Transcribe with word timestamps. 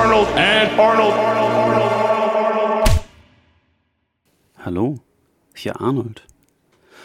Arnold 0.00 0.28
and 0.28 0.80
Arnold. 0.80 1.14
Hallo, 4.64 4.98
hier 5.54 5.78
Arnold. 5.78 6.22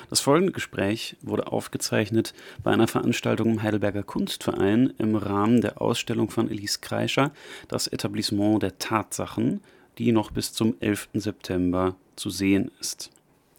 Das 0.10 0.22
folgende 0.22 0.54
Gespräch 0.54 1.18
wurde 1.22 1.48
aufgezeichnet 1.48 2.34
bei 2.64 2.72
einer 2.72 2.88
Veranstaltung 2.88 3.50
im 3.50 3.64
Heidelberger 3.64 4.04
Kunstverein 4.04 4.94
im 4.98 5.18
Rahmen 5.18 5.60
der 5.60 5.82
Ausstellung 5.82 6.30
von 6.30 6.50
Elise 6.50 6.80
Kreischer, 6.80 7.34
das 7.68 7.88
Etablissement 7.88 8.64
der 8.64 8.78
Tatsachen, 8.78 9.60
die 9.98 10.14
noch 10.14 10.32
bis 10.32 10.54
zum 10.54 10.78
11. 10.80 11.10
September 11.16 11.98
zu 12.16 12.30
sehen 12.30 12.72
ist. 12.80 13.12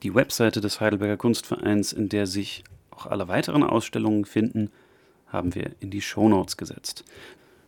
Die 0.02 0.14
Webseite 0.14 0.62
des 0.62 0.80
Heidelberger 0.80 1.18
Kunstvereins, 1.18 1.92
in 1.92 2.08
der 2.08 2.26
sich 2.26 2.64
auch 2.90 3.04
alle 3.04 3.28
weiteren 3.28 3.64
Ausstellungen 3.64 4.24
finden, 4.24 4.70
haben 5.26 5.54
wir 5.54 5.72
in 5.80 5.90
die 5.90 6.00
Shownotes 6.00 6.56
gesetzt. 6.56 7.04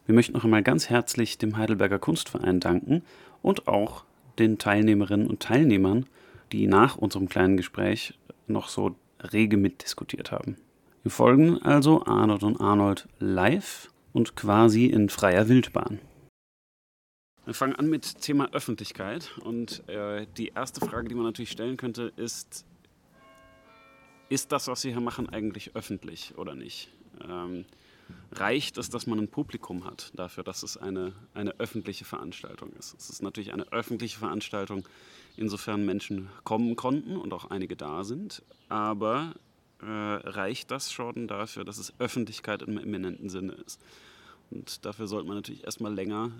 Wir 0.08 0.14
möchten 0.14 0.32
noch 0.32 0.44
einmal 0.44 0.62
ganz 0.62 0.88
herzlich 0.88 1.36
dem 1.36 1.58
Heidelberger 1.58 1.98
Kunstverein 1.98 2.60
danken 2.60 3.02
und 3.42 3.68
auch 3.68 4.06
den 4.38 4.56
Teilnehmerinnen 4.56 5.26
und 5.26 5.40
Teilnehmern, 5.40 6.06
die 6.50 6.66
nach 6.66 6.96
unserem 6.96 7.28
kleinen 7.28 7.58
Gespräch 7.58 8.18
noch 8.46 8.68
so 8.68 8.96
rege 9.34 9.58
mitdiskutiert 9.58 10.32
haben. 10.32 10.56
Wir 11.02 11.10
folgen 11.10 11.58
also 11.58 12.06
Arnold 12.06 12.42
und 12.42 12.58
Arnold 12.58 13.06
live 13.18 13.92
und 14.14 14.34
quasi 14.34 14.86
in 14.86 15.10
freier 15.10 15.46
Wildbahn. 15.50 15.98
Wir 17.44 17.52
fangen 17.52 17.77
an 17.77 17.90
mit 17.90 18.22
Thema 18.22 18.50
Öffentlichkeit 18.54 19.36
und 19.44 19.86
äh, 19.90 20.27
die 20.38 20.52
erste 20.54 20.80
Frage, 20.80 21.08
die 21.10 21.16
man 21.16 21.24
natürlich 21.24 21.50
stellen 21.50 21.77
könnte, 21.77 22.14
ist, 22.16 22.64
ist 24.30 24.52
das, 24.52 24.68
was 24.68 24.80
Sie 24.80 24.92
hier 24.92 25.02
machen, 25.02 25.28
eigentlich 25.28 25.77
öffentlich 25.77 26.32
oder 26.38 26.54
nicht? 26.54 26.88
Ähm, 27.28 27.66
reicht 28.32 28.78
es, 28.78 28.90
dass 28.90 29.06
man 29.06 29.19
ein 29.19 29.28
Publikum 29.28 29.84
hat 29.84 30.12
dafür, 30.14 30.44
dass 30.44 30.62
es 30.62 30.77
eine, 30.77 31.12
eine 31.34 31.58
öffentliche 31.58 32.05
Veranstaltung 32.05 32.72
ist? 32.78 32.94
Es 32.98 33.10
ist 33.10 33.22
natürlich 33.22 33.52
eine 33.52 33.70
öffentliche 33.72 34.19
Veranstaltung, 34.19 34.86
insofern 35.36 35.84
Menschen 35.84 36.28
kommen 36.44 36.77
konnten 36.77 37.16
und 37.16 37.33
auch 37.33 37.50
einige 37.50 37.77
da 37.77 38.05
sind, 38.05 38.42
aber 38.68 39.34
äh, 39.80 39.86
reicht 39.86 40.70
das 40.70 40.92
schon 40.92 41.28
dafür, 41.28 41.64
dass 41.64 41.78
es 41.78 41.92
Öffentlichkeit 41.98 42.62
im 42.62 42.78
eminenten 42.78 43.28
Sinne 43.28 43.52
ist? 43.52 43.80
Und 44.50 44.84
dafür 44.84 45.06
sollte 45.06 45.27
man 45.28 45.36
natürlich 45.36 45.64
erstmal 45.64 45.94
länger 45.94 46.33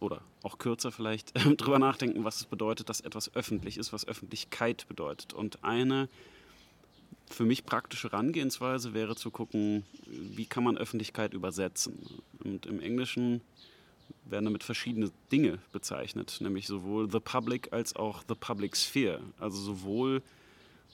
oder 0.00 0.20
auch 0.42 0.58
kürzer 0.58 0.92
vielleicht 0.92 1.32
drüber 1.60 1.78
nachdenken, 1.78 2.24
was 2.24 2.36
es 2.36 2.44
bedeutet, 2.44 2.88
dass 2.88 3.00
etwas 3.00 3.34
öffentlich 3.34 3.78
ist, 3.78 3.92
was 3.92 4.06
Öffentlichkeit 4.06 4.86
bedeutet. 4.88 5.32
Und 5.32 5.64
eine 5.64 6.08
für 7.30 7.44
mich 7.44 7.64
praktische 7.64 8.10
Herangehensweise 8.10 8.94
wäre 8.94 9.16
zu 9.16 9.30
gucken, 9.30 9.84
wie 10.06 10.46
kann 10.46 10.64
man 10.64 10.76
Öffentlichkeit 10.76 11.34
übersetzen. 11.34 11.98
Und 12.44 12.66
im 12.66 12.80
Englischen 12.80 13.40
werden 14.24 14.44
damit 14.44 14.64
verschiedene 14.64 15.10
Dinge 15.30 15.58
bezeichnet, 15.72 16.38
nämlich 16.40 16.66
sowohl 16.66 17.10
the 17.10 17.20
public 17.20 17.72
als 17.72 17.96
auch 17.96 18.22
the 18.28 18.34
public 18.34 18.76
sphere. 18.76 19.20
Also 19.38 19.58
sowohl 19.58 20.22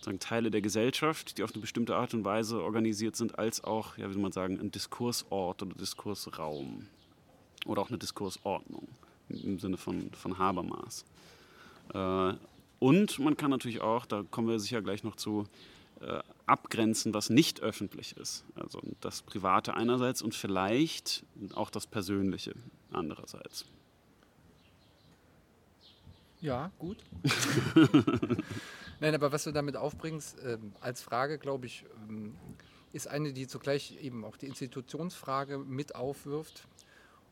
sagen, 0.01 0.19
Teile 0.21 0.51
der 0.51 0.61
Gesellschaft, 0.61 1.39
die 1.39 1.43
auf 1.43 1.53
eine 1.53 1.61
bestimmte 1.61 1.97
Art 1.97 2.15
und 2.15 2.25
Weise 2.25 2.63
organisiert 2.63 3.17
sind, 3.17 3.39
als 3.39 3.65
auch, 3.65 3.99
ja, 3.99 4.09
wie 4.09 4.13
soll 4.13 4.23
man 4.23 4.33
sagen, 4.33 4.61
ein 4.61 4.71
Diskursort 4.71 5.63
oder 5.63 5.75
Diskursraum 5.75 6.87
oder 7.67 7.83
auch 7.83 7.89
eine 7.89 7.99
Diskursordnung 7.99 8.89
im 9.29 9.59
Sinne 9.59 9.77
von, 9.77 10.11
von 10.13 10.39
Habermas. 10.39 11.05
Äh, 11.93 12.35
und 12.79 13.19
man 13.19 13.37
kann 13.37 13.51
natürlich 13.51 13.81
auch, 13.81 14.07
da 14.07 14.25
kommen 14.31 14.49
wir 14.49 14.61
sicher 14.61 14.83
gleich 14.83 15.03
noch 15.03 15.17
zu, 15.17 15.47
abgrenzen, 16.47 17.13
was 17.15 17.31
nicht 17.31 17.61
öffentlich 17.61 18.17
ist. 18.17 18.45
Also 18.55 18.81
das 19.01 19.23
Private 19.23 19.75
einerseits 19.75 20.23
und 20.23 20.35
vielleicht 20.35 21.25
auch 21.55 21.71
das 21.71 21.87
Persönliche 21.87 22.55
andererseits. 22.91 23.65
Ja, 26.41 26.71
gut. 26.79 26.99
Nein, 29.01 29.15
aber 29.15 29.33
was 29.33 29.45
du 29.45 29.53
damit 29.53 29.77
aufbringst, 29.77 30.39
äh, 30.41 30.59
als 30.81 31.03
Frage, 31.03 31.39
glaube 31.39 31.67
ich, 31.67 31.85
ähm, 32.09 32.37
ist 32.93 33.09
eine, 33.09 33.33
die 33.33 33.47
zugleich 33.47 33.97
eben 34.01 34.25
auch 34.25 34.37
die 34.37 34.47
Institutionsfrage 34.47 35.59
mit 35.59 35.95
aufwirft. 35.95 36.67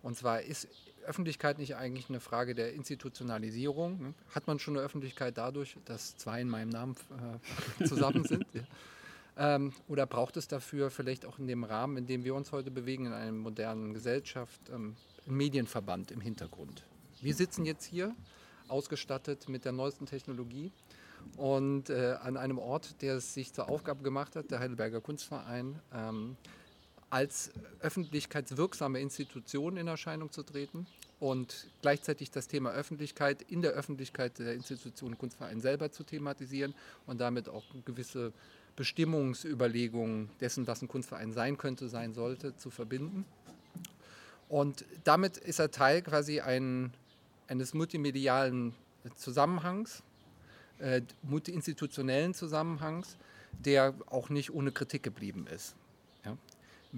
Und 0.03 0.16
zwar 0.16 0.43
ist 0.43 0.69
Öffentlichkeit 1.06 1.59
nicht 1.59 1.77
eigentlich 1.77 2.09
eine 2.09 2.21
Frage 2.21 2.55
der 2.55 2.75
Institutionalisierung? 2.75 4.00
Ne? 4.00 4.15
Hat 4.34 4.47
man 4.47 4.59
schon 4.59 4.77
eine 4.77 4.84
Öffentlichkeit 4.84 5.39
dadurch, 5.39 5.77
dass 5.84 6.17
zwei 6.17 6.41
in 6.41 6.49
meinem 6.49 6.71
Namen 6.71 6.97
äh, 7.81 7.84
zusammen 7.87 8.25
sind? 8.25 8.47
Ja. 8.55 8.62
Ähm, 9.39 9.75
oder 9.87 10.06
braucht 10.06 10.39
es 10.39 10.49
dafür 10.49 10.91
vielleicht 10.91 11.27
auch 11.27 11.39
in 11.39 11.47
dem 11.47 11.62
Rahmen, 11.62 11.99
in 11.99 12.06
dem 12.06 12.25
wir 12.25 12.34
uns 12.34 12.53
heute 12.53 12.71
bewegen, 12.71 13.05
in 13.05 13.12
einer 13.12 13.33
modernen 13.33 13.93
Gesellschaft, 13.93 14.59
ähm, 14.71 14.97
einen 15.27 15.37
Medienverband 15.37 16.11
im 16.11 16.22
Hintergrund? 16.22 16.84
Wir 17.21 17.34
sitzen 17.34 17.67
jetzt 17.67 17.84
hier, 17.84 18.15
ausgestattet 18.69 19.49
mit 19.49 19.65
der 19.65 19.73
neuesten 19.73 20.06
Technologie 20.06 20.73
und 21.37 21.91
äh, 21.91 22.17
an 22.21 22.37
einem 22.37 22.59
Ort, 22.59 23.03
der 23.03 23.17
es 23.17 23.34
sich 23.34 23.53
zur 23.53 23.69
Aufgabe 23.69 24.03
gemacht 24.03 24.37
hat, 24.37 24.50
der 24.50 24.61
Heidelberger 24.61 25.00
Kunstverein, 25.00 25.81
ähm, 25.93 26.37
als 27.11 27.50
öffentlichkeitswirksame 27.81 29.00
Institution 29.00 29.77
in 29.77 29.87
Erscheinung 29.87 30.33
zu 30.33 30.43
treten 30.43 30.87
und 31.21 31.69
gleichzeitig 31.81 32.31
das 32.31 32.49
Thema 32.49 32.71
Öffentlichkeit 32.71 33.43
in 33.43 33.62
der 33.62 33.72
Öffentlichkeit 33.72 34.39
der 34.39 34.55
Institution 34.55 35.17
Kunstverein 35.17 35.61
selber 35.61 35.91
zu 35.91 36.05
thematisieren 36.05 36.75
und 37.06 37.21
damit 37.21 37.49
auch 37.49 37.65
gewisse 37.84 38.33
Bestimmungsüberlegungen 38.77 40.28
dessen, 40.41 40.67
was 40.67 40.83
ein 40.83 40.89
Kunstverein 40.89 41.33
sein 41.33 41.56
könnte, 41.56 41.89
sein 41.89 42.12
sollte, 42.12 42.56
zu 42.56 42.71
verbinden. 42.71 43.25
Und 44.49 44.84
damit 45.05 45.38
ist 45.38 45.59
er 45.59 45.71
Teil 45.71 46.03
quasi 46.03 46.41
ein, 46.41 46.93
eines 47.49 47.73
multimedialen 47.73 48.75
Zusammenhangs, 49.17 50.03
äh, 50.78 51.00
multiinstitutionellen 51.23 52.34
Zusammenhangs, 52.34 53.17
der 53.53 53.94
auch 54.06 54.28
nicht 54.28 54.53
ohne 54.53 54.73
Kritik 54.73 55.03
geblieben 55.03 55.47
ist. 55.47 55.75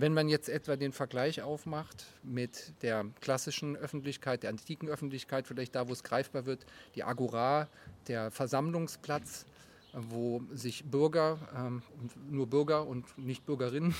Wenn 0.00 0.14
man 0.14 0.28
jetzt 0.28 0.48
etwa 0.48 0.76
den 0.76 0.92
Vergleich 0.92 1.42
aufmacht 1.42 2.06
mit 2.22 2.72
der 2.82 3.04
klassischen 3.20 3.76
Öffentlichkeit, 3.76 4.44
der 4.44 4.50
antiken 4.50 4.88
Öffentlichkeit, 4.88 5.48
vielleicht 5.48 5.74
da, 5.74 5.88
wo 5.88 5.92
es 5.92 6.04
greifbar 6.04 6.46
wird, 6.46 6.66
die 6.94 7.02
Agora, 7.02 7.66
der 8.06 8.30
Versammlungsplatz, 8.30 9.44
wo 9.92 10.40
sich 10.52 10.84
Bürger, 10.84 11.38
ähm, 11.52 11.82
nur 12.30 12.46
Bürger 12.46 12.86
und 12.86 13.18
nicht 13.18 13.44
Bürgerinnen 13.44 13.92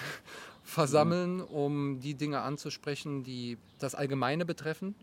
versammeln, 0.64 1.40
um 1.40 2.00
die 2.00 2.14
Dinge 2.16 2.40
anzusprechen, 2.40 3.22
die 3.22 3.58
das 3.78 3.94
Allgemeine 3.94 4.44
betreffen, 4.44 4.96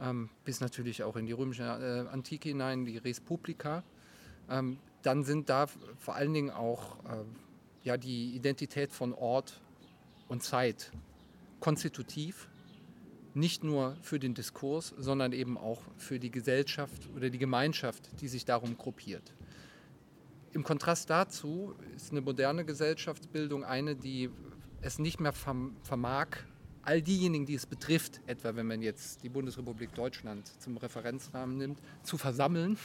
ähm, 0.00 0.30
bis 0.44 0.58
natürlich 0.58 1.04
auch 1.04 1.14
in 1.14 1.26
die 1.26 1.32
römische 1.32 1.62
äh, 1.62 2.12
Antike 2.12 2.48
hinein, 2.48 2.86
die 2.86 2.98
Res 2.98 3.20
Publica. 3.20 3.84
Ähm, 4.50 4.78
dann 5.02 5.22
sind 5.22 5.48
da 5.48 5.68
vor 5.96 6.16
allen 6.16 6.34
Dingen 6.34 6.50
auch 6.50 6.96
äh, 7.04 7.22
ja 7.84 7.96
die 7.96 8.34
Identität 8.34 8.92
von 8.92 9.12
Ort 9.12 9.60
und 10.28 10.42
Zeit 10.42 10.90
konstitutiv, 11.60 12.48
nicht 13.34 13.64
nur 13.64 13.96
für 14.00 14.18
den 14.18 14.34
Diskurs, 14.34 14.94
sondern 14.96 15.32
eben 15.32 15.58
auch 15.58 15.82
für 15.96 16.18
die 16.18 16.30
Gesellschaft 16.30 17.08
oder 17.14 17.30
die 17.30 17.38
Gemeinschaft, 17.38 18.20
die 18.20 18.28
sich 18.28 18.44
darum 18.44 18.76
gruppiert. 18.76 19.34
Im 20.52 20.62
Kontrast 20.62 21.10
dazu 21.10 21.74
ist 21.96 22.12
eine 22.12 22.20
moderne 22.20 22.64
Gesellschaftsbildung 22.64 23.64
eine, 23.64 23.96
die 23.96 24.30
es 24.82 24.98
nicht 24.98 25.20
mehr 25.20 25.32
vermag, 25.32 26.28
all 26.82 27.02
diejenigen, 27.02 27.46
die 27.46 27.54
es 27.54 27.66
betrifft, 27.66 28.20
etwa 28.26 28.54
wenn 28.54 28.66
man 28.66 28.82
jetzt 28.82 29.22
die 29.24 29.28
Bundesrepublik 29.28 29.94
Deutschland 29.94 30.46
zum 30.60 30.76
Referenzrahmen 30.76 31.56
nimmt, 31.56 31.80
zu 32.02 32.18
versammeln 32.18 32.78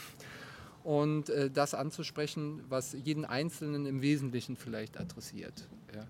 und 0.83 1.29
äh, 1.29 1.49
das 1.49 1.73
anzusprechen, 1.73 2.61
was 2.69 2.93
jeden 2.93 3.25
Einzelnen 3.25 3.85
im 3.85 4.01
Wesentlichen 4.01 4.55
vielleicht 4.55 4.97
adressiert. 4.97 5.67
Ja. 5.93 6.07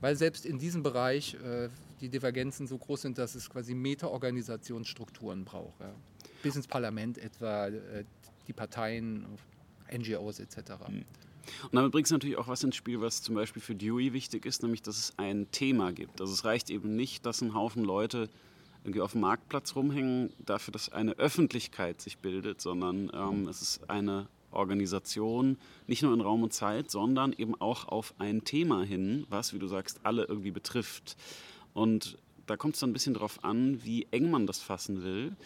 Weil 0.00 0.16
selbst 0.16 0.46
in 0.46 0.58
diesem 0.58 0.82
Bereich 0.82 1.34
äh, 1.34 1.68
die 2.00 2.08
Divergenzen 2.08 2.66
so 2.66 2.78
groß 2.78 3.02
sind, 3.02 3.18
dass 3.18 3.34
es 3.34 3.50
quasi 3.50 3.74
Meta-Organisationsstrukturen 3.74 5.44
braucht. 5.44 5.80
Ja. 5.80 5.92
Bis 6.42 6.56
ins 6.56 6.66
Parlament 6.66 7.18
etwa, 7.18 7.68
äh, 7.68 8.04
die 8.48 8.52
Parteien, 8.52 9.26
NGOs 9.92 10.40
etc. 10.40 10.72
Mhm. 10.88 11.04
Und 11.64 11.74
damit 11.74 11.92
bringt 11.92 12.06
es 12.06 12.12
natürlich 12.12 12.36
auch 12.36 12.48
was 12.48 12.62
ins 12.62 12.76
Spiel, 12.76 13.00
was 13.00 13.22
zum 13.22 13.34
Beispiel 13.34 13.62
für 13.62 13.74
Dewey 13.74 14.12
wichtig 14.12 14.46
ist, 14.46 14.62
nämlich 14.62 14.82
dass 14.82 14.96
es 14.96 15.14
ein 15.16 15.50
Thema 15.50 15.92
gibt. 15.92 16.20
Also 16.20 16.32
es 16.32 16.44
reicht 16.44 16.70
eben 16.70 16.96
nicht, 16.96 17.26
dass 17.26 17.40
ein 17.40 17.54
Haufen 17.54 17.84
Leute 17.84 18.28
irgendwie 18.84 19.00
auf 19.00 19.12
dem 19.12 19.22
Marktplatz 19.22 19.76
rumhängen, 19.76 20.32
dafür, 20.38 20.72
dass 20.72 20.90
eine 20.90 21.12
Öffentlichkeit 21.12 22.00
sich 22.00 22.18
bildet, 22.18 22.60
sondern 22.60 23.10
ähm, 23.14 23.48
es 23.48 23.62
ist 23.62 23.90
eine 23.90 24.26
Organisation, 24.52 25.58
nicht 25.86 26.02
nur 26.02 26.12
in 26.12 26.20
Raum 26.20 26.42
und 26.42 26.52
Zeit, 26.52 26.90
sondern 26.90 27.32
eben 27.32 27.60
auch 27.60 27.86
auf 27.86 28.14
ein 28.18 28.44
Thema 28.44 28.82
hin, 28.82 29.26
was, 29.28 29.54
wie 29.54 29.58
du 29.58 29.66
sagst, 29.66 30.00
alle 30.02 30.24
irgendwie 30.24 30.50
betrifft. 30.50 31.16
Und 31.72 32.18
da 32.46 32.56
kommt 32.56 32.74
es 32.74 32.80
dann 32.80 32.90
ein 32.90 32.94
bisschen 32.94 33.14
darauf 33.14 33.44
an, 33.44 33.84
wie 33.84 34.08
eng 34.10 34.30
man 34.30 34.46
das 34.46 34.60
fassen 34.60 35.04
will 35.04 35.36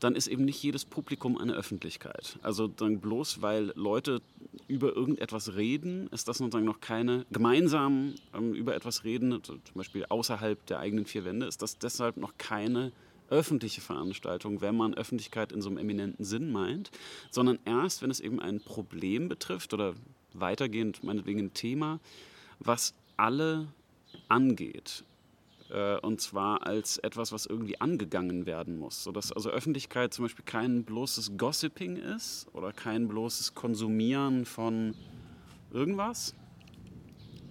dann 0.00 0.14
ist 0.14 0.26
eben 0.26 0.44
nicht 0.44 0.62
jedes 0.62 0.84
Publikum 0.84 1.38
eine 1.38 1.54
Öffentlichkeit. 1.54 2.38
Also 2.42 2.68
dann 2.68 3.00
bloß 3.00 3.42
weil 3.42 3.72
Leute 3.76 4.20
über 4.68 4.94
irgendetwas 4.94 5.54
reden, 5.54 6.08
ist 6.08 6.28
das 6.28 6.38
sozusagen 6.38 6.66
noch 6.66 6.80
keine 6.80 7.24
gemeinsam 7.30 8.14
ähm, 8.34 8.54
über 8.54 8.74
etwas 8.74 9.04
reden, 9.04 9.42
zum 9.42 9.60
Beispiel 9.74 10.04
außerhalb 10.08 10.64
der 10.66 10.80
eigenen 10.80 11.06
vier 11.06 11.24
Wände, 11.24 11.46
ist 11.46 11.62
das 11.62 11.78
deshalb 11.78 12.16
noch 12.16 12.34
keine 12.38 12.92
öffentliche 13.28 13.80
Veranstaltung, 13.80 14.60
wenn 14.60 14.76
man 14.76 14.94
Öffentlichkeit 14.94 15.52
in 15.52 15.60
so 15.60 15.68
einem 15.68 15.78
eminenten 15.78 16.24
Sinn 16.24 16.52
meint, 16.52 16.90
sondern 17.30 17.58
erst, 17.64 18.02
wenn 18.02 18.10
es 18.10 18.20
eben 18.20 18.40
ein 18.40 18.60
Problem 18.60 19.28
betrifft 19.28 19.74
oder 19.74 19.94
weitergehend 20.32 21.02
meinetwegen 21.02 21.40
ein 21.40 21.54
Thema, 21.54 21.98
was 22.60 22.94
alle 23.16 23.66
angeht. 24.28 25.04
Äh, 25.70 25.98
und 26.00 26.20
zwar 26.20 26.66
als 26.66 26.98
etwas, 26.98 27.32
was 27.32 27.46
irgendwie 27.46 27.80
angegangen 27.80 28.46
werden 28.46 28.78
muss. 28.78 29.04
Sodass 29.04 29.32
also 29.32 29.50
Öffentlichkeit 29.50 30.14
zum 30.14 30.24
Beispiel 30.24 30.44
kein 30.44 30.84
bloßes 30.84 31.36
Gossiping 31.36 31.96
ist 31.96 32.46
oder 32.52 32.72
kein 32.72 33.08
bloßes 33.08 33.54
Konsumieren 33.54 34.44
von 34.44 34.94
irgendwas, 35.72 36.34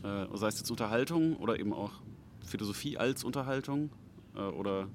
äh, 0.04 0.26
sei 0.34 0.48
es 0.48 0.60
jetzt 0.60 0.72
Unterhaltung 0.72 1.36
oder 1.38 1.60
eben 1.60 1.74
auch 1.74 1.92
Philosophie 2.46 2.98
als 2.98 3.24
Unterhaltung 3.24 3.90
äh, 4.36 4.40
oder 4.40 4.88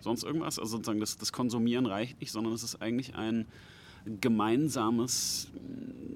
sonst 0.00 0.24
irgendwas. 0.24 0.58
Also 0.58 0.76
sozusagen 0.76 1.00
das, 1.00 1.16
das 1.16 1.32
Konsumieren 1.32 1.86
reicht 1.86 2.20
nicht, 2.20 2.32
sondern 2.32 2.52
es 2.52 2.62
ist 2.62 2.82
eigentlich 2.82 3.14
ein 3.14 3.46
gemeinsames 4.20 5.50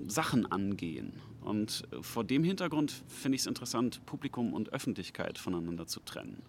Sachen 0.06 0.50
angehen. 0.50 1.12
Und 1.44 1.84
vor 2.00 2.24
dem 2.24 2.44
Hintergrund 2.44 2.92
finde 3.08 3.36
ich 3.36 3.42
es 3.42 3.46
interessant, 3.46 4.04
Publikum 4.06 4.52
und 4.52 4.72
Öffentlichkeit 4.72 5.38
voneinander 5.38 5.86
zu 5.86 6.00
trennen. 6.00 6.42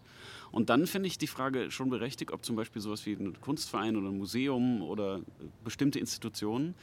Und 0.52 0.70
dann 0.70 0.86
finde 0.86 1.08
ich 1.08 1.18
die 1.18 1.28
Frage 1.28 1.72
schon 1.72 1.90
berechtigt, 1.90 2.32
ob 2.32 2.46
zum 2.46 2.56
Beispiel 2.56 2.82
sowas 2.82 3.06
wie 3.06 3.14
ein 3.14 3.40
Kunstverein 3.42 3.96
oder 3.96 4.10
ein 4.10 4.18
Museum 4.18 4.82
oder 4.82 5.22
bestimmte 5.64 6.00
Institutionen 6.00 6.76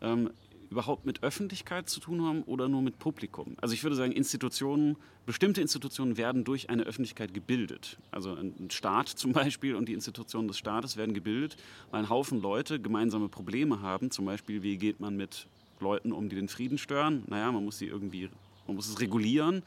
ähm, 0.00 0.30
überhaupt 0.72 1.04
mit 1.04 1.22
Öffentlichkeit 1.22 1.88
zu 1.88 2.00
tun 2.00 2.22
haben 2.22 2.42
oder 2.44 2.66
nur 2.68 2.82
mit 2.82 2.98
Publikum. 2.98 3.56
Also 3.60 3.74
ich 3.74 3.82
würde 3.84 3.94
sagen, 3.94 4.10
Institutionen, 4.10 4.96
bestimmte 5.26 5.60
Institutionen 5.60 6.16
werden 6.16 6.44
durch 6.44 6.70
eine 6.70 6.82
Öffentlichkeit 6.82 7.34
gebildet. 7.34 7.98
Also 8.10 8.34
ein 8.34 8.70
Staat 8.70 9.08
zum 9.22 9.32
Beispiel 9.32 9.76
und 9.76 9.88
die 9.88 9.92
Institutionen 9.92 10.48
des 10.48 10.58
Staates 10.58 10.96
werden 10.96 11.14
gebildet, 11.14 11.56
weil 11.90 12.00
ein 12.00 12.08
Haufen 12.08 12.40
Leute 12.40 12.80
gemeinsame 12.80 13.28
Probleme 13.28 13.82
haben. 13.82 14.10
Zum 14.10 14.24
Beispiel, 14.24 14.62
wie 14.62 14.78
geht 14.78 14.98
man 14.98 15.16
mit 15.16 15.46
Leuten 15.82 16.12
um, 16.12 16.28
die 16.28 16.36
den 16.36 16.48
Frieden 16.48 16.78
stören? 16.78 17.24
Naja, 17.26 17.52
man 17.52 17.64
muss 17.64 17.78
sie 17.78 17.86
irgendwie, 17.86 18.30
man 18.66 18.76
muss 18.76 18.88
es 18.88 19.00
regulieren. 19.00 19.62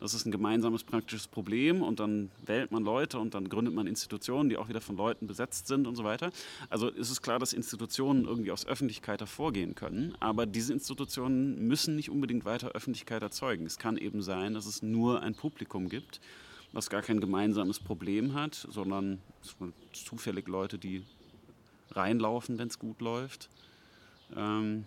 Das 0.00 0.14
ist 0.14 0.26
ein 0.26 0.30
gemeinsames 0.30 0.84
praktisches 0.84 1.26
Problem 1.26 1.82
und 1.82 1.98
dann 1.98 2.30
wählt 2.46 2.70
man 2.70 2.84
Leute 2.84 3.18
und 3.18 3.34
dann 3.34 3.48
gründet 3.48 3.74
man 3.74 3.88
Institutionen, 3.88 4.48
die 4.48 4.56
auch 4.56 4.68
wieder 4.68 4.80
von 4.80 4.96
Leuten 4.96 5.26
besetzt 5.26 5.66
sind 5.66 5.88
und 5.88 5.96
so 5.96 6.04
weiter. 6.04 6.30
Also 6.70 6.88
ist 6.88 7.10
es 7.10 7.20
klar, 7.20 7.40
dass 7.40 7.52
Institutionen 7.52 8.24
irgendwie 8.24 8.52
aus 8.52 8.64
Öffentlichkeit 8.64 9.20
hervorgehen 9.20 9.74
können, 9.74 10.14
aber 10.20 10.46
diese 10.46 10.72
Institutionen 10.72 11.66
müssen 11.66 11.96
nicht 11.96 12.10
unbedingt 12.10 12.44
weiter 12.44 12.68
Öffentlichkeit 12.68 13.22
erzeugen. 13.22 13.66
Es 13.66 13.78
kann 13.78 13.96
eben 13.96 14.22
sein, 14.22 14.54
dass 14.54 14.66
es 14.66 14.82
nur 14.82 15.20
ein 15.20 15.34
Publikum 15.34 15.88
gibt, 15.88 16.20
was 16.72 16.90
gar 16.90 17.02
kein 17.02 17.20
gemeinsames 17.20 17.80
Problem 17.80 18.34
hat, 18.34 18.54
sondern 18.70 19.18
zufällig 19.92 20.46
Leute, 20.46 20.78
die 20.78 21.02
reinlaufen, 21.90 22.58
wenn 22.58 22.68
es 22.68 22.78
gut 22.78 23.00
läuft. 23.00 23.48
Ähm, 24.36 24.84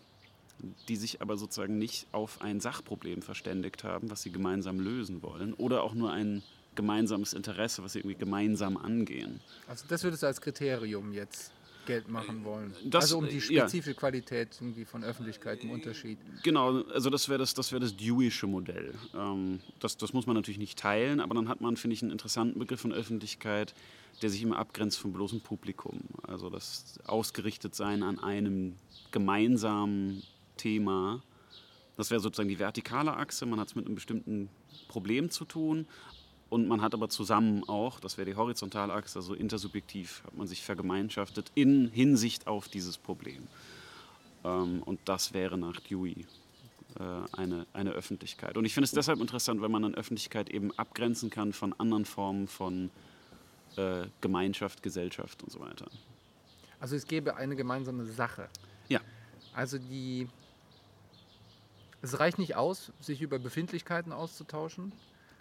die 0.88 0.96
sich 0.96 1.22
aber 1.22 1.38
sozusagen 1.38 1.78
nicht 1.78 2.08
auf 2.12 2.42
ein 2.42 2.60
Sachproblem 2.60 3.22
verständigt 3.22 3.84
haben, 3.84 4.10
was 4.10 4.22
sie 4.22 4.32
gemeinsam 4.32 4.80
lösen 4.80 5.22
wollen 5.22 5.54
oder 5.54 5.84
auch 5.84 5.94
nur 5.94 6.12
ein 6.12 6.44
gemeinsames 6.76 7.34
Interesse, 7.34 7.84
was 7.84 7.94
sie 7.94 8.00
irgendwie 8.00 8.18
gemeinsam 8.18 8.78
angehen. 8.78 9.42
Also 9.68 9.86
das 9.88 10.04
würdest 10.04 10.24
du 10.24 10.28
als 10.28 10.40
Kriterium 10.40 11.14
jetzt 11.14 11.52
Geld 11.86 12.08
machen 12.08 12.44
wollen. 12.44 12.74
Das, 12.86 13.06
also 13.06 13.18
um 13.18 13.28
die 13.28 13.42
spezifische 13.42 13.92
ja. 13.92 13.98
Qualität 13.98 14.50
irgendwie 14.60 14.86
von 14.86 15.04
Öffentlichkeit 15.04 15.64
im 15.64 15.72
Unterschied. 15.72 16.20
Genau, 16.44 16.84
also 16.84 17.10
das 17.10 17.28
wäre 17.28 17.40
das, 17.40 17.54
das, 17.54 17.72
wär 17.72 17.80
das 17.80 17.96
Dewische 17.96 18.48
Modell. 18.48 18.94
Ähm, 19.16 19.60
das, 19.80 19.98
das 19.98 20.14
muss 20.14 20.28
man 20.28 20.36
natürlich 20.36 20.60
nicht 20.60 20.78
teilen, 20.78 21.20
aber 21.20 21.34
dann 21.34 21.50
hat 21.50 21.62
man, 21.62 21.78
finde 21.78 21.96
ich, 21.96 22.02
einen 22.02 22.12
interessanten 22.12 22.60
Begriff 22.60 22.82
von 22.82 22.94
Öffentlichkeit, 22.94 23.74
der 24.22 24.30
sich 24.30 24.42
immer 24.42 24.58
abgrenzt 24.58 25.00
vom 25.00 25.12
bloßen 25.12 25.42
Publikum. 25.42 26.02
Also 26.24 26.50
das 26.50 27.00
Ausgerichtetsein 27.06 28.04
an 28.04 28.20
einem 28.20 28.76
gemeinsamen 29.12 30.24
Thema. 30.58 31.22
Das 31.98 32.10
wäre 32.10 32.20
sozusagen 32.20 32.50
die 32.50 32.60
vertikale 32.60 33.16
Achse. 33.16 33.46
Man 33.46 33.60
hat 33.60 33.70
es 33.70 33.76
mit 33.76 33.86
einem 33.86 33.96
bestimmten 33.96 34.50
Problem 34.88 35.30
zu 35.30 35.46
tun. 35.46 35.88
Und 36.50 36.68
man 36.68 36.82
hat 36.82 36.94
aber 36.94 37.08
zusammen 37.08 37.64
auch, 37.70 38.02
das 38.02 38.18
wäre 38.18 38.30
die 38.30 38.36
horizontale 38.36 38.92
Achse, 38.92 39.20
also 39.20 39.34
intersubjektiv, 39.34 40.22
hat 40.26 40.36
man 40.36 40.48
sich 40.48 40.62
vergemeinschaftet 40.62 41.50
in 41.56 41.88
Hinsicht 41.88 42.46
auf 42.46 42.68
dieses 42.68 42.98
Problem. 42.98 43.48
Ähm, 44.44 44.84
und 44.84 45.00
das 45.06 45.34
wäre 45.34 45.58
nach 45.58 45.80
Dewey 45.80 46.26
äh, 47.00 47.04
eine, 47.38 47.66
eine 47.72 47.92
Öffentlichkeit. 47.92 48.58
Und 48.58 48.66
ich 48.66 48.74
finde 48.74 48.86
es 48.86 48.92
deshalb 48.92 49.22
interessant, 49.22 49.62
weil 49.62 49.70
man 49.70 49.84
dann 49.84 49.96
Öffentlichkeit 49.96 50.50
eben 50.50 50.78
abgrenzen 50.78 51.30
kann 51.30 51.54
von 51.54 51.74
anderen 51.80 52.04
Formen 52.04 52.50
von 52.50 52.92
äh, 53.78 54.08
Gemeinschaft, 54.20 54.84
Gesellschaft 54.84 55.42
und 55.44 55.54
so 55.54 55.62
weiter. 55.62 55.86
Also 56.82 56.98
es 56.98 57.08
gäbe 57.08 57.38
eine 57.38 57.56
gemeinsame 57.56 58.06
Sache. 58.06 58.50
Ja. 58.90 59.00
Also 59.54 59.78
die 59.78 60.28
es 62.02 62.20
reicht 62.20 62.40
nicht 62.40 62.56
aus, 62.56 62.92
sich 63.00 63.22
über 63.22 63.40
Befindlichkeiten 63.40 64.12
auszutauschen, 64.12 64.92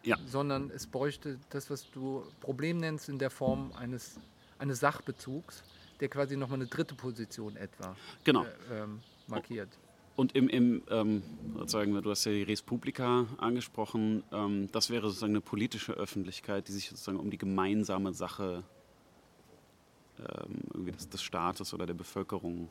ja. 0.03 0.17
sondern 0.27 0.71
es 0.71 0.87
bräuchte 0.87 1.39
das, 1.51 1.71
was 1.71 1.91
du 1.91 2.25
Problem 2.41 2.79
nennst, 2.79 3.09
in 3.09 3.19
der 3.19 3.31
Form 3.31 3.73
eines, 3.73 4.19
eines 4.59 4.81
Sachbezugs, 4.81 5.63
der 6.01 6.09
quasi 6.09 6.37
nochmal 6.37 6.59
eine 6.59 6.69
dritte 6.69 6.95
Position 6.95 7.57
etwa 7.57 7.97
genau. 8.25 8.45
äh, 8.45 8.83
ähm, 8.83 9.01
markiert. 9.27 9.69
Und 10.17 10.35
im, 10.35 10.49
im 10.49 10.83
ähm, 10.91 11.23
sozusagen, 11.57 11.95
du 12.03 12.11
hast 12.11 12.25
ja 12.27 12.33
die 12.33 12.43
Res 12.43 12.61
Publica 12.61 13.27
angesprochen, 13.39 14.23
ähm, 14.33 14.69
das 14.73 14.91
wäre 14.91 15.07
sozusagen 15.09 15.33
eine 15.33 15.41
politische 15.41 15.93
Öffentlichkeit, 15.93 16.69
die 16.69 16.73
sich 16.73 16.91
sozusagen 16.91 17.19
um 17.19 17.31
die 17.31 17.39
gemeinsame 17.39 18.13
Sache 18.13 18.65
ähm, 20.19 20.61
irgendwie 20.75 20.93
des, 20.93 21.09
des 21.09 21.23
Staates 21.23 21.73
oder 21.73 21.87
der 21.87 21.95
Bevölkerung 21.95 22.69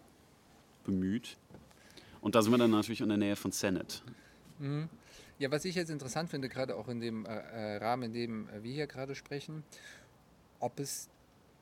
bemüht. 0.83 1.37
Und 2.21 2.35
da 2.35 2.41
sind 2.41 2.51
wir 2.51 2.57
dann 2.57 2.71
natürlich 2.71 3.01
in 3.01 3.09
der 3.09 3.17
Nähe 3.17 3.35
von 3.35 3.51
Senate. 3.51 3.99
Mhm. 4.59 4.89
Ja, 5.39 5.49
was 5.51 5.63
ich 5.63 5.75
jetzt 5.75 5.89
interessant 5.89 6.29
finde, 6.29 6.49
gerade 6.49 6.75
auch 6.75 6.89
in 6.89 6.99
dem 6.99 7.25
äh, 7.25 7.29
äh 7.29 7.77
Rahmen, 7.77 8.03
in 8.03 8.13
dem 8.13 8.49
äh, 8.49 8.63
wir 8.63 8.73
hier 8.73 8.87
gerade 8.87 9.15
sprechen, 9.15 9.63
ob 10.59 10.79
es 10.79 11.07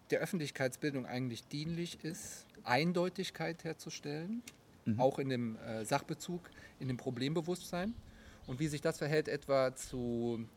der 0.09 0.19
Öffentlichkeitsbildung 0.19 1.05
eigentlich 1.05 1.47
dienlich 1.47 2.03
ist, 2.03 2.45
Eindeutigkeit 2.63 3.63
herzustellen, 3.63 4.41
mhm. 4.85 4.99
auch 4.99 5.19
in 5.19 5.29
dem 5.29 5.57
äh, 5.57 5.85
Sachbezug, 5.85 6.41
in 6.79 6.87
dem 6.87 6.97
Problembewusstsein 6.97 7.93
und 8.47 8.59
wie 8.59 8.67
sich 8.67 8.81
das 8.81 8.97
verhält 8.97 9.27
etwa 9.27 9.75
zu 9.75 10.47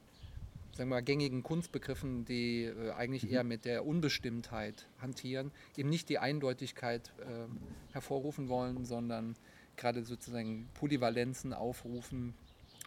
sagen 0.73 0.89
wir 0.89 0.97
mal, 0.97 1.03
gängigen 1.03 1.43
Kunstbegriffen, 1.43 2.25
die 2.25 2.65
äh, 2.65 2.93
eigentlich 2.93 3.25
mhm. 3.25 3.31
eher 3.31 3.45
mit 3.45 3.65
der 3.65 3.85
Unbestimmtheit 3.85 4.87
hantieren, 4.99 5.51
eben 5.77 5.91
nicht 5.91 6.09
die 6.09 6.19
Eindeutigkeit 6.19 7.13
äh, 7.21 7.93
hervorrufen 7.93 8.49
wollen, 8.49 8.85
sondern 8.85 9.37
gerade 9.77 10.05
sozusagen 10.05 10.69
Polyvalenzen 10.75 11.53
aufrufen, 11.53 12.35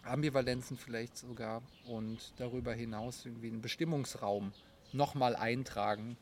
Ambivalenzen 0.04 0.76
vielleicht 0.76 1.16
sogar 1.16 1.62
und 1.86 2.32
darüber 2.36 2.72
hinaus 2.74 3.24
irgendwie 3.24 3.48
einen 3.48 3.62
Bestimmungsraum 3.62 4.52
nochmal 4.92 5.34
eintragen 5.34 6.16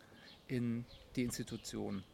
in 0.46 0.84
die 1.16 1.24
Institution. 1.24 2.04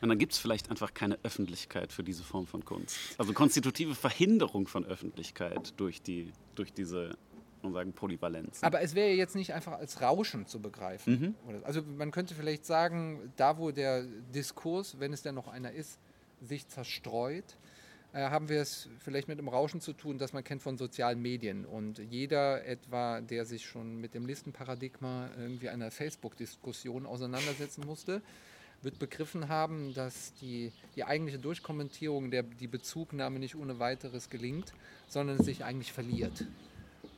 Und 0.00 0.08
dann 0.08 0.18
gibt 0.18 0.32
es 0.32 0.38
vielleicht 0.38 0.70
einfach 0.70 0.94
keine 0.94 1.18
Öffentlichkeit 1.22 1.92
für 1.92 2.02
diese 2.02 2.22
Form 2.22 2.46
von 2.46 2.64
Kunst. 2.64 2.98
Also 3.18 3.32
konstitutive 3.32 3.94
Verhinderung 3.94 4.66
von 4.68 4.84
Öffentlichkeit 4.86 5.74
durch, 5.76 6.00
die, 6.00 6.32
durch 6.54 6.72
diese 6.72 7.16
sagen, 7.72 7.92
Polyvalenz. 7.92 8.62
Aber 8.62 8.80
es 8.80 8.94
wäre 8.94 9.12
jetzt 9.12 9.34
nicht 9.34 9.52
einfach 9.52 9.72
als 9.72 10.00
Rauschen 10.00 10.46
zu 10.46 10.60
begreifen. 10.60 11.36
Mhm. 11.46 11.62
Also 11.64 11.82
man 11.82 12.10
könnte 12.10 12.34
vielleicht 12.34 12.64
sagen, 12.64 13.32
da 13.36 13.58
wo 13.58 13.70
der 13.70 14.04
Diskurs, 14.34 14.98
wenn 15.00 15.12
es 15.12 15.22
denn 15.22 15.34
noch 15.34 15.48
einer 15.48 15.72
ist, 15.72 15.98
sich 16.40 16.68
zerstreut, 16.68 17.56
haben 18.16 18.48
wir 18.48 18.60
es 18.60 18.88
vielleicht 18.98 19.28
mit 19.28 19.38
einem 19.38 19.48
Rauschen 19.48 19.80
zu 19.80 19.92
tun, 19.92 20.18
das 20.18 20.32
man 20.32 20.42
kennt 20.42 20.62
von 20.62 20.78
sozialen 20.78 21.20
Medien. 21.20 21.64
Und 21.64 21.98
jeder 21.98 22.64
etwa, 22.64 23.20
der 23.20 23.44
sich 23.44 23.66
schon 23.66 24.00
mit 24.00 24.14
dem 24.14 24.26
Listenparadigma 24.26 25.30
irgendwie 25.38 25.68
einer 25.68 25.90
Facebook-Diskussion 25.90 27.06
auseinandersetzen 27.06 27.84
musste, 27.84 28.22
wird 28.82 28.98
begriffen 28.98 29.48
haben, 29.48 29.94
dass 29.94 30.34
die, 30.34 30.72
die 30.94 31.04
eigentliche 31.04 31.38
Durchkommentierung, 31.38 32.30
der, 32.30 32.42
die 32.42 32.66
Bezugnahme 32.66 33.38
nicht 33.38 33.56
ohne 33.56 33.78
weiteres 33.78 34.30
gelingt, 34.30 34.72
sondern 35.08 35.42
sich 35.42 35.64
eigentlich 35.64 35.92
verliert. 35.92 36.44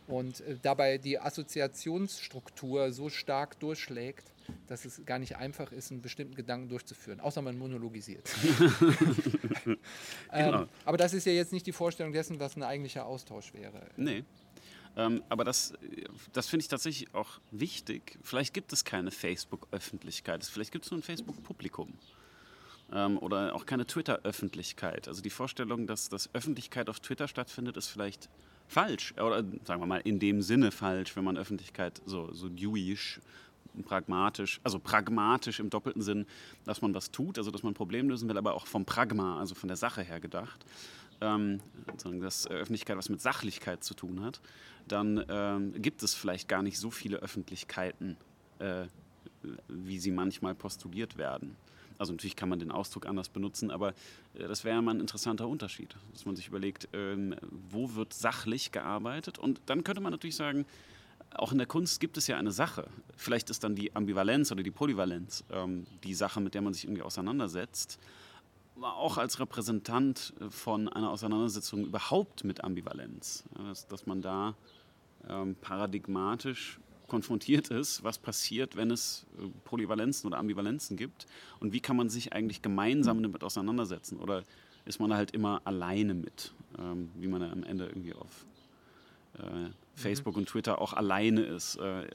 Und 0.09 0.41
äh, 0.41 0.57
dabei 0.61 0.99
die 0.99 1.19
Assoziationsstruktur 1.19 2.93
so 2.93 3.11
stark 3.11 3.61
durchschlägt, 3.61 4.33
dass 4.67 4.87
es 4.87 5.05
gar 5.05 5.19
nicht 5.19 5.37
einfach 5.37 5.71
ist, 5.71 5.91
einen 5.91 6.01
bestimmten 6.01 6.35
Gedanken 6.35 6.71
durchzuführen, 6.71 7.21
außer 7.21 7.43
man 7.43 7.59
monologisiert. 7.59 8.29
genau. 9.69 9.79
ähm, 10.33 10.69
aber 10.87 10.97
das 10.97 11.13
ist 11.13 11.27
ja 11.27 11.33
jetzt 11.33 11.53
nicht 11.53 11.67
die 11.67 11.73
Vorstellung 11.73 12.13
dessen, 12.13 12.41
was 12.41 12.57
ein 12.57 12.63
eigentlicher 12.63 13.05
Austausch 13.05 13.53
wäre. 13.53 13.87
Nee. 13.97 14.25
Ähm, 14.97 15.23
aber 15.29 15.45
das, 15.45 15.75
das 16.33 16.49
finde 16.49 16.63
ich 16.63 16.69
tatsächlich 16.69 17.15
auch 17.15 17.41
wichtig. 17.51 18.19
Vielleicht 18.23 18.55
gibt 18.55 18.73
es 18.73 18.85
keine 18.85 19.11
Facebook-Öffentlichkeit, 19.11 20.45
vielleicht 20.45 20.73
gibt 20.73 20.87
es 20.87 20.91
nur 20.91 21.01
ein 21.01 21.05
Facebook-Publikum. 21.05 21.93
Ähm, 22.91 23.19
oder 23.19 23.55
auch 23.55 23.67
keine 23.67 23.87
Twitter-Öffentlichkeit. 23.87 25.09
Also 25.09 25.21
die 25.21 25.31
Vorstellung, 25.31 25.87
dass, 25.87 26.09
dass 26.09 26.35
Öffentlichkeit 26.35 26.89
auf 26.89 27.01
Twitter 27.01 27.29
stattfindet, 27.29 27.77
ist 27.77 27.89
vielleicht 27.89 28.31
falsch. 28.69 29.13
Oder 29.15 29.45
sagen 29.65 29.81
wir 29.81 29.87
mal 29.87 30.01
in 30.05 30.19
dem 30.19 30.43
Sinne 30.43 30.71
falsch, 30.71 31.17
wenn 31.17 31.25
man 31.25 31.37
Öffentlichkeit 31.37 32.01
so, 32.07 32.33
so 32.33 32.49
Deweyisch 32.49 33.21
pragmatisch, 33.85 34.61
also 34.65 34.79
pragmatisch 34.79 35.61
im 35.61 35.71
doppelten 35.71 36.03
Sinn, 36.03 36.27
dass 36.65 36.83
man 36.83 36.95
was 36.95 37.11
tut, 37.11 37.39
also 37.39 37.51
dass 37.51 37.63
man 37.63 37.73
ein 37.73 37.77
Problem 37.77 38.09
lösen 38.09 38.29
will, 38.29 38.39
aber 38.39 38.55
auch 38.55 38.67
vom 38.67 38.85
Pragma, 38.85 39.39
also 39.39 39.55
von 39.55 39.69
der 39.69 39.77
Sache 39.77 40.03
her 40.03 40.21
gedacht, 40.21 40.65
ähm, 41.21 41.61
dass 42.21 42.47
Öffentlichkeit 42.47 42.97
was 42.97 43.09
mit 43.09 43.21
Sachlichkeit 43.21 43.85
zu 43.85 43.95
tun 43.95 44.23
hat, 44.23 44.41
dann 44.87 45.25
ähm, 45.29 45.81
gibt 45.81 46.03
es 46.03 46.15
vielleicht 46.15 46.49
gar 46.49 46.63
nicht 46.63 46.79
so 46.79 46.91
viele 46.91 47.19
Öffentlichkeiten, 47.19 48.17
äh, 48.59 48.87
wie 49.69 49.99
sie 49.99 50.11
manchmal 50.11 50.55
postuliert 50.55 51.17
werden. 51.17 51.57
Also 51.99 52.13
natürlich 52.13 52.37
kann 52.37 52.49
man 52.49 52.61
den 52.61 52.71
Ausdruck 52.71 53.07
anders 53.07 53.29
benutzen, 53.29 53.71
aber 53.71 53.91
äh, 54.35 54.47
das 54.47 54.65
wäre 54.65 54.81
mal 54.81 54.95
ein 54.95 55.01
interessanter 55.01 55.49
Unterschied, 55.49 55.97
dass 56.13 56.25
man 56.25 56.37
sich 56.37 56.49
überlegt, 56.49 56.89
ähm, 56.93 57.35
wo 57.71 57.95
wird 57.95 58.15
sachlich 58.15 58.73
gearbeitet 58.73 59.39
und 59.39 59.61
dann 59.67 59.85
könnte 59.85 60.01
man 60.01 60.13
natürlich 60.13 60.37
sagen, 60.37 60.65
auch 61.35 61.53
in 61.53 61.59
der 61.59 61.67
Kunst 61.67 62.01
gibt 62.01 62.17
es 62.17 62.27
ja 62.27 62.39
eine 62.39 62.53
Sache. 62.53 62.89
Vielleicht 63.17 63.51
ist 63.51 63.63
dann 63.63 63.75
die 63.75 63.95
Ambivalenz 63.95 64.51
oder 64.51 64.63
die 64.63 64.71
Polyvalenz 64.71 65.45
ähm, 65.51 65.87
die 66.03 66.15
Sache, 66.15 66.41
mit 66.41 66.55
der 66.55 66.63
man 66.63 66.73
sich 66.73 66.85
irgendwie 66.85 67.03
auseinandersetzt. 67.03 67.99
Auch 68.81 69.19
als 69.19 69.41
Repräsentant 69.41 70.33
von 70.51 70.89
einer 70.89 71.11
Auseinandersetzung 71.11 71.85
überhaupt 71.85 72.45
mit 72.45 72.63
Ambivalenz. 72.63 73.45
Ja, 73.59 73.65
dass, 73.69 73.87
dass, 73.89 74.07
man 74.07 74.23
da 74.23 74.55
ähm, 75.29 75.57
paradigmatisch 75.61 76.79
konfrontiert 77.09 77.69
ist, 77.71 78.05
was 78.05 78.19
passiert, 78.19 78.77
wenn 78.77 78.91
es 78.91 79.27
äh, 79.39 79.47
Polyvalenzen 79.65 80.29
oder 80.29 80.39
Ambivalenzen 80.39 80.97
gibt 80.97 81.27
und 81.61 81.73
wie 81.73 81.81
kann 81.81 81.97
man 81.97 82.09
sich 82.09 82.33
eigentlich 82.33 82.63
gemeinsam 82.63 83.23
damit 83.23 83.43
auseinandersetzen 83.43 84.19
oder 84.19 84.45
ist 84.85 85.01
man 85.01 85.11
da 85.11 85.17
halt 85.17 85.33
immer 85.33 85.61
alleine 85.65 86.15
mit, 86.15 86.53
ähm, 86.79 87.11
wie 87.17 87.27
man 87.27 87.43
ja 87.43 87.51
am 87.51 87.63
Ende 87.65 87.87
irgendwie 87.87 88.15
auf 88.15 88.47
äh, 89.35 89.71
Facebook 89.95 90.35
mhm. 90.35 90.41
und 90.41 90.49
Twitter 90.49 90.81
auch 90.81 90.93
alleine 90.95 91.43
ist. 91.43 91.77
Äh, 91.77 92.09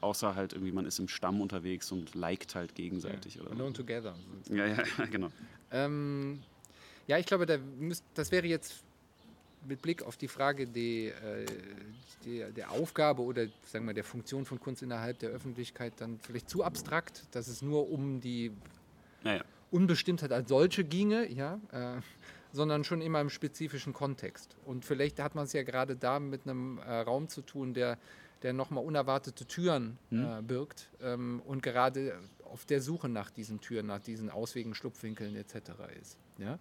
außer 0.00 0.34
halt 0.34 0.52
irgendwie, 0.52 0.72
man 0.72 0.86
ist 0.86 0.98
im 0.98 1.08
Stamm 1.08 1.40
unterwegs 1.40 1.90
und 1.90 2.14
liked 2.14 2.54
halt 2.54 2.74
gegenseitig. 2.74 3.36
Ja, 3.36 3.42
oder 3.42 3.52
alone 3.52 3.72
together. 3.72 4.14
Ja, 4.50 4.66
ja, 4.66 4.82
genau. 5.10 5.30
Ähm, 5.70 6.42
ja, 7.06 7.18
ich 7.18 7.26
glaube, 7.26 7.46
da 7.46 7.58
müsst, 7.58 8.04
das 8.14 8.30
wäre 8.30 8.46
jetzt 8.46 8.82
mit 9.66 9.82
Blick 9.82 10.02
auf 10.02 10.16
die 10.16 10.28
Frage 10.28 10.66
die, 10.66 11.06
äh, 11.06 11.46
die, 12.24 12.44
der 12.56 12.70
Aufgabe 12.70 13.22
oder 13.22 13.46
sagen 13.66 13.86
wir 13.86 13.94
der 13.94 14.04
Funktion 14.04 14.44
von 14.44 14.60
Kunst 14.60 14.82
innerhalb 14.82 15.18
der 15.18 15.30
Öffentlichkeit 15.30 15.94
dann 15.98 16.18
vielleicht 16.18 16.48
zu 16.48 16.64
abstrakt, 16.64 17.24
dass 17.32 17.48
es 17.48 17.62
nur 17.62 17.90
um 17.90 18.20
die 18.20 18.52
ja, 19.24 19.44
Unbestimmtheit 19.70 20.32
als 20.32 20.48
solche 20.48 20.84
ginge, 20.84 21.30
ja. 21.30 21.60
Äh, 21.72 22.00
sondern 22.52 22.84
schon 22.84 23.00
immer 23.00 23.20
im 23.20 23.30
spezifischen 23.30 23.92
Kontext. 23.92 24.56
Und 24.64 24.84
vielleicht 24.84 25.18
hat 25.20 25.34
man 25.34 25.44
es 25.44 25.52
ja 25.52 25.64
gerade 25.64 25.96
da 25.96 26.20
mit 26.20 26.46
einem 26.46 26.78
äh, 26.78 27.00
Raum 27.00 27.28
zu 27.28 27.42
tun, 27.42 27.74
der, 27.74 27.98
der 28.42 28.52
nochmal 28.52 28.84
unerwartete 28.84 29.44
Türen 29.44 29.98
mhm. 30.10 30.24
äh, 30.24 30.42
birgt 30.42 30.88
ähm, 31.02 31.42
und 31.46 31.64
gerade 31.64 32.16
auf 32.44 32.64
der 32.64 32.80
Suche 32.80 33.08
nach 33.08 33.30
diesen 33.30 33.60
Türen, 33.60 33.86
nach 33.86 33.98
diesen 33.98 34.30
Auswegen, 34.30 34.76
Schlupfwinkeln 34.76 35.34
etc. 35.34 35.54
ist. 36.00 36.16
Ja? 36.38 36.60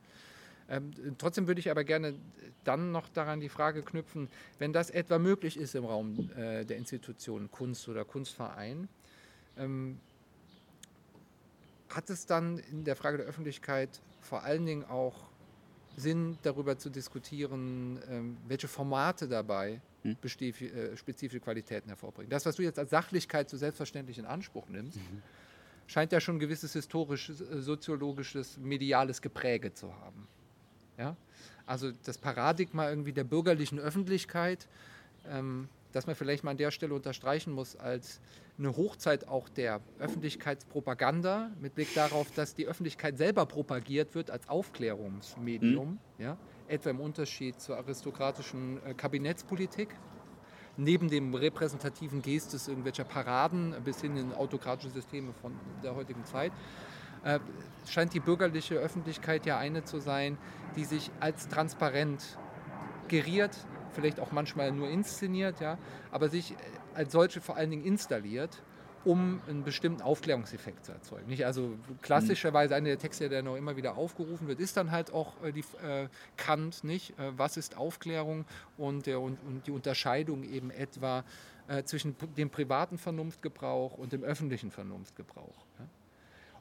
Ähm, 0.69 0.91
trotzdem 1.17 1.47
würde 1.47 1.59
ich 1.59 1.69
aber 1.69 1.83
gerne 1.83 2.15
dann 2.63 2.91
noch 2.91 3.09
daran 3.09 3.39
die 3.39 3.49
Frage 3.49 3.83
knüpfen, 3.83 4.29
wenn 4.59 4.73
das 4.73 4.89
etwa 4.89 5.19
möglich 5.19 5.57
ist 5.57 5.75
im 5.75 5.85
Raum 5.85 6.29
äh, 6.35 6.63
der 6.65 6.77
Institutionen 6.77 7.51
Kunst 7.51 7.87
oder 7.89 8.05
Kunstverein, 8.05 8.87
ähm, 9.57 9.99
hat 11.89 12.09
es 12.09 12.25
dann 12.25 12.57
in 12.57 12.83
der 12.83 12.95
Frage 12.95 13.17
der 13.17 13.27
Öffentlichkeit 13.27 14.01
vor 14.21 14.43
allen 14.43 14.65
Dingen 14.65 14.85
auch 14.85 15.29
Sinn, 15.95 16.37
darüber 16.41 16.77
zu 16.77 16.89
diskutieren, 16.89 17.99
ähm, 18.09 18.37
welche 18.47 18.67
Formate 18.67 19.27
dabei 19.27 19.79
hm? 20.01 20.17
äh, 20.23 20.97
spezifische 20.97 21.39
Qualitäten 21.39 21.89
hervorbringen. 21.89 22.29
Das, 22.29 22.45
was 22.45 22.55
du 22.55 22.63
jetzt 22.63 22.79
als 22.79 22.89
Sachlichkeit 22.89 23.49
so 23.49 23.57
selbstverständlich 23.57 24.17
in 24.17 24.25
Anspruch 24.25 24.67
nimmst, 24.69 24.97
mhm. 24.97 25.21
scheint 25.85 26.11
ja 26.11 26.19
schon 26.19 26.37
ein 26.37 26.39
gewisses 26.39 26.73
historisches, 26.73 27.37
soziologisches, 27.37 28.57
mediales 28.57 29.21
Gepräge 29.21 29.73
zu 29.73 29.93
haben. 29.97 30.27
Ja? 31.03 31.17
Also 31.65 31.91
das 32.05 32.17
Paradigma 32.17 32.89
irgendwie 32.89 33.13
der 33.13 33.23
bürgerlichen 33.25 33.79
Öffentlichkeit, 33.79 34.67
ähm, 35.29 35.67
das 35.91 36.07
man 36.07 36.15
vielleicht 36.15 36.43
mal 36.43 36.51
an 36.51 36.57
der 36.57 36.71
Stelle 36.71 36.93
unterstreichen 36.93 37.53
muss 37.53 37.75
als 37.75 38.19
eine 38.57 38.75
Hochzeit 38.75 39.27
auch 39.27 39.49
der 39.49 39.81
Öffentlichkeitspropaganda 39.99 41.51
mit 41.59 41.75
Blick 41.75 41.93
darauf, 41.93 42.31
dass 42.31 42.55
die 42.55 42.67
Öffentlichkeit 42.67 43.17
selber 43.17 43.45
propagiert 43.45 44.15
wird 44.15 44.31
als 44.31 44.47
Aufklärungsmedium, 44.47 45.91
mhm. 45.91 46.23
ja, 46.23 46.37
etwa 46.67 46.89
im 46.89 46.99
Unterschied 46.99 47.59
zur 47.59 47.77
aristokratischen 47.77 48.83
äh, 48.85 48.93
Kabinettspolitik. 48.93 49.89
Neben 50.75 51.07
dem 51.07 51.35
repräsentativen 51.35 52.23
Gestes 52.23 52.67
irgendwelcher 52.67 53.03
Paraden 53.03 53.75
bis 53.83 54.01
hin 54.01 54.17
in 54.17 54.33
autokratische 54.33 54.89
Systeme 54.89 55.31
von 55.33 55.53
der 55.83 55.93
heutigen 55.93 56.25
Zeit, 56.25 56.51
scheint 57.87 58.13
die 58.13 58.19
bürgerliche 58.19 58.75
Öffentlichkeit 58.75 59.45
ja 59.45 59.57
eine 59.57 59.83
zu 59.83 59.99
sein, 59.99 60.37
die 60.75 60.85
sich 60.85 61.11
als 61.19 61.47
transparent 61.47 62.37
geriert, 63.07 63.55
vielleicht 63.91 64.19
auch 64.19 64.31
manchmal 64.31 64.71
nur 64.71 64.89
inszeniert, 64.89 65.59
ja, 65.59 65.77
aber 66.11 66.29
sich 66.29 66.55
als 66.95 67.11
solche 67.11 67.41
vor 67.41 67.57
allen 67.57 67.69
Dingen 67.69 67.85
installiert, 67.85 68.63
um 69.05 69.41
einen 69.49 69.63
bestimmten 69.63 70.01
Aufklärungseffekt 70.01 70.85
zu 70.85 70.93
erzeugen. 70.93 71.27
Nicht? 71.27 71.45
Also 71.45 71.77
klassischerweise 72.01 72.75
einer 72.75 72.87
der 72.87 72.97
Texte, 72.97 73.27
der 73.27 73.43
noch 73.43 73.57
immer 73.57 73.75
wieder 73.75 73.97
aufgerufen 73.97 74.47
wird, 74.47 74.59
ist 74.59 74.77
dann 74.77 74.91
halt 74.91 75.11
auch 75.11 75.33
äh, 75.43 75.51
die 75.51 75.65
äh, 75.85 76.07
Kant, 76.37 76.83
nicht? 76.83 77.11
Äh, 77.19 77.37
was 77.37 77.57
ist 77.57 77.75
Aufklärung 77.75 78.45
und, 78.77 79.05
der, 79.05 79.19
und, 79.19 79.37
und 79.45 79.67
die 79.67 79.71
Unterscheidung 79.71 80.43
eben 80.43 80.71
etwa 80.71 81.25
äh, 81.67 81.83
zwischen 81.83 82.15
dem 82.37 82.49
privaten 82.49 82.97
Vernunftgebrauch 82.97 83.97
und 83.97 84.13
dem 84.13 84.23
öffentlichen 84.23 84.71
Vernunftgebrauch. 84.71 85.65
Ja? 85.79 85.85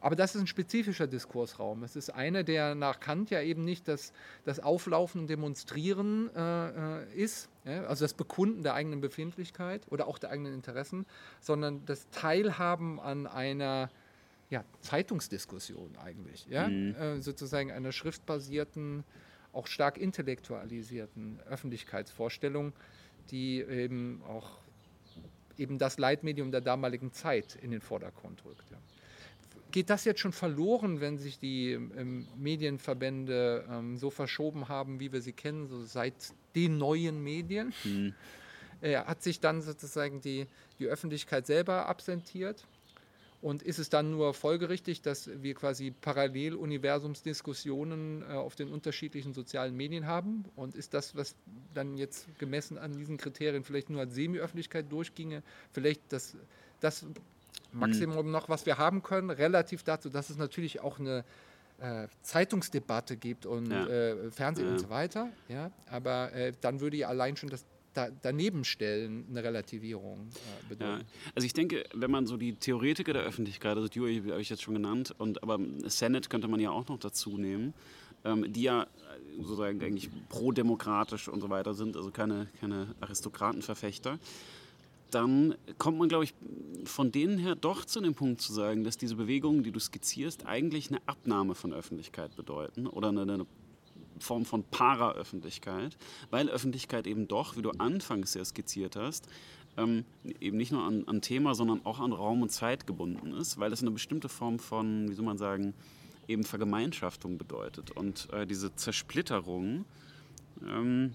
Aber 0.03 0.17
das 0.17 0.35
ist 0.35 0.41
ein 0.41 0.47
spezifischer 0.49 1.07
Diskursraum. 1.07 1.85
Es 1.85 1.95
ist 1.95 2.11
einer, 2.11 2.43
der 2.43 2.75
nach 2.75 2.99
Kant 2.99 3.31
ja 3.31 3.41
eben 3.41 3.65
nicht 3.65 3.87
das, 3.87 4.13
das 4.45 4.59
Auflaufen 4.59 5.21
und 5.21 5.31
Demonstrieren 5.31 6.29
äh, 6.35 7.03
äh, 7.03 7.15
ist, 7.15 7.49
ja, 7.65 7.85
also 7.85 8.05
das 8.05 8.13
Bekunden 8.13 8.65
der 8.65 8.75
eigenen 8.75 9.01
Befindlichkeit 9.01 9.83
oder 9.91 10.09
auch 10.09 10.19
der 10.19 10.31
eigenen 10.31 10.55
Interessen, 10.55 11.07
sondern 11.41 11.87
das 11.87 12.11
Teilhaben 12.11 12.99
an 12.99 13.29
einer 13.29 13.91
ja, 14.51 14.65
Zeitungsdiskussion 14.81 15.97
eigentlich, 16.05 16.49
ja? 16.51 16.67
Mhm. 16.67 16.97
Äh, 16.97 17.23
sozusagen 17.23 17.71
einer 17.71 17.93
schriftbasierten, 17.93 19.05
auch 19.53 19.69
stark 19.69 19.99
intellektualisierten 19.99 21.39
Öffentlichkeitsvorstellung, 21.49 22.73
die 23.31 23.61
eben 23.61 24.21
auch 24.29 24.59
eben 25.59 25.79
das 25.79 25.99
Leitmedium 25.99 26.51
der 26.51 26.61
damaligen 26.61 27.13
Zeit 27.13 27.57
in 27.63 27.71
den 27.71 27.81
Vordergrund 27.81 28.45
rückt. 28.45 28.69
Ja 28.73 28.79
geht 29.73 29.91
das 29.91 30.05
jetzt 30.05 30.21
schon 30.21 30.33
verloren, 30.33 31.01
wenn 31.01 31.19
sich 31.19 31.39
die 31.39 31.73
ähm, 31.73 32.29
Medienverbände 32.37 33.67
ähm, 33.69 33.97
so 33.97 34.11
verschoben 34.11 34.69
haben, 34.69 35.01
wie 35.01 35.13
wir 35.13 35.21
sie 35.21 35.33
kennen, 35.33 35.67
so 35.67 35.85
seit 35.85 36.15
den 36.55 36.79
neuen 36.79 37.21
Medien? 37.23 37.73
Mhm. 37.85 38.15
Äh, 38.81 38.97
hat 38.99 39.23
sich 39.23 39.41
dann 39.41 39.63
sozusagen 39.63 40.21
die, 40.21 40.47
die 40.79 40.87
Öffentlichkeit 40.87 41.47
selber 41.47 41.87
absentiert? 41.87 42.65
Und 43.41 43.63
ist 43.65 43.81
es 43.81 43.91
dann 43.91 44.13
nur 44.13 44.35
folgerichtig, 44.35 45.03
dass 45.03 45.29
wir 45.43 45.55
quasi 45.55 45.91
Paralleluniversumsdiskussionen 45.91 48.23
äh, 48.23 48.27
auf 48.35 48.55
den 48.55 48.69
unterschiedlichen 48.69 49.33
sozialen 49.33 49.77
Medien 49.77 50.07
haben? 50.07 50.45
Und 50.55 50.77
ist 50.77 50.95
das, 50.95 51.17
was 51.17 51.35
dann 51.75 51.97
jetzt 51.97 52.29
gemessen 52.39 52.79
an 52.79 52.97
diesen 52.97 53.17
Kriterien 53.17 53.65
vielleicht 53.65 53.91
nur 53.91 53.99
als 54.01 54.15
Semi-Öffentlichkeit 54.15 54.93
durchginge, 54.93 55.43
vielleicht 55.73 56.13
das, 56.13 56.37
das 56.79 57.05
Maximum 57.73 58.31
noch, 58.31 58.49
was 58.49 58.67
wir 58.67 58.79
haben 58.79 59.03
können, 59.03 59.31
relativ 59.31 59.83
dazu, 59.83 60.09
dass 60.09 60.31
es 60.31 60.37
natürlich 60.37 60.81
auch 60.81 60.99
eine 60.99 61.25
äh, 61.79 62.07
Zeitungsdebatte 62.23 63.17
gibt 63.17 63.47
und 63.47 63.71
ja. 63.71 63.87
äh, 63.87 64.31
Fernsehen 64.31 64.67
ja. 64.67 64.73
und 64.73 64.79
so 64.79 64.91
weiter. 64.91 65.29
Ja? 65.49 65.71
Aber 65.91 66.33
äh, 66.33 66.53
dann 66.61 66.81
würde 66.81 66.97
ja 66.97 67.09
allein 67.09 67.37
schon 67.37 67.49
das 67.49 67.65
da, 67.95 68.09
daneben 68.23 68.65
stellen 68.65 69.27
eine 69.29 69.45
Relativierung 69.45 70.29
äh, 70.29 70.69
bedeuten. 70.69 71.01
Ja. 71.01 71.31
Also 71.35 71.47
ich 71.47 71.53
denke, 71.53 71.85
wenn 71.93 72.11
man 72.11 72.27
so 72.27 72.37
die 72.37 72.55
Theoretiker 72.55 73.13
der 73.13 73.23
Öffentlichkeit, 73.23 73.77
also 73.77 73.89
Dewey 73.89 74.23
habe 74.31 74.41
ich 74.41 74.49
jetzt 74.49 74.63
schon 74.63 74.75
genannt, 74.75 75.15
und 75.19 75.43
aber 75.43 75.59
Senate 75.85 76.29
könnte 76.29 76.49
man 76.49 76.61
ja 76.61 76.71
auch 76.71 76.89
noch 76.89 76.99
dazu 76.99 77.37
nehmen, 77.37 77.75
ähm, 78.25 78.51
die 78.53 78.63
ja 78.63 78.87
sozusagen 79.39 79.83
eigentlich 79.83 80.11
pro-demokratisch 80.29 81.29
und 81.29 81.41
so 81.41 81.51
weiter 81.51 81.75
sind, 81.75 81.97
also 81.97 82.11
keine, 82.11 82.49
keine 82.61 82.95
Aristokratenverfechter 83.01 84.19
dann 85.15 85.55
kommt 85.79 85.99
man, 85.99 86.09
glaube 86.09 86.25
ich, 86.25 86.35
von 86.85 87.13
denen 87.13 87.39
her 87.39 87.55
doch 87.55 87.85
zu 87.85 88.01
dem 88.01 88.15
Punkt 88.15 88.41
zu 88.41 88.53
sagen, 88.53 88.85
dass 88.85 88.97
diese 88.97 89.17
Bewegungen, 89.17 89.63
die 89.63 89.71
du 89.71 89.79
skizzierst, 89.79 90.47
eigentlich 90.47 90.91
eine 90.91 91.01
Abnahme 91.07 91.55
von 91.55 91.73
Öffentlichkeit 91.73 92.35
bedeuten 92.37 92.87
oder 92.87 93.09
eine, 93.09 93.23
eine 93.23 93.47
Form 94.19 94.45
von 94.45 94.65
Para-Öffentlichkeit, 94.65 95.97
weil 96.31 96.49
Öffentlichkeit 96.49 97.07
eben 97.07 97.29
doch, 97.29 97.57
wie 97.57 97.63
du 97.63 97.71
anfangs 97.73 98.35
ja 98.35 98.45
skizziert 98.45 98.97
hast, 98.97 99.29
ähm, 99.77 100.05
eben 100.41 100.57
nicht 100.57 100.73
nur 100.73 100.83
an, 100.83 101.05
an, 101.07 101.21
Thema, 101.23 101.55
sondern 101.55 101.85
auch 101.85 102.01
an 102.01 102.13
Raum 102.13 102.43
und 102.43 102.51
Zeit 102.51 102.87
gebunden 102.87 103.33
ist, 103.35 103.59
weil 103.59 103.73
es 103.73 103.83
eine 103.83 103.91
bestimmte 103.91 104.29
Form 104.29 104.59
von, 104.59 105.09
wie 105.09 105.15
soll 105.15 105.25
man 105.25 105.39
sagen, 105.39 105.75
eben 106.29 106.45
Vergemeinschaftung 106.45 107.39
bedeutet. 107.39 107.91
Und 107.91 108.29
äh, 108.33 108.47
diese 108.47 108.75
Zersplitterung, 108.75 109.85
ähm, 110.67 111.15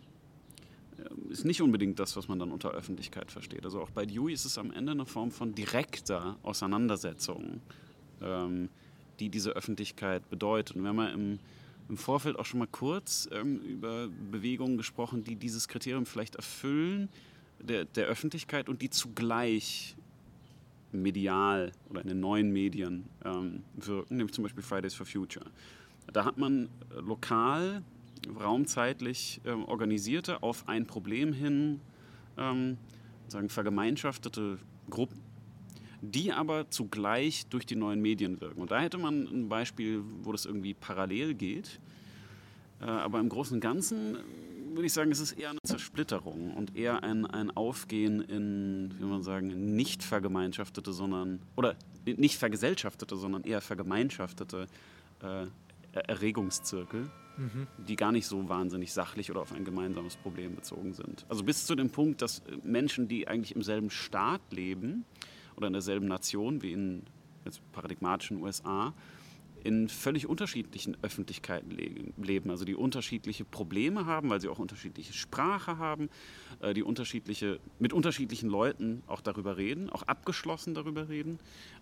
ist 1.30 1.46
nicht 1.46 1.62
unbedingt 1.62 2.00
das, 2.00 2.16
was 2.16 2.28
man 2.28 2.40
dann 2.40 2.52
unter 2.52 2.72
Öffentlichkeit 2.72 3.32
versteht. 3.32 3.66
Also 3.66 3.82
auch 3.82 3.90
bei 3.92 4.06
Dewey 4.06 4.34
ist 4.34 4.46
es 4.46 4.58
am 4.58 4.72
Ende 4.72 4.92
eine 4.92 5.06
Form 5.06 5.32
von 5.32 5.54
direkter 5.54 6.38
Auseinandersetzung, 6.44 7.62
ähm, 8.22 8.70
die 9.20 9.30
diese 9.30 9.52
Öffentlichkeit 9.52 10.30
bedeutet. 10.30 10.76
Und 10.76 10.84
wir 10.84 10.90
haben 10.90 11.00
ja 11.00 11.10
im, 11.10 11.40
im 11.90 11.98
Vorfeld 11.98 12.38
auch 12.38 12.46
schon 12.46 12.60
mal 12.60 12.68
kurz 12.68 13.30
ähm, 13.32 13.60
über 13.60 14.08
Bewegungen 14.32 14.78
gesprochen, 14.78 15.24
die 15.24 15.36
dieses 15.36 15.68
Kriterium 15.68 16.06
vielleicht 16.06 16.36
erfüllen, 16.36 17.10
der, 17.60 17.86
der 17.86 18.08
Öffentlichkeit 18.08 18.70
und 18.70 18.82
die 18.82 18.90
zugleich 18.90 19.96
medial 20.92 21.72
oder 21.90 22.02
in 22.02 22.08
den 22.08 22.20
neuen 22.20 22.52
Medien 22.52 23.06
ähm, 23.26 23.64
wirken, 23.76 24.18
nämlich 24.18 24.34
zum 24.34 24.44
Beispiel 24.44 24.64
Fridays 24.64 24.94
for 24.94 25.06
Future. 25.06 25.46
Da 26.14 26.24
hat 26.24 26.38
man 26.38 26.70
lokal 26.92 27.84
raumzeitlich 28.40 29.42
ähm, 29.46 29.66
organisierte, 29.66 30.44
auf 30.44 30.68
ein 30.68 30.86
Problem 30.86 31.34
hin 31.34 31.82
ähm, 32.38 32.78
sagen 33.28 33.50
vergemeinschaftete 33.50 34.58
Gruppen, 34.90 35.22
die 36.02 36.32
aber 36.32 36.70
zugleich 36.70 37.48
durch 37.48 37.66
die 37.66 37.76
neuen 37.76 38.02
Medien 38.02 38.40
wirken. 38.40 38.62
Und 38.62 38.72
da 38.72 38.80
hätte 38.80 38.98
man 38.98 39.28
ein 39.28 39.50
Beispiel, 39.50 40.02
wo 40.24 40.32
das 40.32 40.46
irgendwie 40.46 40.74
parallel 40.74 41.34
geht. 41.34 41.80
Äh, 42.82 42.86
aber 42.86 43.20
im 43.20 43.30
Großen 43.30 43.56
und 43.56 43.62
Ganzen 43.62 44.18
würde 44.74 44.86
ich 44.86 44.94
sagen, 44.94 45.12
es 45.12 45.20
ist 45.20 45.32
eher 45.34 45.50
eine 45.50 45.60
Zersplitterung 45.64 46.54
und 46.54 46.76
eher 46.76 47.04
ein, 47.04 47.26
ein 47.26 47.50
Aufgehen 47.56 48.22
in, 48.22 48.94
wie 49.00 49.06
man 49.06 49.24
sagen, 49.24 49.76
nicht 49.76 50.04
vergemeinschaftete, 50.04 50.94
sondern, 50.94 51.40
oder 51.56 51.76
nicht 52.06 52.38
vergesellschaftete, 52.38 53.18
sondern 53.18 53.44
eher 53.44 53.62
vergemeinschaftete 53.62 54.68
äh, 55.24 55.48
Erregungszirkel 55.94 57.10
die 57.88 57.96
gar 57.96 58.12
nicht 58.12 58.26
so 58.26 58.50
wahnsinnig 58.50 58.94
sachlich 58.94 59.30
oder 59.32 59.42
auf 59.42 59.54
ein 59.54 59.66
gemeinsames 59.66 60.16
Problem 60.16 60.56
bezogen 60.56 60.94
sind. 60.94 61.26
Also 61.30 61.44
bis 61.44 61.66
zu 61.66 61.76
dem 61.76 61.90
Punkt, 61.90 62.22
dass 62.22 62.42
Menschen, 62.64 63.08
die 63.08 63.28
eigentlich 63.28 63.56
im 63.56 63.62
selben 63.62 63.90
Staat 63.90 64.42
leben 64.52 65.06
oder 65.56 65.68
in 65.68 65.74
derselben 65.74 66.08
Nation 66.08 66.62
wie 66.62 66.74
in 66.74 67.04
jetzt 67.46 67.62
paradigmatischen 67.72 68.42
USA, 68.42 68.94
in 69.68 69.90
völlig 69.90 70.28
unterschiedlichen 70.28 70.96
Öffentlichkeiten 71.02 71.72
leben, 72.18 72.50
also 72.50 72.64
die 72.64 72.74
unterschiedliche 72.74 73.44
Probleme 73.44 74.06
haben, 74.06 74.30
weil 74.30 74.40
sie 74.40 74.48
auch 74.48 74.60
unterschiedliche 74.60 75.12
Sprache 75.12 75.78
haben, 75.78 76.10
äh, 76.62 76.74
die 76.74 76.84
unterschiedliche, 76.84 77.60
mit 77.78 77.92
unterschiedlichen 77.92 78.50
Leuten 78.50 79.04
auch 79.08 79.20
darüber 79.20 79.58
reden, 79.58 79.90
auch 79.90 80.04
abgeschlossen 80.04 80.74
darüber 80.74 81.10
reden 81.10 81.38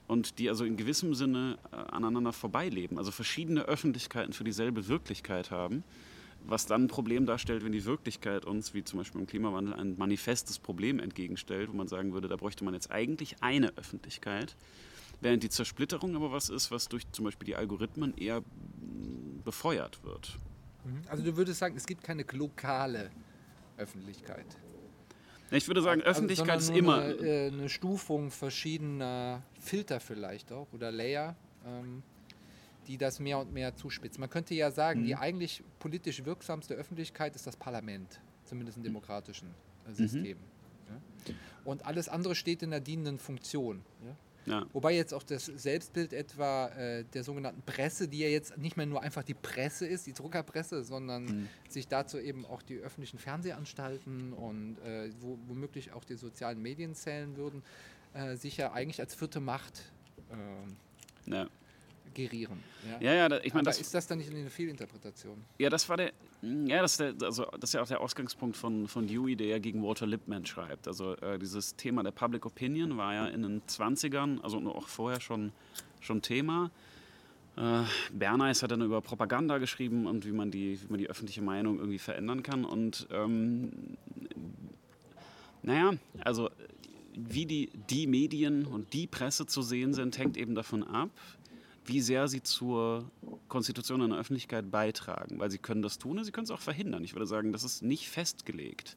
und 0.07 0.39
die 0.39 0.49
also 0.49 0.65
in 0.65 0.77
gewissem 0.77 1.13
Sinne 1.13 1.59
äh, 1.71 1.75
aneinander 1.75 2.33
vorbeileben, 2.33 2.97
also 2.97 3.11
verschiedene 3.11 3.61
Öffentlichkeiten 3.65 4.33
für 4.33 4.43
dieselbe 4.43 4.87
Wirklichkeit 4.87 5.51
haben, 5.51 5.83
was 6.43 6.65
dann 6.65 6.85
ein 6.85 6.87
Problem 6.87 7.27
darstellt, 7.27 7.63
wenn 7.63 7.71
die 7.71 7.85
Wirklichkeit 7.85 8.45
uns, 8.45 8.73
wie 8.73 8.83
zum 8.83 8.97
Beispiel 8.97 9.21
im 9.21 9.27
Klimawandel, 9.27 9.75
ein 9.75 9.95
manifestes 9.95 10.57
Problem 10.57 10.97
entgegenstellt, 10.97 11.69
wo 11.71 11.77
man 11.77 11.87
sagen 11.87 12.13
würde, 12.13 12.29
da 12.29 12.35
bräuchte 12.35 12.63
man 12.63 12.73
jetzt 12.73 12.89
eigentlich 12.89 13.35
eine 13.43 13.77
Öffentlichkeit, 13.77 14.55
während 15.21 15.43
die 15.43 15.49
Zersplitterung 15.49 16.15
aber 16.15 16.31
was 16.31 16.49
ist, 16.49 16.71
was 16.71 16.87
durch 16.87 17.09
zum 17.11 17.25
Beispiel 17.25 17.45
die 17.45 17.55
Algorithmen 17.55 18.15
eher 18.17 18.41
befeuert 19.43 20.03
wird. 20.03 20.37
Mhm. 20.83 21.01
Also 21.07 21.23
du 21.23 21.37
würdest 21.37 21.59
sagen, 21.59 21.75
es 21.75 21.85
gibt 21.85 22.03
keine 22.03 22.25
lokale 22.33 23.11
Öffentlichkeit. 23.77 24.45
Ich 25.51 25.67
würde 25.67 25.81
sagen, 25.81 26.01
also, 26.01 26.11
Öffentlichkeit 26.11 26.59
ist 26.59 26.69
immer. 26.69 27.01
Eine, 27.01 27.13
äh, 27.13 27.47
eine, 27.47 27.69
Stufung 27.69 28.31
verschiedener 28.31 29.43
Filter 29.59 29.99
vielleicht 29.99 30.51
auch 30.51 30.67
oder 30.73 30.91
Layer, 30.91 31.35
ähm, 31.65 32.01
die 32.87 32.97
das 32.97 33.19
mehr 33.19 33.39
und 33.39 33.53
mehr 33.53 33.75
zuspitzen. 33.75 34.19
Man 34.19 34.29
könnte 34.29 34.55
ja 34.55 34.71
sagen, 34.71 35.01
mhm. 35.01 35.05
die 35.05 35.15
eigentlich 35.15 35.63
politisch 35.79 36.25
wirksamste 36.25 36.73
Öffentlichkeit 36.73 37.35
ist 37.35 37.45
das 37.45 37.55
Parlament, 37.55 38.19
zumindest 38.45 38.77
im 38.77 38.83
demokratischen 38.83 39.49
äh, 39.87 39.93
System. 39.93 40.37
Mhm. 40.37 40.93
Ja? 41.27 41.33
Und 41.63 41.85
alles 41.85 42.09
andere 42.09 42.35
steht 42.35 42.63
in 42.63 42.71
der 42.71 42.79
dienenden 42.79 43.19
Funktion. 43.19 43.83
Ja? 44.03 44.15
Ja. 44.45 44.65
Wobei 44.73 44.95
jetzt 44.95 45.13
auch 45.13 45.23
das 45.23 45.45
Selbstbild 45.45 46.13
etwa 46.13 46.67
äh, 46.69 47.03
der 47.13 47.23
sogenannten 47.23 47.61
Presse, 47.63 48.07
die 48.07 48.19
ja 48.19 48.27
jetzt 48.27 48.57
nicht 48.57 48.77
mehr 48.77 48.85
nur 48.85 49.01
einfach 49.01 49.23
die 49.23 49.33
Presse 49.33 49.87
ist, 49.87 50.05
die 50.05 50.13
Druckerpresse, 50.13 50.83
sondern 50.83 51.25
mhm. 51.25 51.49
sich 51.67 51.87
dazu 51.87 52.19
eben 52.19 52.45
auch 52.45 52.61
die 52.61 52.77
öffentlichen 52.77 53.17
Fernsehanstalten 53.17 54.33
und 54.33 54.77
äh, 54.85 55.09
wo, 55.19 55.37
womöglich 55.47 55.93
auch 55.93 56.03
die 56.03 56.15
sozialen 56.15 56.61
Medien 56.61 56.93
zählen 56.95 57.35
würden, 57.37 57.63
äh, 58.13 58.35
sich 58.35 58.57
ja 58.57 58.71
eigentlich 58.71 58.99
als 58.99 59.15
vierte 59.15 59.39
Macht 59.39 59.91
ähm, 60.31 60.75
ja 61.25 61.47
gerieren. 62.15 62.63
Ja, 62.99 63.13
ja, 63.13 63.27
ja 63.27 63.39
ich 63.43 63.53
meine, 63.53 63.65
das 63.65 63.79
ist 63.79 63.93
das 63.93 64.07
dann 64.07 64.17
nicht 64.17 64.31
eine 64.31 64.49
Fehlinterpretation? 64.49 65.45
Ja, 65.59 65.69
das 65.69 65.87
war 65.87 65.97
der, 65.97 66.11
ja, 66.41 66.81
das 66.81 66.93
ist, 66.93 66.99
der, 66.99 67.13
also, 67.21 67.45
das 67.59 67.69
ist 67.69 67.73
ja 67.73 67.81
auch 67.81 67.87
der 67.87 68.01
Ausgangspunkt 68.01 68.57
von, 68.57 68.87
von 68.87 69.05
Dewey, 69.05 69.35
der 69.35 69.47
ja 69.47 69.59
gegen 69.59 69.83
Walter 69.83 70.07
Lippmann 70.07 70.45
schreibt. 70.45 70.87
Also 70.87 71.15
äh, 71.17 71.37
dieses 71.37 71.75
Thema 71.75 72.01
der 72.01 72.11
Public 72.11 72.45
Opinion 72.45 72.97
war 72.97 73.13
ja 73.13 73.27
in 73.27 73.43
den 73.43 73.61
20ern, 73.63 74.41
also 74.41 74.57
auch 74.71 74.87
vorher 74.87 75.21
schon, 75.21 75.51
schon 75.99 76.21
Thema. 76.21 76.71
Äh, 77.57 77.83
Bernays 78.11 78.63
hat 78.63 78.71
dann 78.71 78.81
über 78.81 79.01
Propaganda 79.01 79.59
geschrieben 79.59 80.07
und 80.07 80.25
wie 80.25 80.31
man 80.31 80.51
die, 80.51 80.81
wie 80.81 80.87
man 80.87 80.97
die 80.97 81.09
öffentliche 81.09 81.41
Meinung 81.41 81.77
irgendwie 81.77 81.99
verändern 81.99 82.43
kann. 82.43 82.65
Und 82.65 83.07
ähm, 83.11 83.97
naja, 85.61 85.93
also 86.23 86.49
wie 87.15 87.45
die, 87.45 87.69
die 87.89 88.07
Medien 88.07 88.65
und 88.65 88.93
die 88.93 89.07
Presse 89.07 89.45
zu 89.45 89.61
sehen 89.61 89.93
sind, 89.93 90.17
hängt 90.17 90.37
eben 90.37 90.53
davon 90.53 90.83
ab, 90.83 91.09
wie 91.85 92.01
sehr 92.01 92.27
sie 92.27 92.41
zur 92.41 93.09
Konstitution 93.47 94.01
einer 94.01 94.17
Öffentlichkeit 94.17 94.71
beitragen. 94.71 95.39
Weil 95.39 95.51
sie 95.51 95.57
können 95.57 95.81
das 95.81 95.97
tun, 95.97 96.23
sie 96.23 96.31
können 96.31 96.45
es 96.45 96.51
auch 96.51 96.61
verhindern. 96.61 97.03
Ich 97.03 97.13
würde 97.13 97.27
sagen, 97.27 97.51
das 97.51 97.63
ist 97.63 97.81
nicht 97.81 98.09
festgelegt, 98.09 98.95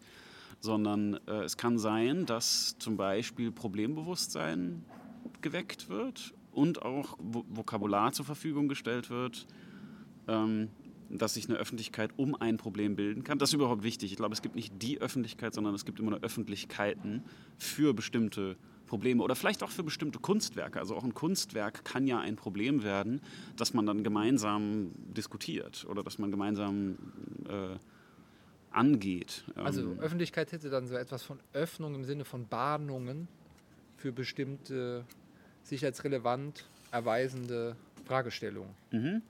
sondern 0.60 1.14
äh, 1.26 1.44
es 1.44 1.56
kann 1.56 1.78
sein, 1.78 2.26
dass 2.26 2.76
zum 2.78 2.96
Beispiel 2.96 3.52
Problembewusstsein 3.52 4.84
geweckt 5.40 5.88
wird 5.88 6.34
und 6.52 6.82
auch 6.82 7.16
Vokabular 7.20 8.12
zur 8.12 8.24
Verfügung 8.24 8.68
gestellt 8.68 9.10
wird, 9.10 9.46
ähm, 10.26 10.68
dass 11.10 11.34
sich 11.34 11.48
eine 11.48 11.58
Öffentlichkeit 11.58 12.10
um 12.16 12.34
ein 12.34 12.56
Problem 12.56 12.96
bilden 12.96 13.24
kann. 13.24 13.38
Das 13.38 13.50
ist 13.50 13.54
überhaupt 13.54 13.82
wichtig. 13.82 14.10
Ich 14.10 14.16
glaube, 14.16 14.34
es 14.34 14.42
gibt 14.42 14.56
nicht 14.56 14.82
die 14.82 15.00
Öffentlichkeit, 15.00 15.54
sondern 15.54 15.74
es 15.74 15.84
gibt 15.84 16.00
immer 16.00 16.12
eine 16.12 16.22
Öffentlichkeiten 16.22 17.22
für 17.56 17.94
bestimmte 17.94 18.56
Probleme 18.56 18.68
oder 18.90 19.34
vielleicht 19.34 19.62
auch 19.62 19.70
für 19.70 19.82
bestimmte 19.82 20.18
Kunstwerke. 20.18 20.78
Also 20.78 20.96
auch 20.96 21.04
ein 21.04 21.14
Kunstwerk 21.14 21.84
kann 21.84 22.06
ja 22.06 22.18
ein 22.18 22.36
Problem 22.36 22.82
werden, 22.82 23.20
das 23.56 23.74
man 23.74 23.86
dann 23.86 24.02
gemeinsam 24.02 24.92
diskutiert 25.16 25.86
oder 25.88 26.02
das 26.02 26.18
man 26.18 26.30
gemeinsam 26.30 26.98
äh, 27.48 27.76
angeht. 28.70 29.44
Also 29.54 29.82
ähm, 29.82 30.00
Öffentlichkeit 30.00 30.52
hätte 30.52 30.70
dann 30.70 30.86
so 30.86 30.94
etwas 30.94 31.22
von 31.22 31.38
Öffnung 31.52 31.94
im 31.94 32.04
Sinne 32.04 32.24
von 32.24 32.46
Bahnungen 32.46 33.28
für 33.96 34.12
bestimmte 34.12 35.04
sich 35.62 35.84
als 35.84 36.04
relevant 36.04 36.66
erweisende 36.90 37.76
Fragestellungen. 38.06 38.74
Mhm 38.90 39.22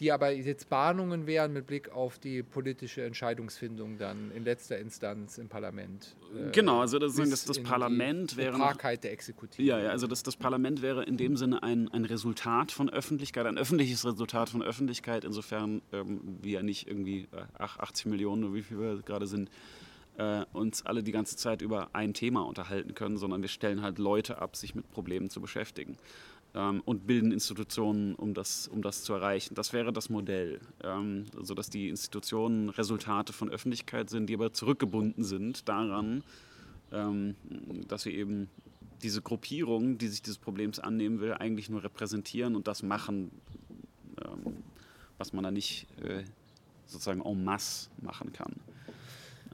die 0.00 0.10
aber 0.10 0.30
jetzt 0.32 0.68
Bahnungen 0.68 1.26
wären 1.26 1.52
mit 1.52 1.66
Blick 1.66 1.90
auf 1.90 2.18
die 2.18 2.42
politische 2.42 3.04
Entscheidungsfindung 3.04 3.98
dann 3.98 4.32
in 4.34 4.44
letzter 4.44 4.78
Instanz 4.78 5.38
im 5.38 5.48
Parlament. 5.48 6.16
Äh, 6.34 6.50
genau, 6.50 6.80
also 6.80 6.98
das, 6.98 7.16
das, 7.16 7.44
das 7.44 7.62
Parlament 7.62 8.36
wäre. 8.36 8.56
Die 8.56 8.98
der 8.98 9.12
Exekutive. 9.12 9.62
Ja, 9.62 9.78
ja, 9.78 9.90
also 9.90 10.06
das, 10.06 10.22
das 10.22 10.36
Parlament 10.36 10.82
wäre 10.82 11.04
in 11.04 11.16
dem 11.16 11.36
Sinne 11.36 11.62
ein, 11.62 11.88
ein 11.88 12.04
Resultat 12.04 12.72
von 12.72 12.88
Öffentlichkeit, 12.90 13.46
ein 13.46 13.58
öffentliches 13.58 14.04
Resultat 14.04 14.48
von 14.48 14.62
Öffentlichkeit, 14.62 15.24
insofern 15.24 15.82
ähm, 15.92 16.38
wir 16.40 16.52
ja 16.52 16.62
nicht 16.62 16.88
irgendwie 16.88 17.28
äh, 17.32 17.44
80 17.58 18.06
Millionen, 18.06 18.54
wie 18.54 18.62
viel 18.62 18.78
wir 18.78 19.02
gerade 19.02 19.26
sind, 19.26 19.50
äh, 20.18 20.44
uns 20.52 20.84
alle 20.84 21.02
die 21.02 21.12
ganze 21.12 21.36
Zeit 21.36 21.62
über 21.62 21.90
ein 21.92 22.14
Thema 22.14 22.42
unterhalten 22.42 22.94
können, 22.94 23.18
sondern 23.18 23.42
wir 23.42 23.48
stellen 23.48 23.82
halt 23.82 23.98
Leute 23.98 24.40
ab, 24.40 24.56
sich 24.56 24.74
mit 24.74 24.90
Problemen 24.90 25.30
zu 25.30 25.40
beschäftigen 25.40 25.96
ähm, 26.54 26.82
und 26.84 27.06
bilden 27.06 27.32
Institutionen, 27.32 28.14
um 28.14 28.34
das, 28.34 28.68
um 28.68 28.82
das 28.82 29.04
zu 29.04 29.14
erreichen. 29.14 29.54
Das 29.54 29.72
wäre 29.72 29.92
das 29.92 30.10
Modell, 30.10 30.60
ähm, 30.82 31.24
sodass 31.40 31.70
die 31.70 31.88
Institutionen 31.88 32.68
Resultate 32.68 33.32
von 33.32 33.48
Öffentlichkeit 33.48 34.10
sind, 34.10 34.26
die 34.26 34.34
aber 34.34 34.52
zurückgebunden 34.52 35.24
sind 35.24 35.68
daran, 35.68 36.22
ähm, 36.92 37.36
dass 37.88 38.02
sie 38.02 38.12
eben 38.12 38.48
diese 39.02 39.22
Gruppierung, 39.22 39.98
die 39.98 40.08
sich 40.08 40.22
dieses 40.22 40.38
Problems 40.38 40.78
annehmen 40.78 41.20
will, 41.20 41.34
eigentlich 41.34 41.68
nur 41.68 41.82
repräsentieren 41.82 42.54
und 42.54 42.68
das 42.68 42.82
machen, 42.82 43.30
ähm, 44.24 44.62
was 45.18 45.32
man 45.32 45.44
da 45.44 45.50
nicht 45.50 45.86
äh, 46.02 46.22
sozusagen 46.86 47.22
en 47.22 47.44
masse 47.44 47.90
machen 48.00 48.32
kann. 48.32 48.54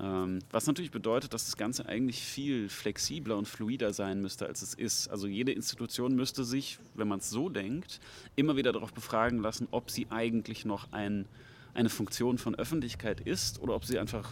Ähm, 0.01 0.39
was 0.51 0.67
natürlich 0.67 0.91
bedeutet, 0.91 1.35
dass 1.35 1.47
das 1.47 1.57
Ganze 1.57 1.87
eigentlich 1.87 2.23
viel 2.23 2.69
flexibler 2.69 3.37
und 3.37 3.49
fluider 3.49 3.93
sein 3.93 4.21
müsste, 4.21 4.47
als 4.47 4.63
es 4.63 4.75
ist. 4.75 5.09
Also 5.09 5.27
jede 5.27 5.53
Institution 5.53 6.15
müsste 6.15 6.45
sich, 6.45 6.79
wenn 6.95 7.09
man 7.09 7.19
es 7.19 7.31
so 7.31 7.49
denkt, 7.49 8.01
immer 8.37 8.57
wieder 8.57 8.73
darauf 8.73 8.93
befragen 8.93 9.41
lassen, 9.41 9.67
ob 9.73 9.91
sie 9.91 10.07
eigentlich 10.11 10.65
noch 10.65 10.93
ein, 10.93 11.27
eine 11.75 11.89
Funktion 11.89 12.39
von 12.39 12.55
Öffentlichkeit 12.55 13.21
ist 13.21 13.61
oder 13.61 13.75
ob 13.75 13.85
sie 13.85 13.99
einfach 13.99 14.31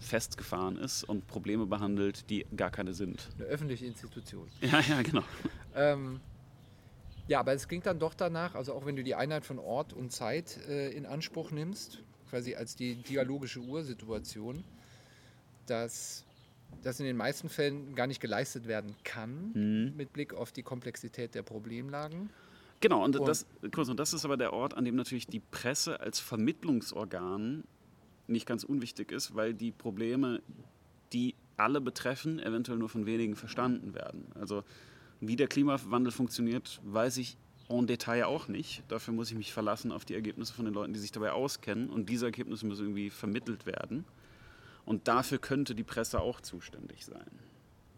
festgefahren 0.00 0.76
ist 0.76 1.04
und 1.04 1.26
Probleme 1.28 1.66
behandelt, 1.66 2.28
die 2.28 2.44
gar 2.56 2.70
keine 2.70 2.92
sind. 2.92 3.28
Eine 3.38 3.46
öffentliche 3.46 3.86
Institution. 3.86 4.48
Ja, 4.60 4.80
ja, 4.80 5.02
genau. 5.02 5.22
ähm, 5.76 6.20
ja, 7.28 7.40
aber 7.40 7.52
es 7.52 7.68
klingt 7.68 7.86
dann 7.86 7.98
doch 7.98 8.14
danach, 8.14 8.56
also 8.56 8.72
auch 8.72 8.86
wenn 8.86 8.96
du 8.96 9.04
die 9.04 9.14
Einheit 9.14 9.44
von 9.44 9.58
Ort 9.58 9.92
und 9.92 10.10
Zeit 10.10 10.58
äh, 10.68 10.90
in 10.90 11.06
Anspruch 11.06 11.52
nimmst, 11.52 12.02
quasi 12.30 12.56
als 12.56 12.74
die 12.74 12.96
dialogische 12.96 13.60
Ursituation, 13.60 14.64
dass 15.66 16.24
das 16.82 17.00
in 17.00 17.06
den 17.06 17.16
meisten 17.16 17.48
Fällen 17.48 17.94
gar 17.94 18.06
nicht 18.06 18.20
geleistet 18.20 18.66
werden 18.66 18.94
kann, 19.04 19.50
Mhm. 19.54 19.96
mit 19.96 20.12
Blick 20.12 20.34
auf 20.34 20.52
die 20.52 20.62
Komplexität 20.62 21.34
der 21.34 21.42
Problemlagen. 21.42 22.30
Genau, 22.80 23.02
und, 23.04 23.16
Und- 23.16 23.26
das, 23.28 23.46
kurz, 23.74 23.88
und 23.88 23.98
das 23.98 24.12
ist 24.12 24.24
aber 24.24 24.36
der 24.36 24.52
Ort, 24.52 24.74
an 24.74 24.84
dem 24.84 24.96
natürlich 24.96 25.26
die 25.26 25.40
Presse 25.40 26.00
als 26.00 26.20
Vermittlungsorgan 26.20 27.64
nicht 28.26 28.46
ganz 28.46 28.64
unwichtig 28.64 29.12
ist, 29.12 29.34
weil 29.34 29.54
die 29.54 29.70
Probleme, 29.72 30.42
die 31.12 31.34
alle 31.56 31.80
betreffen, 31.80 32.38
eventuell 32.38 32.78
nur 32.78 32.88
von 32.88 33.06
wenigen 33.06 33.36
verstanden 33.36 33.94
werden. 33.94 34.26
Also 34.34 34.62
wie 35.20 35.36
der 35.36 35.46
Klimawandel 35.48 36.12
funktioniert, 36.12 36.80
weiß 36.84 37.16
ich 37.18 37.38
en 37.68 37.86
Detail 37.86 38.24
auch 38.26 38.48
nicht. 38.48 38.82
Dafür 38.88 39.14
muss 39.14 39.30
ich 39.30 39.36
mich 39.36 39.52
verlassen 39.52 39.90
auf 39.90 40.04
die 40.04 40.14
Ergebnisse 40.14 40.52
von 40.52 40.66
den 40.66 40.74
Leuten, 40.74 40.92
die 40.92 41.00
sich 41.00 41.12
dabei 41.12 41.32
auskennen. 41.32 41.88
Und 41.88 42.08
diese 42.10 42.26
Ergebnisse 42.26 42.66
müssen 42.66 42.82
irgendwie 42.82 43.10
vermittelt 43.10 43.64
werden. 43.64 44.04
Und 44.86 45.06
dafür 45.08 45.38
könnte 45.38 45.74
die 45.74 45.82
Presse 45.84 46.20
auch 46.20 46.40
zuständig 46.40 47.04
sein. 47.04 47.26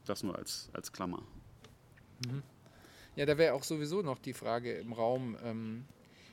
Das 0.06 0.22
nur 0.24 0.36
als, 0.36 0.70
als 0.72 0.90
Klammer. 0.90 1.22
Ja, 3.14 3.26
da 3.26 3.36
wäre 3.38 3.54
auch 3.54 3.62
sowieso 3.62 4.02
noch 4.02 4.18
die 4.18 4.32
Frage 4.32 4.72
im 4.72 4.92
Raum, 4.92 5.36
ähm, 5.44 5.84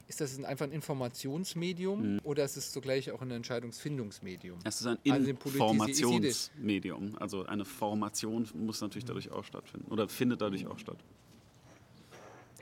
ist 0.07 0.21
das 0.21 0.37
ein- 0.37 0.45
einfach 0.45 0.65
ein 0.65 0.71
Informationsmedium 0.71 2.13
Mhm. 2.15 2.19
oder 2.23 2.45
ist 2.45 2.57
es 2.57 2.71
zugleich 2.71 3.11
auch 3.11 3.21
ein 3.21 3.31
Entscheidungsfindungsmedium? 3.31 4.59
Es 4.63 4.79
ist 4.81 4.87
ein 4.87 4.97
Also? 5.09 5.29
Informationsmedium. 5.29 7.15
Also 7.19 7.45
eine 7.45 7.65
Formation 7.65 8.47
muss 8.53 8.81
natürlich 8.81 9.05
dadurch 9.05 9.31
auch 9.31 9.43
stattfinden 9.43 9.91
oder 9.91 10.07
findet 10.07 10.41
dadurch 10.41 10.65
auch 10.67 10.79
statt. 10.79 10.97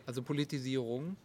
Also 0.06 0.21
Politisierung 0.21 1.15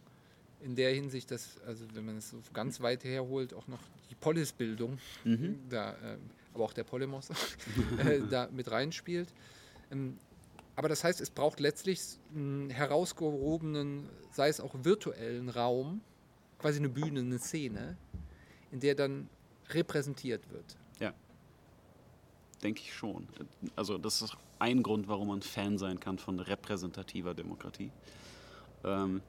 in 0.61 0.75
der 0.75 0.93
Hinsicht, 0.93 1.31
dass, 1.31 1.57
also 1.65 1.85
wenn 1.93 2.05
man 2.05 2.17
es 2.17 2.29
so 2.31 2.37
ganz 2.53 2.81
weit 2.81 3.03
herholt, 3.05 3.53
auch 3.53 3.67
noch 3.67 3.79
die 4.09 4.15
Polisbildung, 4.15 4.97
Mhm. 5.23 5.57
da, 5.69 5.95
ähm, 6.03 6.19
aber 6.53 6.63
auch 6.63 6.73
der 6.73 6.83
Polemos 6.83 7.29
äh, 7.99 8.19
da 8.29 8.49
mit 8.51 8.69
reinspielt. 8.71 9.33
Ähm, 9.91 10.17
aber 10.75 10.87
das 10.87 11.03
heißt, 11.03 11.19
es 11.19 11.29
braucht 11.29 11.59
letztlich 11.59 11.99
einen 12.33 12.69
herausgehobenen, 12.69 14.07
sei 14.31 14.47
es 14.47 14.61
auch 14.61 14.73
virtuellen 14.81 15.49
Raum, 15.49 16.01
quasi 16.57 16.79
eine 16.79 16.89
Bühne, 16.89 17.19
eine 17.19 17.39
Szene, 17.39 17.97
in 18.71 18.79
der 18.79 18.95
dann 18.95 19.29
repräsentiert 19.71 20.49
wird. 20.51 20.77
Denke 22.63 22.81
ich 22.81 22.93
schon. 22.93 23.27
Also 23.75 23.97
das 23.97 24.21
ist 24.21 24.37
ein 24.59 24.83
Grund, 24.83 25.07
warum 25.07 25.29
man 25.29 25.41
Fan 25.41 25.77
sein 25.77 25.99
kann 25.99 26.17
von 26.17 26.39
repräsentativer 26.39 27.33
Demokratie. 27.33 27.91
Ähm, 28.83 29.21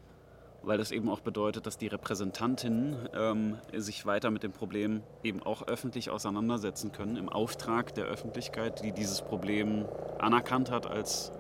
weil 0.62 0.78
das 0.78 0.90
eben 0.90 1.08
auch 1.08 1.20
bedeutet, 1.20 1.66
dass 1.66 1.78
die 1.78 1.86
Repräsentantinnen 1.86 3.08
ähm, 3.14 3.58
sich 3.74 4.04
weiter 4.06 4.30
mit 4.30 4.42
dem 4.42 4.52
Problem 4.52 5.02
eben 5.22 5.42
auch 5.42 5.66
öffentlich 5.66 6.10
auseinandersetzen 6.10 6.92
können, 6.92 7.16
im 7.16 7.28
Auftrag 7.28 7.94
der 7.94 8.04
Öffentlichkeit, 8.04 8.82
die 8.82 8.92
dieses 8.92 9.22
Problem 9.22 9.86
anerkannt 10.18 10.70
hat 10.70 10.86
als 10.86 11.32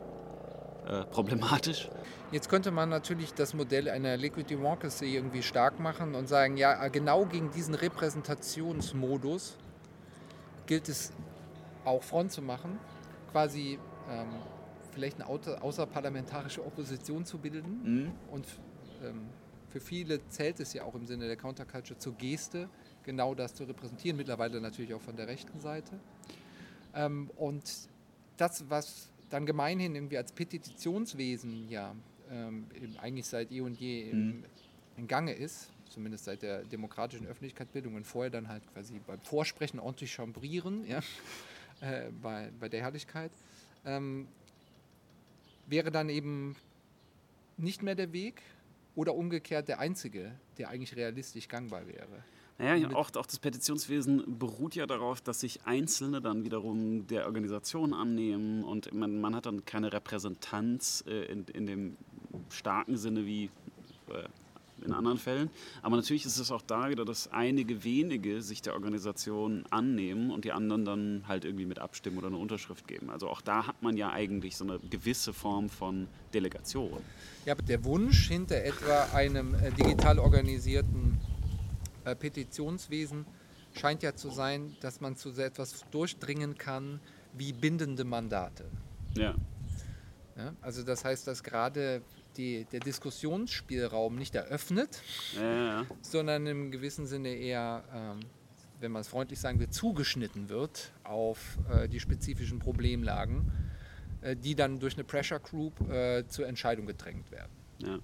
äh, 0.86 1.04
problematisch. 1.04 1.88
Jetzt 2.32 2.48
könnte 2.48 2.70
man 2.70 2.88
natürlich 2.88 3.34
das 3.34 3.54
Modell 3.54 3.88
einer 3.88 4.16
Liquid 4.16 4.48
Democracy 4.48 5.14
irgendwie 5.14 5.42
stark 5.42 5.78
machen 5.80 6.14
und 6.14 6.28
sagen, 6.28 6.56
ja, 6.56 6.88
genau 6.88 7.26
gegen 7.26 7.50
diesen 7.50 7.74
Repräsentationsmodus 7.74 9.58
gilt 10.66 10.88
es 10.88 11.12
auch 11.84 12.02
Front 12.02 12.32
zu 12.32 12.42
machen, 12.42 12.78
quasi 13.32 13.78
ähm, 14.08 14.28
vielleicht 14.92 15.20
eine 15.20 15.28
außer, 15.28 15.62
außerparlamentarische 15.62 16.64
Opposition 16.64 17.24
zu 17.24 17.38
bilden. 17.38 17.80
Mhm. 17.82 18.12
Und 18.30 18.46
ähm, 19.02 19.28
für 19.70 19.80
viele 19.80 20.26
zählt 20.28 20.58
es 20.60 20.72
ja 20.72 20.84
auch 20.84 20.94
im 20.94 21.06
Sinne 21.06 21.26
der 21.26 21.36
Counterculture 21.36 21.98
zur 21.98 22.14
Geste, 22.14 22.68
genau 23.04 23.34
das 23.34 23.54
zu 23.54 23.64
repräsentieren, 23.64 24.16
mittlerweile 24.16 24.60
natürlich 24.60 24.92
auch 24.94 25.00
von 25.00 25.16
der 25.16 25.28
rechten 25.28 25.60
Seite. 25.60 25.98
Ähm, 26.94 27.30
und 27.36 27.62
das, 28.36 28.68
was 28.68 29.10
dann 29.30 29.46
gemeinhin 29.46 29.94
irgendwie 29.94 30.16
als 30.18 30.32
Petitionswesen 30.32 31.68
ja 31.68 31.94
ähm, 32.30 32.66
eigentlich 33.00 33.26
seit 33.26 33.52
eh 33.52 33.60
und 33.60 33.78
je 33.78 34.10
im, 34.10 34.28
Mhm. 34.28 34.44
in 34.96 35.06
Gange 35.06 35.32
ist, 35.32 35.70
zumindest 35.88 36.24
seit 36.24 36.42
der 36.42 36.64
demokratischen 36.64 37.26
Öffentlichkeitsbildung 37.26 37.94
und 37.94 38.06
vorher 38.06 38.30
dann 38.30 38.48
halt 38.48 38.62
quasi 38.72 39.00
beim 39.06 39.20
Vorsprechen 39.20 39.78
ordentlich 39.78 40.12
chambrieren, 40.12 40.84
ja, 40.86 41.00
äh, 41.80 42.10
bei, 42.22 42.50
bei 42.58 42.68
der 42.68 42.80
Herrlichkeit, 42.80 43.30
ähm, 43.84 44.26
wäre 45.66 45.90
dann 45.92 46.08
eben 46.08 46.56
nicht 47.56 47.82
mehr 47.82 47.94
der 47.94 48.12
Weg 48.12 48.42
oder 49.00 49.14
umgekehrt 49.14 49.66
der 49.68 49.78
einzige, 49.78 50.38
der 50.58 50.68
eigentlich 50.68 50.94
realistisch 50.94 51.48
gangbar 51.48 51.86
wäre. 51.86 52.22
Naja, 52.58 52.90
auch, 52.90 53.16
auch 53.16 53.24
das 53.24 53.38
Petitionswesen 53.38 54.38
beruht 54.38 54.74
ja 54.74 54.86
darauf, 54.86 55.22
dass 55.22 55.40
sich 55.40 55.64
Einzelne 55.64 56.20
dann 56.20 56.44
wiederum 56.44 57.06
der 57.06 57.24
Organisation 57.24 57.94
annehmen 57.94 58.62
und 58.62 58.92
man, 58.92 59.18
man 59.18 59.34
hat 59.34 59.46
dann 59.46 59.64
keine 59.64 59.90
Repräsentanz 59.90 61.02
äh, 61.06 61.32
in, 61.32 61.46
in 61.46 61.64
dem 61.64 61.96
starken 62.50 62.98
Sinne 62.98 63.24
wie 63.24 63.44
äh, 64.08 64.24
in 64.84 64.92
anderen 64.92 65.18
Fällen. 65.18 65.50
Aber 65.82 65.96
natürlich 65.96 66.24
ist 66.24 66.38
es 66.38 66.50
auch 66.50 66.62
da 66.62 66.90
wieder, 66.90 67.04
dass 67.04 67.28
einige 67.28 67.84
wenige 67.84 68.42
sich 68.42 68.62
der 68.62 68.74
Organisation 68.74 69.64
annehmen 69.70 70.30
und 70.30 70.44
die 70.44 70.52
anderen 70.52 70.84
dann 70.84 71.24
halt 71.28 71.44
irgendwie 71.44 71.66
mit 71.66 71.78
abstimmen 71.78 72.18
oder 72.18 72.28
eine 72.28 72.36
Unterschrift 72.36 72.86
geben. 72.86 73.10
Also 73.10 73.28
auch 73.28 73.40
da 73.40 73.66
hat 73.66 73.82
man 73.82 73.96
ja 73.96 74.10
eigentlich 74.10 74.56
so 74.56 74.64
eine 74.64 74.78
gewisse 74.78 75.32
Form 75.32 75.68
von 75.68 76.08
Delegation. 76.34 77.00
Ja, 77.44 77.54
aber 77.54 77.62
der 77.62 77.84
Wunsch 77.84 78.28
hinter 78.28 78.62
etwa 78.62 79.08
einem 79.14 79.54
äh, 79.54 79.70
digital 79.72 80.18
organisierten 80.18 81.18
äh, 82.04 82.14
Petitionswesen 82.14 83.26
scheint 83.72 84.02
ja 84.02 84.14
zu 84.14 84.30
sein, 84.30 84.76
dass 84.80 85.00
man 85.00 85.16
zu 85.16 85.30
so 85.30 85.42
etwas 85.42 85.84
durchdringen 85.90 86.56
kann 86.58 87.00
wie 87.32 87.52
bindende 87.52 88.04
Mandate. 88.04 88.64
Ja. 89.14 89.34
Ja? 90.36 90.54
Also 90.60 90.82
das 90.82 91.04
heißt, 91.04 91.26
dass 91.26 91.42
gerade 91.42 92.02
die, 92.36 92.66
der 92.72 92.80
Diskussionsspielraum 92.80 94.16
nicht 94.16 94.34
eröffnet, 94.34 95.02
Ja, 95.36 95.54
ja, 95.82 95.86
sondern 96.02 96.46
im 96.46 96.70
gewissen 96.70 97.06
Sinne 97.06 97.34
eher, 97.34 97.84
ähm, 97.94 98.20
wenn 98.80 98.92
man 98.92 99.00
es 99.00 99.08
freundlich 99.08 99.38
sagen 99.40 99.58
will, 99.60 99.70
zugeschnitten 99.70 100.48
wird 100.48 100.92
auf 101.04 101.58
äh, 101.70 101.88
die 101.88 102.00
spezifischen 102.00 102.58
Problemlagen, 102.58 103.52
äh, 104.22 104.36
die 104.36 104.54
dann 104.54 104.80
durch 104.80 104.94
eine 104.94 105.04
Pressure 105.04 105.40
Group 105.40 105.80
äh, 105.90 106.26
zur 106.28 106.46
Entscheidung 106.46 106.86
gedrängt 106.86 107.30
werden. 107.30 107.52
ja. 107.78 107.98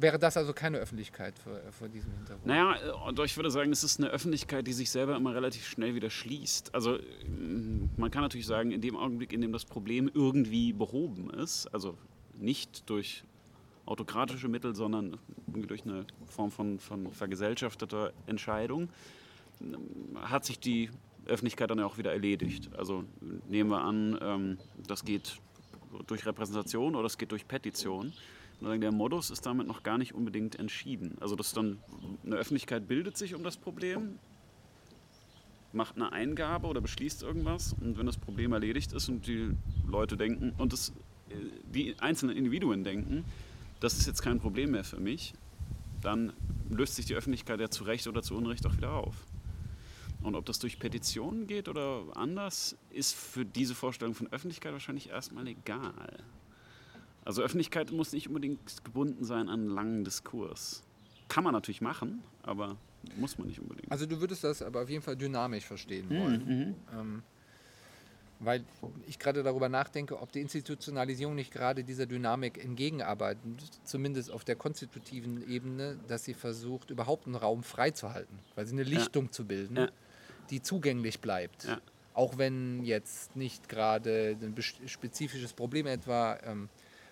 Wäre 0.00 0.18
das 0.18 0.34
also 0.38 0.54
keine 0.54 0.78
Öffentlichkeit 0.78 1.38
vor, 1.38 1.60
vor 1.72 1.88
diesem 1.88 2.10
Hintergrund? 2.12 2.46
Naja, 2.46 2.74
äh, 2.74 3.08
und 3.08 3.18
ich 3.20 3.36
würde 3.36 3.50
sagen, 3.50 3.70
es 3.70 3.84
ist 3.84 4.00
eine 4.00 4.08
Öffentlichkeit, 4.08 4.66
die 4.66 4.72
sich 4.72 4.90
selber 4.90 5.14
immer 5.14 5.34
relativ 5.34 5.66
schnell 5.66 5.94
wieder 5.94 6.08
schließt. 6.08 6.74
Also 6.74 6.92
mm, 6.92 7.90
man 7.98 8.10
kann 8.10 8.22
natürlich 8.22 8.46
sagen, 8.46 8.70
in 8.70 8.80
dem 8.80 8.96
Augenblick, 8.96 9.30
in 9.34 9.42
dem 9.42 9.52
das 9.52 9.66
Problem 9.66 10.10
irgendwie 10.14 10.72
behoben 10.72 11.28
ist, 11.28 11.66
also 11.66 11.98
nicht 12.40 12.88
durch 12.88 13.24
autokratische 13.86 14.48
Mittel, 14.48 14.74
sondern 14.74 15.18
durch 15.46 15.84
eine 15.84 16.06
Form 16.26 16.50
von, 16.50 16.78
von 16.78 17.10
vergesellschafteter 17.12 18.12
Entscheidung, 18.26 18.88
mm, 19.60 20.18
hat 20.18 20.44
sich 20.44 20.58
die 20.60 20.90
Öffentlichkeit 21.26 21.70
dann 21.70 21.78
ja 21.78 21.86
auch 21.86 21.98
wieder 21.98 22.12
erledigt. 22.12 22.70
Also 22.76 23.04
nehmen 23.48 23.70
wir 23.70 23.82
an, 23.82 24.18
ähm, 24.22 24.58
das 24.86 25.04
geht 25.04 25.38
durch 26.06 26.24
Repräsentation 26.24 26.94
oder 26.94 27.06
es 27.06 27.18
geht 27.18 27.32
durch 27.32 27.46
Petition. 27.46 28.12
Der 28.60 28.92
Modus 28.92 29.30
ist 29.30 29.46
damit 29.46 29.66
noch 29.66 29.82
gar 29.82 29.96
nicht 29.96 30.14
unbedingt 30.14 30.58
entschieden. 30.58 31.16
Also 31.20 31.34
dass 31.34 31.52
dann 31.52 31.78
eine 32.24 32.36
Öffentlichkeit 32.36 32.86
bildet 32.86 33.16
sich 33.16 33.34
um 33.34 33.42
das 33.42 33.56
Problem, 33.56 34.18
macht 35.72 35.96
eine 35.96 36.12
Eingabe 36.12 36.66
oder 36.66 36.80
beschließt 36.80 37.22
irgendwas 37.22 37.74
und 37.80 37.96
wenn 37.96 38.06
das 38.06 38.18
Problem 38.18 38.52
erledigt 38.52 38.92
ist 38.92 39.08
und 39.08 39.26
die 39.26 39.50
Leute 39.88 40.16
denken 40.16 40.52
und 40.58 40.72
äh, 40.72 40.76
die 41.74 41.94
einzelnen 42.00 42.36
Individuen 42.36 42.84
denken, 42.84 43.24
das 43.80 43.98
ist 43.98 44.06
jetzt 44.06 44.22
kein 44.22 44.40
Problem 44.40 44.72
mehr 44.72 44.84
für 44.84 45.00
mich, 45.00 45.32
dann 46.02 46.32
löst 46.70 46.96
sich 46.96 47.06
die 47.06 47.14
Öffentlichkeit 47.14 47.60
ja 47.60 47.68
zu 47.70 47.84
Recht 47.84 48.06
oder 48.06 48.22
zu 48.22 48.36
Unrecht 48.36 48.66
auch 48.66 48.76
wieder 48.76 48.92
auf. 48.92 49.14
Und 50.22 50.34
ob 50.34 50.44
das 50.44 50.58
durch 50.58 50.78
Petitionen 50.78 51.46
geht 51.46 51.68
oder 51.68 52.02
anders, 52.14 52.76
ist 52.90 53.14
für 53.14 53.44
diese 53.44 53.74
Vorstellung 53.74 54.14
von 54.14 54.30
Öffentlichkeit 54.32 54.72
wahrscheinlich 54.72 55.08
erstmal 55.08 55.46
egal. 55.48 56.18
Also 57.24 57.42
Öffentlichkeit 57.42 57.90
muss 57.90 58.12
nicht 58.12 58.28
unbedingt 58.28 58.84
gebunden 58.84 59.24
sein 59.24 59.48
an 59.48 59.60
einen 59.60 59.68
langen 59.70 60.04
Diskurs. 60.04 60.82
Kann 61.28 61.44
man 61.44 61.52
natürlich 61.52 61.80
machen, 61.80 62.22
aber 62.42 62.76
muss 63.16 63.38
man 63.38 63.48
nicht 63.48 63.60
unbedingt. 63.60 63.90
Also 63.90 64.04
du 64.04 64.20
würdest 64.20 64.44
das 64.44 64.62
aber 64.62 64.82
auf 64.82 64.90
jeden 64.90 65.02
Fall 65.02 65.16
dynamisch 65.16 65.64
verstehen 65.64 66.08
Mhm, 66.08 66.18
wollen. 66.18 66.74
Ähm, 66.98 67.22
weil 68.40 68.64
ich 69.06 69.18
gerade 69.18 69.42
darüber 69.42 69.68
nachdenke, 69.68 70.20
ob 70.20 70.32
die 70.32 70.40
Institutionalisierung 70.40 71.34
nicht 71.34 71.52
gerade 71.52 71.84
dieser 71.84 72.06
Dynamik 72.06 72.62
entgegenarbeitet, 72.62 73.42
zumindest 73.84 74.30
auf 74.30 74.44
der 74.44 74.56
konstitutiven 74.56 75.46
Ebene, 75.48 75.98
dass 76.08 76.24
sie 76.24 76.34
versucht, 76.34 76.90
überhaupt 76.90 77.26
einen 77.26 77.36
Raum 77.36 77.62
freizuhalten, 77.62 78.38
weil 78.54 78.66
sie 78.66 78.72
eine 78.72 78.82
Lichtung 78.84 79.30
zu 79.30 79.44
bilden, 79.44 79.76
Ja. 79.76 79.88
die 80.48 80.62
zugänglich 80.62 81.20
bleibt. 81.20 81.64
Ja. 81.64 81.80
Auch 82.14 82.38
wenn 82.38 82.82
jetzt 82.82 83.36
nicht 83.36 83.68
gerade 83.68 84.36
ein 84.40 84.54
spezifisches 84.88 85.52
Problem 85.52 85.86
etwa 85.86 86.38
ähm, 86.44 86.68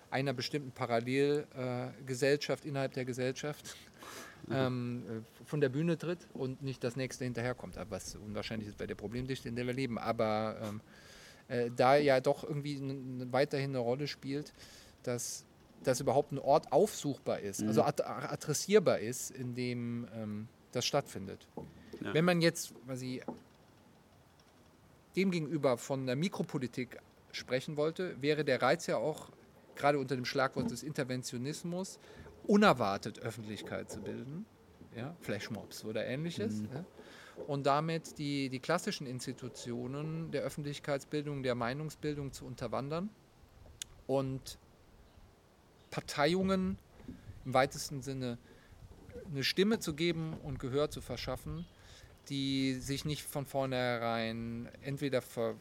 einer 0.09 0.33
bestimmten 0.33 0.71
Parallelgesellschaft 0.71 2.65
äh, 2.65 2.67
innerhalb 2.67 2.93
der 2.93 3.05
Gesellschaft 3.05 3.77
ähm, 4.51 5.03
äh, 5.07 5.45
von 5.45 5.61
der 5.61 5.69
Bühne 5.69 5.97
tritt 5.97 6.27
und 6.33 6.63
nicht 6.63 6.83
das 6.83 6.95
nächste 6.95 7.23
hinterherkommt, 7.23 7.75
was 7.89 8.15
unwahrscheinlich 8.15 8.67
ist 8.69 8.77
bei 8.79 8.87
der 8.87 8.95
Problemdichte, 8.95 9.47
in 9.47 9.55
der 9.55 9.67
wir 9.67 9.73
leben. 9.73 9.97
Aber 9.99 10.57
ähm, 10.63 10.81
äh, 11.49 11.69
da 11.75 11.97
ja 11.97 12.21
doch 12.21 12.43
irgendwie 12.43 12.79
weiterhin 13.31 13.71
eine 13.71 13.79
Rolle 13.79 14.07
spielt, 14.07 14.53
dass, 15.03 15.45
dass 15.83 15.99
überhaupt 15.99 16.31
ein 16.31 16.39
Ort 16.39 16.71
aufsuchbar 16.71 17.39
ist, 17.39 17.61
also 17.61 17.81
mhm. 17.81 17.87
also 17.87 18.03
ad 18.03 18.03
adressierbar 18.03 18.99
ist, 18.99 19.31
in 19.31 19.55
dem 19.55 20.07
ähm, 20.15 20.47
das 20.71 20.85
stattfindet. 20.85 21.47
Ja. 22.01 22.13
Wenn 22.13 22.25
man 22.25 22.41
jetzt 22.41 22.73
quasi 22.85 23.21
demgegenüber 25.15 25.77
von 25.77 26.05
der 26.05 26.15
Mikropolitik 26.15 26.99
sprechen 27.31 27.77
wollte, 27.77 28.21
wäre 28.21 28.45
der 28.45 28.61
Reiz 28.61 28.87
ja 28.87 28.97
auch 28.97 29.29
gerade 29.75 29.99
unter 29.99 30.15
dem 30.15 30.25
Schlagwort 30.25 30.71
des 30.71 30.83
Interventionismus 30.83 31.99
unerwartet 32.45 33.19
Öffentlichkeit 33.19 33.89
zu 33.91 34.01
bilden, 34.01 34.45
ja, 34.95 35.15
Flashmobs 35.21 35.85
oder 35.85 36.05
ähnliches. 36.05 36.61
Mhm. 36.61 36.69
Ja, 36.73 36.85
und 37.47 37.65
damit 37.65 38.17
die, 38.17 38.49
die 38.49 38.59
klassischen 38.59 39.07
Institutionen 39.07 40.31
der 40.31 40.41
Öffentlichkeitsbildung, 40.43 41.43
der 41.43 41.55
Meinungsbildung 41.55 42.31
zu 42.31 42.45
unterwandern 42.45 43.09
und 44.07 44.57
Parteiungen 45.91 46.77
im 47.45 47.53
weitesten 47.53 48.01
Sinne 48.01 48.37
eine 49.31 49.43
Stimme 49.43 49.79
zu 49.79 49.93
geben 49.93 50.35
und 50.43 50.59
Gehör 50.59 50.89
zu 50.89 51.01
verschaffen, 51.01 51.65
die 52.29 52.73
sich 52.75 53.05
nicht 53.05 53.23
von 53.23 53.45
vornherein 53.45 54.69
entweder 54.81 55.21
ver, 55.21 55.55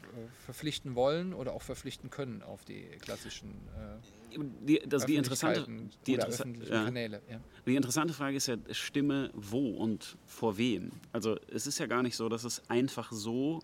verpflichten 0.45 0.95
wollen 0.95 1.33
oder 1.33 1.53
auch 1.53 1.63
verpflichten 1.63 2.11
können 2.11 2.43
auf 2.43 2.65
die 2.65 2.85
klassischen 3.01 3.51
äh, 3.77 3.97
die, 4.37 4.81
das 4.87 5.07
die 5.07 5.17
interessante, 5.17 5.67
die, 6.07 6.15
Interessa 6.15 6.45
ja. 6.47 6.85
Kanäle. 6.85 7.23
Ja. 7.31 7.41
Die 7.67 7.77
interessante 7.77 8.13
Frage 8.13 8.37
ist 8.37 8.47
ja 8.47 8.57
Stimme 8.73 9.31
wo 9.35 9.71
und 9.71 10.17
vor 10.27 10.59
wem. 10.59 10.93
Also 11.13 11.37
es 11.51 11.67
ist 11.67 11.79
ja 11.79 11.87
gar 11.87 12.03
nicht 12.03 12.17
so, 12.17 12.29
dass 12.29 12.45
es 12.45 12.63
einfach 12.69 13.11
so 13.11 13.61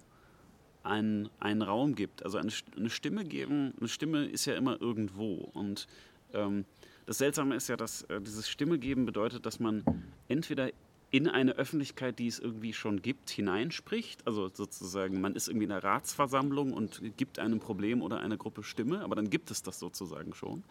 einen, 0.82 1.28
einen 1.40 1.62
Raum 1.62 1.94
gibt. 1.94 2.24
Also 2.24 2.38
eine, 2.38 2.52
eine 2.76 2.90
Stimme 2.90 3.24
geben, 3.24 3.74
eine 3.78 3.88
Stimme 3.88 4.24
ist 4.26 4.46
ja 4.46 4.54
immer 4.54 4.80
irgendwo 4.80 5.50
und 5.52 5.86
ähm, 6.32 6.64
das 7.06 7.18
Seltsame 7.18 7.54
ist 7.54 7.68
ja, 7.68 7.76
dass 7.76 8.02
äh, 8.04 8.20
dieses 8.20 8.48
Stimme 8.48 8.78
geben 8.78 9.04
bedeutet, 9.04 9.44
dass 9.44 9.60
man 9.60 9.84
entweder 10.28 10.70
in 11.14 11.29
eine 11.29 11.53
Öffentlichkeit, 11.53 12.18
die 12.18 12.27
es 12.27 12.40
irgendwie 12.40 12.72
schon 12.72 13.00
gibt, 13.00 13.31
hineinspricht. 13.31 14.27
Also 14.27 14.50
sozusagen, 14.53 15.20
man 15.20 15.37
ist 15.37 15.46
irgendwie 15.46 15.66
in 15.66 15.70
einer 15.70 15.85
Ratsversammlung 15.85 16.72
und 16.72 17.00
gibt 17.16 17.38
einem 17.38 17.61
Problem 17.61 18.03
oder 18.03 18.18
einer 18.18 18.37
Gruppe 18.37 18.64
Stimme, 18.64 18.98
aber 19.05 19.14
dann 19.14 19.31
gibt 19.31 19.53
es 19.53 19.62
das 19.62 19.79
sozusagen 19.79 20.35
schon. 20.35 20.64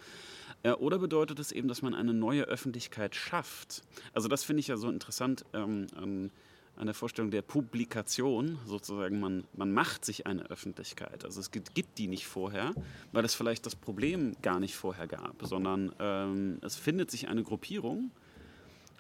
Äh, 0.64 0.72
oder 0.72 1.00
bedeutet 1.00 1.40
es 1.40 1.54
eben, 1.54 1.70
dass 1.70 1.82
man 1.82 1.94
eine 1.94 2.14
neue 2.14 2.44
Öffentlichkeit 2.44 3.16
schafft? 3.16 3.84
Also 4.12 4.28
das 4.28 4.44
finde 4.44 4.60
ich 4.60 4.68
ja 4.68 4.76
so 4.76 4.90
interessant 4.90 5.46
ähm, 5.54 5.88
an, 5.96 6.30
an, 6.76 6.88
der 6.88 6.94
Vorstellung 6.94 7.32
der 7.32 7.42
Publikation, 7.42 8.60
sozusagen, 8.66 9.22
man, 9.22 9.46
man 9.56 9.72
macht 9.72 10.04
sich 10.04 10.28
eine 10.28 10.50
Öffentlichkeit. 10.50 11.24
Also 11.24 11.40
es 11.40 11.52
gibt, 11.52 11.74
gibt 11.74 11.98
die 11.98 12.10
nicht 12.10 12.28
vorher, 12.28 12.74
weil 13.14 13.24
es 13.24 13.34
vielleicht 13.34 13.66
das 13.66 13.78
Problem 13.78 14.36
gar 14.42 14.60
nicht 14.60 14.76
vorher 14.76 15.08
gab, 15.08 15.36
sondern 15.46 15.94
ähm, 16.00 16.58
es 16.64 16.76
findet 16.76 17.12
sich 17.12 17.30
eine 17.30 17.44
Gruppierung, 17.44 18.12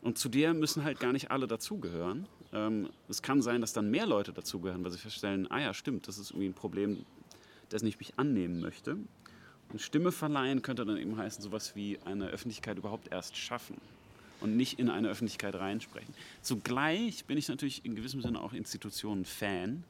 und 0.03 0.17
zu 0.17 0.29
der 0.29 0.53
müssen 0.53 0.83
halt 0.83 0.99
gar 0.99 1.13
nicht 1.13 1.31
alle 1.31 1.47
dazugehören. 1.47 2.27
Ähm, 2.51 2.89
es 3.07 3.21
kann 3.21 3.41
sein, 3.41 3.61
dass 3.61 3.73
dann 3.73 3.89
mehr 3.89 4.05
Leute 4.05 4.33
dazugehören, 4.33 4.83
weil 4.83 4.91
sie 4.91 4.97
feststellen, 4.97 5.49
ah 5.49 5.61
ja, 5.61 5.73
stimmt, 5.73 6.07
das 6.07 6.17
ist 6.17 6.31
irgendwie 6.31 6.49
ein 6.49 6.53
Problem, 6.53 7.05
dessen 7.71 7.87
ich 7.87 7.97
mich 7.97 8.13
annehmen 8.17 8.59
möchte. 8.59 8.97
Und 9.69 9.81
Stimme 9.81 10.11
verleihen 10.11 10.61
könnte 10.61 10.85
dann 10.85 10.97
eben 10.97 11.17
heißen, 11.17 11.41
sowas 11.41 11.75
wie 11.75 11.99
eine 12.05 12.27
Öffentlichkeit 12.27 12.77
überhaupt 12.77 13.11
erst 13.11 13.37
schaffen 13.37 13.77
und 14.41 14.57
nicht 14.57 14.77
in 14.77 14.89
eine 14.89 15.07
Öffentlichkeit 15.07 15.55
reinsprechen. 15.55 16.13
Zugleich 16.41 17.23
bin 17.25 17.37
ich 17.37 17.47
natürlich 17.47 17.85
in 17.85 17.95
gewissem 17.95 18.21
Sinne 18.21 18.41
auch 18.41 18.51
Institutionen-Fan, 18.51 19.83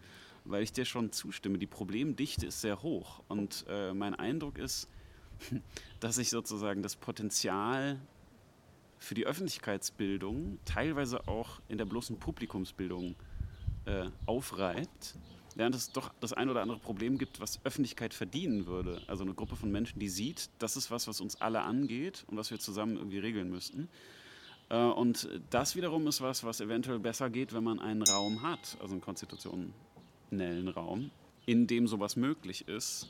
weil 0.46 0.62
ich 0.62 0.72
dir 0.72 0.86
schon 0.86 1.12
zustimme. 1.12 1.58
Die 1.58 1.68
Problemdichte 1.68 2.46
ist 2.46 2.62
sehr 2.62 2.84
hoch 2.84 3.24
und 3.30 3.66
äh, 3.68 3.94
mein 3.94 4.14
Eindruck 4.14 4.60
ist, 4.60 4.88
dass 6.00 6.20
ich 6.20 6.30
sozusagen 6.30 6.84
das 6.84 6.96
Potenzial 6.96 8.00
für 9.04 9.16
die 9.16 9.26
Öffentlichkeitsbildung, 9.26 10.60
teilweise 10.64 11.28
auch 11.28 11.60
in 11.68 11.78
der 11.78 11.86
bloßen 11.86 12.18
Publikumsbildung 12.18 13.16
äh, 13.86 14.06
aufreibt, 14.26 15.16
während 15.56 15.76
es 15.76 15.92
doch 15.92 16.14
das 16.22 16.32
ein 16.32 16.50
oder 16.50 16.62
andere 16.62 16.80
Problem 16.80 17.18
gibt, 17.18 17.42
was 17.42 17.60
Öffentlichkeit 17.66 18.14
verdienen 18.14 18.66
würde. 18.66 19.02
Also 19.08 19.24
eine 19.24 19.34
Gruppe 19.34 19.58
von 19.58 19.72
Menschen, 19.72 20.00
die 20.00 20.08
sieht, 20.08 20.50
das 20.60 20.78
ist 20.78 20.90
was, 20.90 21.08
was 21.08 21.20
uns 21.20 21.42
alle 21.42 21.62
angeht 21.62 22.24
und 22.28 22.38
was 22.38 22.50
wir 22.50 22.60
zusammen 22.60 22.96
irgendwie 22.96 23.20
regeln 23.20 23.50
müssten. 23.50 23.90
Äh, 24.70 24.78
und 24.78 25.28
das 25.50 25.76
wiederum 25.76 26.08
ist 26.08 26.22
was, 26.22 26.46
was 26.46 26.62
eventuell 26.62 27.00
besser 27.00 27.30
geht, 27.30 27.54
wenn 27.54 27.64
man 27.66 27.80
einen 27.80 28.04
Raum 28.04 28.42
hat, 28.42 28.78
also 28.80 28.94
einen 28.94 29.02
konstitutionellen 29.02 30.70
Raum, 30.70 31.12
in 31.46 31.68
dem 31.68 31.88
sowas 31.88 32.16
möglich 32.16 32.70
ist 32.70 33.10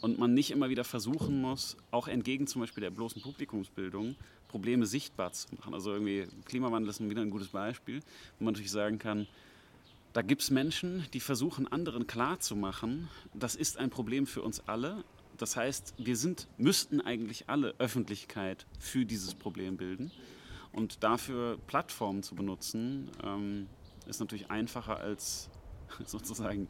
und 0.00 0.18
man 0.18 0.34
nicht 0.34 0.50
immer 0.50 0.68
wieder 0.68 0.84
versuchen 0.84 1.40
muss, 1.40 1.76
auch 1.90 2.08
entgegen 2.08 2.46
zum 2.46 2.60
Beispiel 2.60 2.82
der 2.82 2.90
bloßen 2.90 3.22
Publikumsbildung, 3.22 4.16
Probleme 4.48 4.86
sichtbar 4.86 5.32
zu 5.32 5.54
machen. 5.56 5.74
Also 5.74 5.92
irgendwie 5.92 6.26
Klimawandel 6.46 6.90
ist 6.90 7.00
wieder 7.00 7.22
ein 7.22 7.30
gutes 7.30 7.48
Beispiel, 7.48 8.00
wo 8.38 8.44
man 8.44 8.54
natürlich 8.54 8.70
sagen 8.70 8.98
kann, 8.98 9.26
da 10.12 10.22
gibt 10.22 10.42
es 10.42 10.50
Menschen, 10.50 11.04
die 11.12 11.20
versuchen 11.20 11.70
anderen 11.70 12.06
klarzumachen, 12.06 13.08
das 13.34 13.54
ist 13.54 13.76
ein 13.76 13.90
Problem 13.90 14.26
für 14.26 14.42
uns 14.42 14.60
alle. 14.66 15.04
Das 15.36 15.56
heißt, 15.56 15.94
wir 15.98 16.16
sind, 16.16 16.48
müssten 16.56 17.00
eigentlich 17.00 17.48
alle 17.48 17.74
Öffentlichkeit 17.78 18.66
für 18.80 19.04
dieses 19.04 19.34
Problem 19.34 19.76
bilden. 19.76 20.10
Und 20.72 21.04
dafür 21.04 21.58
Plattformen 21.66 22.22
zu 22.22 22.34
benutzen, 22.34 23.10
ähm, 23.22 23.68
ist 24.06 24.20
natürlich 24.20 24.50
einfacher 24.50 24.98
als 24.98 25.50
sozusagen 26.06 26.68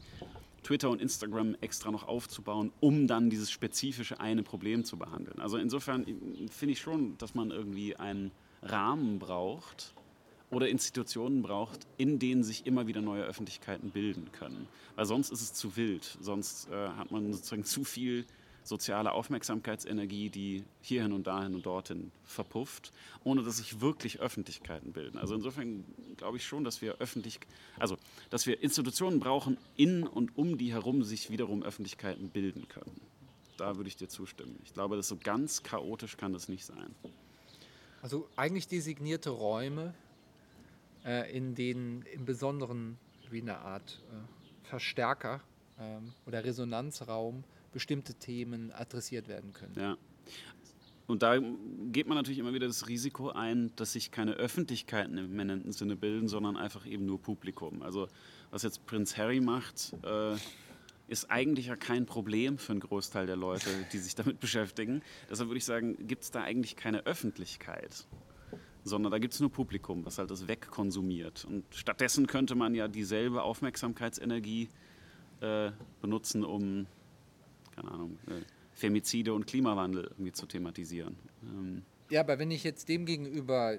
Twitter 0.68 0.90
und 0.90 1.00
Instagram 1.00 1.56
extra 1.62 1.90
noch 1.90 2.06
aufzubauen, 2.06 2.72
um 2.80 3.06
dann 3.06 3.30
dieses 3.30 3.50
spezifische 3.50 4.20
eine 4.20 4.42
Problem 4.42 4.84
zu 4.84 4.98
behandeln. 4.98 5.40
Also 5.40 5.56
insofern 5.56 6.04
finde 6.50 6.72
ich 6.72 6.78
schon, 6.78 7.16
dass 7.16 7.34
man 7.34 7.50
irgendwie 7.50 7.96
einen 7.96 8.32
Rahmen 8.60 9.18
braucht 9.18 9.94
oder 10.50 10.68
Institutionen 10.68 11.40
braucht, 11.40 11.86
in 11.96 12.18
denen 12.18 12.44
sich 12.44 12.66
immer 12.66 12.86
wieder 12.86 13.00
neue 13.00 13.22
Öffentlichkeiten 13.22 13.92
bilden 13.92 14.30
können. 14.32 14.68
Weil 14.94 15.06
sonst 15.06 15.32
ist 15.32 15.40
es 15.40 15.54
zu 15.54 15.74
wild, 15.78 16.18
sonst 16.20 16.68
äh, 16.68 16.88
hat 16.90 17.10
man 17.10 17.32
sozusagen 17.32 17.64
zu 17.64 17.82
viel 17.82 18.26
soziale 18.68 19.12
Aufmerksamkeitsenergie, 19.12 20.30
die 20.30 20.64
hierhin 20.80 21.12
und 21.12 21.26
dahin 21.26 21.54
und 21.54 21.66
dorthin 21.66 22.12
verpufft, 22.24 22.92
ohne 23.24 23.42
dass 23.42 23.56
sich 23.56 23.80
wirklich 23.80 24.20
Öffentlichkeiten 24.20 24.92
bilden. 24.92 25.18
Also 25.18 25.34
insofern 25.34 25.84
glaube 26.16 26.36
ich 26.36 26.46
schon, 26.46 26.64
dass 26.64 26.82
wir 26.82 26.96
öffentlich, 26.96 27.40
also 27.78 27.96
dass 28.30 28.46
wir 28.46 28.62
Institutionen 28.62 29.18
brauchen, 29.20 29.58
in 29.76 30.06
und 30.06 30.36
um 30.36 30.58
die 30.58 30.72
herum 30.72 31.02
sich 31.02 31.30
wiederum 31.30 31.62
Öffentlichkeiten 31.62 32.28
bilden 32.30 32.68
können. 32.68 33.00
Da 33.56 33.76
würde 33.76 33.88
ich 33.88 33.96
dir 33.96 34.08
zustimmen. 34.08 34.60
Ich 34.64 34.72
glaube, 34.72 34.96
dass 34.96 35.08
so 35.08 35.16
ganz 35.16 35.62
chaotisch 35.62 36.16
kann 36.16 36.32
das 36.32 36.48
nicht 36.48 36.64
sein. 36.64 36.94
Also 38.02 38.28
eigentlich 38.36 38.68
designierte 38.68 39.30
Räume, 39.30 39.94
äh, 41.04 41.34
in 41.36 41.54
denen 41.54 42.02
im 42.02 42.24
Besonderen 42.24 42.98
wie 43.30 43.40
eine 43.40 43.58
Art 43.58 44.00
äh, 44.12 44.68
Verstärker 44.68 45.40
ähm, 45.78 46.12
oder 46.26 46.44
Resonanzraum 46.44 47.42
bestimmte 47.72 48.14
Themen 48.14 48.72
adressiert 48.72 49.28
werden 49.28 49.52
können. 49.52 49.74
Ja. 49.76 49.96
Und 51.06 51.22
da 51.22 51.38
geht 51.90 52.06
man 52.06 52.16
natürlich 52.16 52.38
immer 52.38 52.52
wieder 52.52 52.66
das 52.66 52.86
Risiko 52.86 53.30
ein, 53.30 53.72
dass 53.76 53.94
sich 53.94 54.10
keine 54.10 54.32
Öffentlichkeiten 54.32 55.16
im 55.16 55.32
eminenten 55.32 55.72
Sinne 55.72 55.96
bilden, 55.96 56.28
sondern 56.28 56.58
einfach 56.58 56.84
eben 56.84 57.06
nur 57.06 57.20
Publikum. 57.20 57.82
Also 57.82 58.08
was 58.50 58.62
jetzt 58.62 58.84
Prinz 58.84 59.16
Harry 59.16 59.40
macht, 59.40 59.94
äh, 60.04 60.36
ist 61.08 61.30
eigentlich 61.30 61.66
ja 61.66 61.76
kein 61.76 62.04
Problem 62.04 62.58
für 62.58 62.72
einen 62.72 62.80
Großteil 62.80 63.26
der 63.26 63.36
Leute, 63.36 63.70
die 63.92 63.98
sich 63.98 64.14
damit 64.14 64.38
beschäftigen. 64.40 65.02
Deshalb 65.30 65.48
würde 65.48 65.56
ich 65.58 65.64
sagen, 65.64 66.06
gibt 66.06 66.24
es 66.24 66.30
da 66.30 66.42
eigentlich 66.42 66.76
keine 66.76 67.06
Öffentlichkeit, 67.06 68.06
sondern 68.84 69.10
da 69.10 69.18
gibt 69.18 69.32
es 69.32 69.40
nur 69.40 69.50
Publikum, 69.50 70.04
was 70.04 70.18
halt 70.18 70.30
das 70.30 70.46
wegkonsumiert. 70.46 71.46
Und 71.46 71.64
stattdessen 71.74 72.26
könnte 72.26 72.54
man 72.54 72.74
ja 72.74 72.86
dieselbe 72.86 73.42
Aufmerksamkeitsenergie 73.42 74.68
äh, 75.40 75.70
benutzen, 76.02 76.44
um 76.44 76.86
keine 77.78 77.92
Ahnung, 77.92 78.18
äh, 78.26 78.40
Femizide 78.72 79.32
und 79.32 79.46
Klimawandel 79.46 80.04
irgendwie 80.04 80.32
zu 80.32 80.46
thematisieren. 80.46 81.16
Ähm 81.42 81.82
ja, 82.10 82.20
aber 82.20 82.38
wenn 82.38 82.50
ich 82.50 82.64
jetzt 82.64 82.88
dem 82.88 83.04
gegenüber 83.04 83.78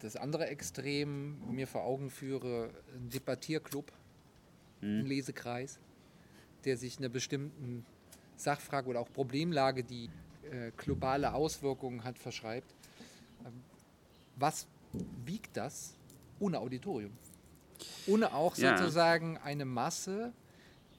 das 0.00 0.16
andere 0.16 0.46
Extrem 0.46 1.38
mir 1.50 1.66
vor 1.66 1.84
Augen 1.84 2.10
führe, 2.10 2.70
ein 2.94 3.08
Debattierclub, 3.08 3.92
hm. 4.80 5.00
ein 5.00 5.06
Lesekreis, 5.06 5.78
der 6.64 6.76
sich 6.76 6.98
einer 6.98 7.08
bestimmten 7.08 7.86
Sachfrage 8.36 8.88
oder 8.88 9.00
auch 9.00 9.12
Problemlage, 9.12 9.84
die 9.84 10.10
äh, 10.50 10.72
globale 10.76 11.34
Auswirkungen 11.34 12.02
hat, 12.04 12.18
verschreibt, 12.18 12.74
ähm, 13.44 13.62
was 14.36 14.66
wiegt 15.24 15.56
das 15.56 15.94
ohne 16.40 16.58
Auditorium? 16.58 17.12
Ohne 18.06 18.34
auch 18.34 18.56
ja. 18.56 18.76
sozusagen 18.76 19.38
eine 19.38 19.64
Masse, 19.64 20.32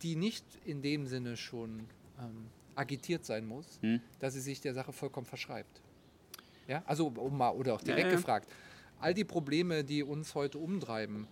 die 0.01 0.15
nicht 0.15 0.45
in 0.65 0.81
dem 0.81 1.07
Sinne 1.07 1.35
schon 1.37 1.87
ähm, 2.19 2.47
agitiert 2.75 3.25
sein 3.25 3.45
muss, 3.45 3.79
hm. 3.81 4.01
dass 4.19 4.33
sie 4.33 4.41
sich 4.41 4.61
der 4.61 4.73
Sache 4.73 4.91
vollkommen 4.91 5.25
verschreibt. 5.25 5.81
Ja, 6.67 6.81
also 6.85 7.07
um 7.07 7.37
mal 7.37 7.49
oder 7.49 7.75
auch 7.75 7.81
direkt 7.81 8.05
ja, 8.05 8.09
ja. 8.09 8.15
gefragt, 8.15 8.49
all 8.99 9.13
die 9.13 9.25
Probleme, 9.25 9.83
die 9.83 10.03
uns 10.03 10.33
heute 10.33 10.57
umtreiben, 10.57 11.27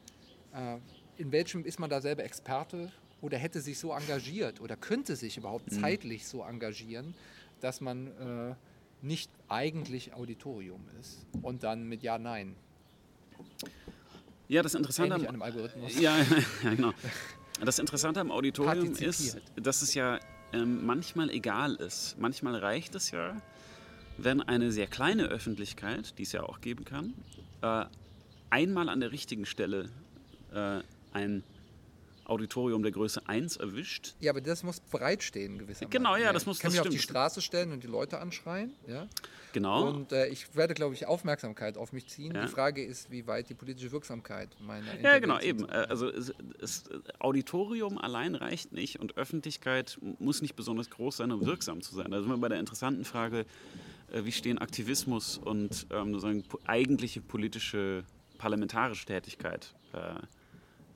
äh, 0.54 0.78
in 1.17 1.32
welchem 1.32 1.65
ist 1.65 1.80
man 1.80 1.89
da 1.89 2.02
selber 2.02 2.24
Experte 2.24 2.91
oder 3.22 3.38
hätte 3.38 3.62
sich 3.62 3.80
so 3.80 3.94
engagiert 3.94 4.60
oder 4.60 4.76
könnte 4.76 5.15
sich 5.15 5.38
überhaupt 5.38 5.72
hm. 5.72 5.80
zeitlich 5.80 6.28
so 6.28 6.44
engagieren, 6.44 7.13
dass 7.62 7.82
man 7.82 8.08
äh, 8.08 8.56
nicht 9.02 9.32
eigentlich 9.48 10.13
Auditorium 10.13 10.82
ist 11.00 11.26
und 11.41 11.63
dann 11.63 11.88
mit 11.88 12.04
Ja, 12.04 12.17
Nein. 12.17 12.56
Ja, 14.48 14.62
das 14.62 14.76
Interessante 14.76 15.15
am. 15.30 15.41
Ja, 16.00 16.17
ja, 16.20 16.26
genau. 16.63 16.91
Das 17.63 17.80
Interessante 17.80 18.20
am 18.20 18.32
Auditorium 18.32 18.94
ist, 18.94 19.38
dass 19.56 19.82
es 19.82 19.94
ja 19.94 20.20
ähm, 20.54 20.86
manchmal 20.86 21.30
egal 21.30 21.76
ist. 21.76 22.18
Manchmal 22.20 22.56
reicht 22.56 22.96
es 22.96 23.12
ja, 23.12 23.36
wenn 24.18 24.42
eine 24.42 24.72
sehr 24.72 24.88
kleine 24.88 25.24
Öffentlichkeit, 25.24 26.18
die 26.18 26.24
es 26.24 26.32
ja 26.32 26.44
auch 26.44 26.62
geben 26.62 26.86
kann, 26.86 27.14
äh, 27.62 27.86
einmal 28.50 28.90
an 28.90 29.00
der 29.00 29.12
richtigen 29.12 29.46
Stelle 29.46 29.90
äh, 30.54 30.82
ein 31.14 31.44
Auditorium 32.26 32.84
der 32.84 32.92
Größe 32.92 33.28
1 33.28 33.58
erwischt. 33.58 34.16
Ja, 34.20 34.32
aber 34.32 34.42
das 34.42 34.64
muss 34.64 34.80
bereitstehen 34.80 35.58
gewissermaßen. 35.58 35.90
Genau, 35.90 36.16
ja, 36.16 36.34
das 36.34 36.46
muss 36.46 36.58
Ich 36.58 36.64
kann 36.64 36.72
mich 36.72 36.82
auf 36.82 36.90
die 36.90 37.00
Straße 37.00 37.42
stellen 37.42 37.72
und 37.72 37.84
die 37.84 37.88
Leute 37.88 38.20
anschreien. 38.20 38.74
Ja? 38.88 39.08
Genau. 39.54 39.90
Und 39.90 40.12
äh, 40.12 40.28
ich 40.28 40.56
werde, 40.56 40.74
glaube 40.74 40.94
ich, 40.94 41.06
Aufmerksamkeit 41.06 41.78
auf 41.78 41.94
mich 41.94 42.08
ziehen. 42.08 42.34
Ja. 42.36 42.44
Die 42.44 42.48
Frage 42.48 42.84
ist, 42.84 43.12
wie 43.12 43.28
weit 43.28 43.50
die 43.50 43.54
politische 43.54 43.92
Wirksamkeit 43.92 44.50
meiner 44.62 45.00
Ja, 45.02 45.20
genau, 45.20 45.40
eben. 45.40 45.68
Äh, 45.68 45.88
also 45.90 46.08
es, 46.08 46.34
es, 46.62 46.84
Auditorium 47.20 47.98
allein 47.98 48.36
reicht 48.36 48.72
nicht 48.72 49.00
und 49.00 49.18
Öffentlichkeit 49.18 49.98
muss 50.20 50.42
nicht 50.42 50.56
besonders 50.56 50.90
groß 50.90 51.18
sein, 51.18 51.32
um 51.32 51.46
wirksam 51.46 51.82
zu 51.82 51.96
sein. 51.96 52.12
Da 52.12 52.22
sind 52.22 52.30
wir 52.30 52.38
bei 52.38 52.50
der 52.50 52.60
interessanten 52.60 53.06
Frage, 53.06 53.46
äh, 54.12 54.24
wie 54.24 54.32
stehen 54.32 54.58
Aktivismus 54.58 55.38
und 55.38 55.88
ähm, 55.92 56.14
sozusagen 56.14 56.44
eigentliche 56.66 57.22
politische 57.22 58.04
parlamentarische 58.38 59.06
Tätigkeit 59.06 59.74
äh, 59.94 60.16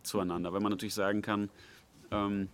zueinander, 0.06 0.54
weil 0.54 0.62
man 0.62 0.72
natürlich 0.72 0.94
sagen 0.94 1.22
kann, 1.22 1.50
ähm, 2.12 2.50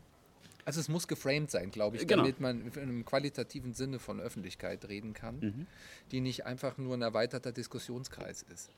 also 0.66 0.80
es 0.80 0.90
muss 0.90 1.08
geframed 1.08 1.50
sein, 1.50 1.72
glaube 1.72 1.98
ich, 1.98 2.08
genau. 2.08 2.24
damit 2.24 2.40
man 2.40 2.62
in 2.62 2.78
einem 2.78 3.06
qualitativen 3.06 3.74
Sinne 3.74 4.00
von 4.00 4.20
Öffentlichkeit 4.20 4.88
reden 4.88 5.14
kann, 5.14 5.40
mhm. 5.40 5.68
die 6.12 6.22
nicht 6.22 6.46
einfach 6.46 6.78
nur 6.78 6.96
ein 6.96 7.02
erweiterter 7.02 7.52
Diskussionskreis 7.52 8.46
ist. 8.54 8.70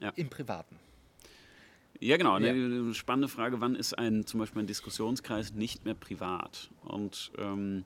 Ja. 0.00 0.10
Im 0.16 0.28
Privaten. 0.28 0.76
Ja, 1.98 2.16
genau. 2.16 2.38
Ja. 2.38 2.50
Eine 2.50 2.94
spannende 2.94 3.28
Frage, 3.28 3.60
wann 3.60 3.74
ist 3.74 3.98
ein 3.98 4.24
zum 4.26 4.40
Beispiel 4.40 4.62
ein 4.62 4.66
Diskussionskreis 4.66 5.52
nicht 5.52 5.84
mehr 5.84 5.94
privat? 5.94 6.70
Und 6.82 7.30
ähm, 7.36 7.84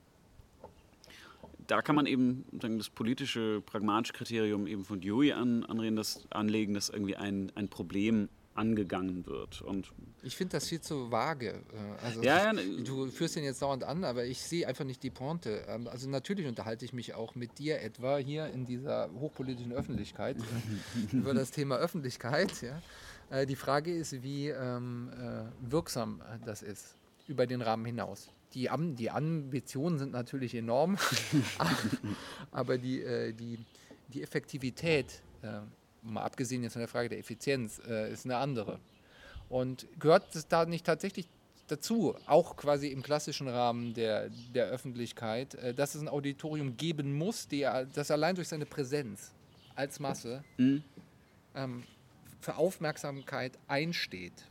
da 1.67 1.81
kann 1.81 1.95
man 1.95 2.05
eben 2.05 2.45
sagen, 2.61 2.77
das 2.77 2.89
politische, 2.89 3.61
pragmatische 3.65 4.13
Kriterium 4.13 4.67
eben 4.67 4.85
von 4.85 5.01
Dewey 5.01 5.33
an, 5.33 5.65
anreden, 5.65 5.95
das, 5.95 6.25
anlegen, 6.29 6.73
dass 6.73 6.89
irgendwie 6.89 7.17
ein, 7.17 7.51
ein 7.55 7.67
Problem 7.67 8.29
angegangen 8.55 9.25
wird. 9.25 9.61
Und 9.61 9.91
ich 10.23 10.35
finde 10.35 10.53
das 10.53 10.67
viel 10.67 10.81
zu 10.81 11.11
vage. 11.11 11.49
Äh, 11.49 12.05
also 12.05 12.23
ja, 12.23 12.45
ja, 12.45 12.53
ne, 12.53 12.61
du 12.83 13.07
führst 13.07 13.35
ihn 13.35 13.43
jetzt 13.43 13.61
dauernd 13.61 13.83
an, 13.83 14.03
aber 14.03 14.25
ich 14.25 14.41
sehe 14.41 14.67
einfach 14.67 14.85
nicht 14.85 15.03
die 15.03 15.09
Pointe. 15.09 15.63
Ähm, 15.67 15.87
also 15.87 16.09
natürlich 16.09 16.47
unterhalte 16.47 16.85
ich 16.85 16.93
mich 16.93 17.13
auch 17.13 17.35
mit 17.35 17.59
dir 17.59 17.81
etwa 17.81 18.17
hier 18.17 18.47
in 18.47 18.65
dieser 18.65 19.09
hochpolitischen 19.19 19.73
Öffentlichkeit 19.73 20.37
über 21.11 21.33
das 21.33 21.51
Thema 21.51 21.75
Öffentlichkeit. 21.75 22.61
Ja. 22.61 22.81
Äh, 23.29 23.45
die 23.45 23.55
Frage 23.55 23.93
ist, 23.93 24.23
wie 24.23 24.49
ähm, 24.49 25.09
äh, 25.19 25.71
wirksam 25.71 26.21
das 26.45 26.61
ist 26.61 26.95
über 27.27 27.47
den 27.47 27.61
Rahmen 27.61 27.85
hinaus. 27.85 28.29
Die, 28.53 28.69
Am 28.69 28.95
die 28.95 29.09
Ambitionen 29.09 29.97
sind 29.97 30.13
natürlich 30.13 30.55
enorm, 30.55 30.97
aber 32.51 32.77
die, 32.77 33.01
äh, 33.01 33.33
die, 33.33 33.59
die 34.13 34.23
Effektivität 34.23 35.21
äh, 35.41 35.59
mal 36.05 36.23
abgesehen 36.23 36.63
jetzt 36.63 36.73
von 36.73 36.81
der 36.81 36.87
Frage 36.87 37.09
der 37.09 37.19
Effizienz, 37.19 37.81
äh, 37.87 38.11
ist 38.11 38.25
eine 38.25 38.37
andere. 38.37 38.79
Und 39.49 39.87
gehört 39.99 40.35
es 40.35 40.47
da 40.47 40.65
nicht 40.65 40.85
tatsächlich 40.85 41.27
dazu, 41.67 42.15
auch 42.25 42.55
quasi 42.55 42.87
im 42.87 43.01
klassischen 43.01 43.47
Rahmen 43.47 43.93
der, 43.93 44.29
der 44.53 44.67
Öffentlichkeit, 44.67 45.55
äh, 45.55 45.73
dass 45.73 45.95
es 45.95 46.01
ein 46.01 46.07
Auditorium 46.07 46.77
geben 46.77 47.17
muss, 47.17 47.47
die, 47.47 47.67
das 47.93 48.11
allein 48.11 48.35
durch 48.35 48.47
seine 48.47 48.65
Präsenz 48.65 49.31
als 49.75 49.99
Masse 49.99 50.43
mhm. 50.57 50.83
ähm, 51.55 51.83
für 52.39 52.55
Aufmerksamkeit 52.55 53.57
einsteht. 53.67 54.45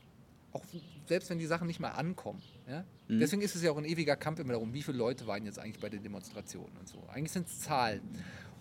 Auch 0.53 0.65
selbst 1.07 1.31
wenn 1.31 1.39
die 1.39 1.47
Sachen 1.47 1.67
nicht 1.67 1.81
mehr 1.81 1.97
ankommen. 1.97 2.43
Ja? 2.69 2.85
Mhm. 3.09 3.21
Deswegen 3.21 3.43
ist 3.43 3.55
es 3.55 3.63
ja 3.63 3.71
auch 3.71 3.77
ein 3.77 3.85
ewiger 3.85 4.17
Kampf 4.17 4.41
immer 4.41 4.53
darum, 4.53 4.73
wie 4.73 4.83
viele 4.83 4.99
Leute 4.99 5.27
waren 5.27 5.45
jetzt 5.45 5.59
eigentlich 5.59 5.81
bei 5.81 5.89
den 5.89 6.03
Demonstrationen 6.03 6.77
und 6.79 6.89
so. 6.89 7.03
Eigentlich 7.13 7.33
sind 7.33 7.47
es 7.47 7.61
Zahlen. 7.61 8.03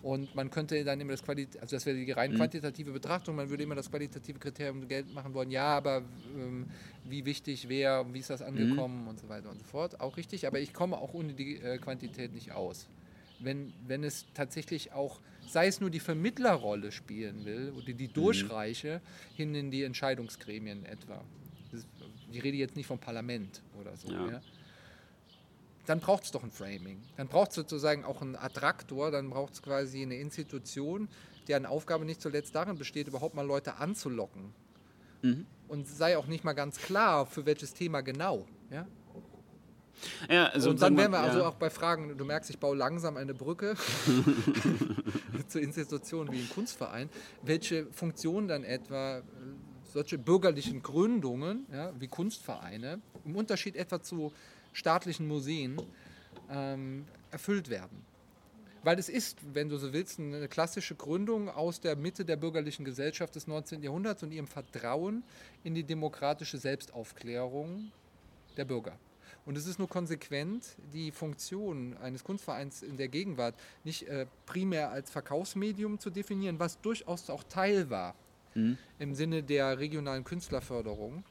Und 0.04 0.34
man 0.34 0.50
könnte 0.50 0.84
dann 0.84 1.00
immer 1.00 1.12
das 1.12 1.22
Qualit 1.22 1.58
also 1.62 1.76
das 1.76 1.86
wäre 1.86 1.96
die 1.96 2.12
rein 2.12 2.32
mhm. 2.32 2.36
quantitative 2.36 2.92
Betrachtung, 2.92 3.36
man 3.36 3.48
würde 3.48 3.62
immer 3.62 3.74
das 3.74 3.88
qualitative 3.88 4.38
Kriterium 4.38 4.86
Geld 4.86 5.10
machen 5.14 5.32
wollen, 5.32 5.50
ja, 5.50 5.64
aber 5.64 6.02
ähm, 6.36 6.66
wie 7.04 7.24
wichtig, 7.24 7.70
wer, 7.70 8.04
wie 8.12 8.18
ist 8.18 8.28
das 8.28 8.42
angekommen 8.42 9.04
mhm. 9.04 9.08
und 9.08 9.18
so 9.18 9.30
weiter 9.30 9.50
und 9.50 9.58
so 9.60 9.64
fort. 9.64 9.98
Auch 10.00 10.18
richtig, 10.18 10.46
aber 10.46 10.60
ich 10.60 10.74
komme 10.74 10.98
auch 10.98 11.14
ohne 11.14 11.32
die 11.32 11.56
äh, 11.56 11.78
Quantität 11.78 12.34
nicht 12.34 12.52
aus. 12.52 12.86
Wenn, 13.40 13.72
wenn 13.86 14.04
es 14.04 14.26
tatsächlich 14.34 14.92
auch, 14.92 15.20
sei 15.48 15.68
es 15.68 15.80
nur 15.80 15.88
die 15.88 16.00
Vermittlerrolle 16.00 16.92
spielen 16.92 17.46
will 17.46 17.72
oder 17.74 17.94
die 17.94 18.08
mhm. 18.08 18.12
Durchreiche 18.12 19.00
mhm. 19.00 19.36
hin 19.36 19.54
in 19.54 19.70
die 19.70 19.84
Entscheidungsgremien 19.84 20.84
etwa. 20.84 21.24
Das, 21.72 21.86
ich 22.30 22.44
rede 22.44 22.58
jetzt 22.58 22.76
nicht 22.76 22.86
vom 22.86 22.98
Parlament 22.98 23.62
oder 23.80 23.96
so. 23.96 24.12
Ja. 24.12 24.32
Ja 24.32 24.42
dann 25.86 26.00
braucht 26.00 26.24
es 26.24 26.30
doch 26.30 26.42
ein 26.42 26.50
Framing. 26.50 27.02
Dann 27.16 27.28
braucht 27.28 27.50
es 27.50 27.56
sozusagen 27.56 28.04
auch 28.04 28.22
einen 28.22 28.36
Attraktor, 28.36 29.10
dann 29.10 29.30
braucht 29.30 29.54
es 29.54 29.62
quasi 29.62 30.02
eine 30.02 30.16
Institution, 30.16 31.08
deren 31.48 31.66
Aufgabe 31.66 32.04
nicht 32.04 32.20
zuletzt 32.20 32.54
darin 32.54 32.78
besteht, 32.78 33.08
überhaupt 33.08 33.34
mal 33.34 33.46
Leute 33.46 33.76
anzulocken. 33.76 34.54
Mhm. 35.22 35.46
Und 35.68 35.88
sei 35.88 36.16
auch 36.16 36.26
nicht 36.26 36.44
mal 36.44 36.52
ganz 36.52 36.78
klar, 36.78 37.26
für 37.26 37.46
welches 37.46 37.74
Thema 37.74 38.00
genau. 38.00 38.46
Ja? 38.70 38.86
Ja, 40.28 40.46
also 40.46 40.70
und 40.70 40.82
dann 40.82 40.96
wären 40.96 41.12
wir 41.12 41.20
also 41.20 41.44
auch 41.44 41.54
bei 41.54 41.70
Fragen, 41.70 42.16
du 42.18 42.24
merkst, 42.24 42.50
ich 42.50 42.58
baue 42.58 42.76
langsam 42.76 43.16
eine 43.16 43.32
Brücke 43.32 43.74
zu 45.48 45.60
Institutionen 45.60 46.32
wie 46.32 46.40
ein 46.40 46.48
Kunstverein. 46.48 47.08
Welche 47.42 47.86
Funktion 47.92 48.48
dann 48.48 48.64
etwa 48.64 49.22
solche 49.94 50.18
bürgerlichen 50.18 50.82
Gründungen 50.82 51.66
ja, 51.72 51.92
wie 51.98 52.08
Kunstvereine, 52.08 53.00
im 53.24 53.36
Unterschied 53.36 53.76
etwa 53.76 54.02
zu 54.02 54.32
staatlichen 54.74 55.26
Museen 55.26 55.80
ähm, 56.50 57.06
erfüllt 57.30 57.70
werden. 57.70 58.04
Weil 58.82 58.98
es 58.98 59.08
ist, 59.08 59.38
wenn 59.54 59.70
du 59.70 59.78
so 59.78 59.94
willst, 59.94 60.20
eine 60.20 60.46
klassische 60.46 60.94
Gründung 60.94 61.48
aus 61.48 61.80
der 61.80 61.96
Mitte 61.96 62.26
der 62.26 62.36
bürgerlichen 62.36 62.84
Gesellschaft 62.84 63.34
des 63.34 63.46
19. 63.46 63.82
Jahrhunderts 63.82 64.22
und 64.22 64.30
ihrem 64.30 64.46
Vertrauen 64.46 65.24
in 65.62 65.74
die 65.74 65.84
demokratische 65.84 66.58
Selbstaufklärung 66.58 67.90
der 68.58 68.66
Bürger. 68.66 68.98
Und 69.46 69.56
es 69.56 69.66
ist 69.66 69.78
nur 69.78 69.88
konsequent, 69.88 70.76
die 70.92 71.10
Funktion 71.10 71.96
eines 71.98 72.24
Kunstvereins 72.24 72.82
in 72.82 72.96
der 72.96 73.08
Gegenwart 73.08 73.54
nicht 73.84 74.06
äh, 74.08 74.26
primär 74.44 74.90
als 74.90 75.10
Verkaufsmedium 75.10 75.98
zu 75.98 76.10
definieren, 76.10 76.58
was 76.58 76.80
durchaus 76.80 77.28
auch 77.30 77.44
Teil 77.44 77.88
war 77.88 78.14
mhm. 78.54 78.78
im 78.98 79.14
Sinne 79.14 79.42
der 79.42 79.78
regionalen 79.78 80.24
Künstlerförderung 80.24 81.24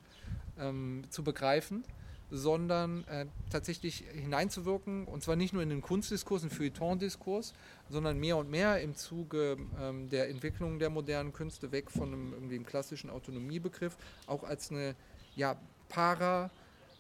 ähm, 0.60 1.04
zu 1.10 1.24
begreifen, 1.24 1.84
sondern 2.34 3.08
äh, 3.08 3.28
tatsächlich 3.52 4.04
hineinzuwirken, 4.12 5.06
und 5.06 5.22
zwar 5.22 5.36
nicht 5.36 5.54
nur 5.54 5.62
in 5.62 5.70
den 5.70 5.82
Kunstdiskurs, 5.82 6.42
einen 6.42 6.50
Feuilleton-Diskurs, 6.50 7.54
sondern 7.90 8.20
mehr 8.20 8.38
und 8.38 8.50
mehr 8.50 8.82
im 8.82 8.96
Zuge 8.96 9.58
ähm, 9.80 10.10
der 10.10 10.30
Entwicklung 10.30 10.80
der 10.80 10.90
modernen 10.90 11.32
Künste 11.32 11.72
weg 11.72 11.92
von 11.92 12.12
einem 12.12 12.34
irgendwie 12.34 12.56
einem 12.56 12.66
klassischen 12.66 13.12
Autonomiebegriff, 13.12 13.96
auch 14.26 14.44
als 14.44 14.72
eine 14.72 14.96
ja, 15.36 15.56
para, 15.90 16.50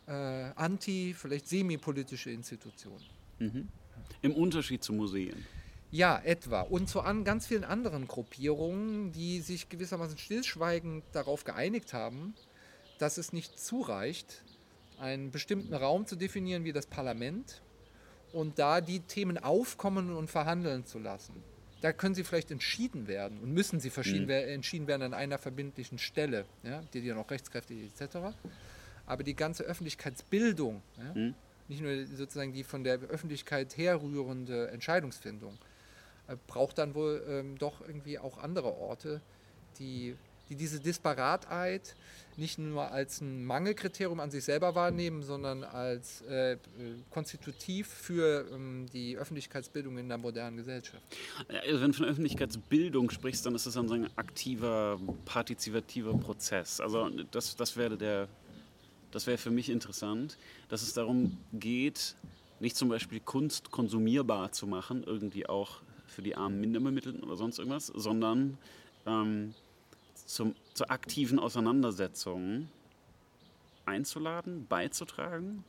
äh, 0.05 0.11
anti, 0.55 1.15
vielleicht 1.17 1.47
semi-politische 1.47 2.29
Institution. 2.29 2.99
Mhm. 3.39 3.67
Im 4.21 4.35
Unterschied 4.35 4.83
zu 4.83 4.93
Museen. 4.93 5.45
Ja, 5.89 6.19
etwa. 6.23 6.61
Und 6.61 6.89
zu 6.89 7.01
an 7.01 7.23
ganz 7.23 7.47
vielen 7.47 7.63
anderen 7.63 8.07
Gruppierungen, 8.07 9.11
die 9.11 9.41
sich 9.41 9.69
gewissermaßen 9.69 10.17
stillschweigend 10.19 11.03
darauf 11.11 11.43
geeinigt 11.43 11.93
haben, 11.93 12.35
dass 12.99 13.17
es 13.17 13.33
nicht 13.33 13.59
zureicht, 13.59 14.43
einen 14.99 15.31
bestimmten 15.31 15.73
Raum 15.73 16.05
zu 16.05 16.15
definieren 16.15 16.63
wie 16.63 16.73
das 16.73 16.85
Parlament 16.85 17.61
und 18.31 18.59
da 18.59 18.81
die 18.81 18.99
Themen 18.99 19.37
aufkommen 19.37 20.11
und 20.15 20.29
verhandeln 20.29 20.85
zu 20.85 20.99
lassen. 20.99 21.33
Da 21.81 21.91
können 21.91 22.15
sie 22.15 22.23
vielleicht 22.23 22.49
entschieden 22.49 23.07
werden 23.07 23.39
und 23.39 23.53
müssen 23.53 23.79
sie 23.79 23.91
mhm. 23.95 24.29
entschieden 24.29 24.87
werden 24.87 25.01
an 25.01 25.13
einer 25.13 25.37
verbindlichen 25.37 25.97
Stelle, 25.97 26.45
ja, 26.63 26.81
die 26.93 27.05
dann 27.05 27.17
auch 27.17 27.29
rechtskräftig 27.29 27.85
ist 27.85 28.01
etc. 28.01 28.17
Aber 29.05 29.23
die 29.23 29.35
ganze 29.35 29.63
Öffentlichkeitsbildung, 29.63 30.81
ja, 30.97 31.13
mhm. 31.13 31.35
nicht 31.67 31.81
nur 31.81 32.05
sozusagen 32.05 32.53
die 32.53 32.63
von 32.63 32.83
der 32.83 32.99
Öffentlichkeit 33.01 33.75
herrührende 33.75 34.69
Entscheidungsfindung, 34.69 35.57
äh, 36.27 36.37
braucht 36.47 36.77
dann 36.77 36.95
wohl 36.95 37.21
ähm, 37.27 37.57
doch 37.57 37.81
irgendwie 37.81 38.17
auch 38.17 38.37
andere 38.37 38.77
Orte, 38.77 39.21
die 39.77 40.15
die 40.53 40.55
diese 40.55 40.79
Disparatheit 40.79 41.95
nicht 42.37 42.57
nur 42.57 42.91
als 42.91 43.21
ein 43.21 43.45
Mangelkriterium 43.45 44.19
an 44.19 44.31
sich 44.31 44.43
selber 44.43 44.73
wahrnehmen, 44.75 45.21
sondern 45.21 45.63
als 45.63 46.21
äh, 46.21 46.57
konstitutiv 47.11 47.87
für 47.87 48.47
ähm, 48.51 48.87
die 48.91 49.17
Öffentlichkeitsbildung 49.17 49.97
in 49.97 50.09
der 50.09 50.17
modernen 50.17 50.57
Gesellschaft. 50.57 51.03
Also 51.47 51.81
wenn 51.81 51.91
du 51.91 51.97
von 51.97 52.05
Öffentlichkeitsbildung 52.05 53.09
sprichst, 53.09 53.45
dann 53.45 53.55
ist 53.55 53.67
das 53.67 53.77
ein 53.77 54.09
aktiver, 54.15 54.99
partizipativer 55.25 56.17
Prozess. 56.17 56.79
Also 56.79 57.09
das, 57.31 57.55
das 57.55 57.77
wäre 57.77 57.97
der, 57.97 58.27
das 59.11 59.27
wäre 59.27 59.37
für 59.37 59.51
mich 59.51 59.69
interessant, 59.69 60.37
dass 60.69 60.81
es 60.81 60.93
darum 60.93 61.37
geht, 61.53 62.15
nicht 62.59 62.75
zum 62.75 62.89
Beispiel 62.89 63.19
Kunst 63.19 63.69
konsumierbar 63.71 64.51
zu 64.51 64.65
machen, 64.65 65.03
irgendwie 65.03 65.47
auch 65.47 65.81
für 66.07 66.21
die 66.21 66.35
armen 66.35 66.59
Minderbemittelten 66.59 67.23
oder 67.23 67.37
sonst 67.37 67.59
irgendwas, 67.59 67.87
sondern 67.87 68.57
ähm, 69.05 69.53
zum, 70.25 70.55
zur 70.73 70.91
aktiven 70.91 71.39
Auseinandersetzung 71.39 72.69
einzuladen, 73.85 74.65
beizutragen? 74.67 75.63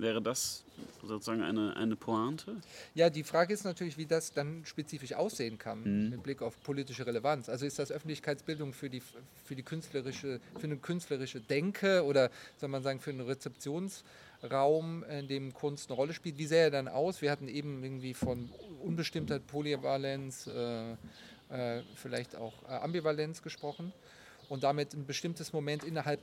Wäre 0.00 0.22
das 0.22 0.64
sozusagen 1.02 1.42
eine, 1.42 1.76
eine 1.76 1.94
Pointe? 1.94 2.56
Ja, 2.94 3.10
die 3.10 3.22
Frage 3.22 3.52
ist 3.52 3.64
natürlich, 3.64 3.98
wie 3.98 4.06
das 4.06 4.32
dann 4.32 4.64
spezifisch 4.64 5.12
aussehen 5.12 5.58
kann 5.58 5.80
mhm. 5.80 6.10
mit 6.10 6.22
Blick 6.22 6.40
auf 6.40 6.62
politische 6.62 7.06
Relevanz. 7.06 7.50
Also 7.50 7.66
ist 7.66 7.78
das 7.78 7.92
Öffentlichkeitsbildung 7.92 8.72
für 8.72 8.88
die, 8.88 9.02
für 9.44 9.54
die 9.54 9.62
künstlerische, 9.62 10.40
für 10.58 10.64
eine 10.64 10.78
künstlerische 10.78 11.40
Denke 11.40 12.02
oder 12.02 12.30
soll 12.56 12.70
man 12.70 12.82
sagen 12.82 12.98
für 12.98 13.10
einen 13.10 13.20
Rezeptionsraum, 13.20 15.04
in 15.04 15.28
dem 15.28 15.52
Kunst 15.52 15.90
eine 15.90 15.96
Rolle 15.96 16.14
spielt? 16.14 16.38
Wie 16.38 16.46
sähe 16.46 16.62
er 16.62 16.70
dann 16.70 16.88
aus? 16.88 17.20
Wir 17.20 17.30
hatten 17.30 17.48
eben 17.48 17.84
irgendwie 17.84 18.14
von 18.14 18.48
Unbestimmtheit, 18.82 19.46
Polyvalenz, 19.48 20.46
äh, 20.46 20.96
äh, 21.50 21.82
vielleicht 21.94 22.36
auch 22.36 22.54
äh, 22.64 22.72
Ambivalenz 22.72 23.42
gesprochen 23.42 23.92
und 24.48 24.62
damit 24.64 24.94
ein 24.94 25.06
bestimmtes 25.06 25.52
Moment 25.52 25.84
innerhalb 25.84 26.20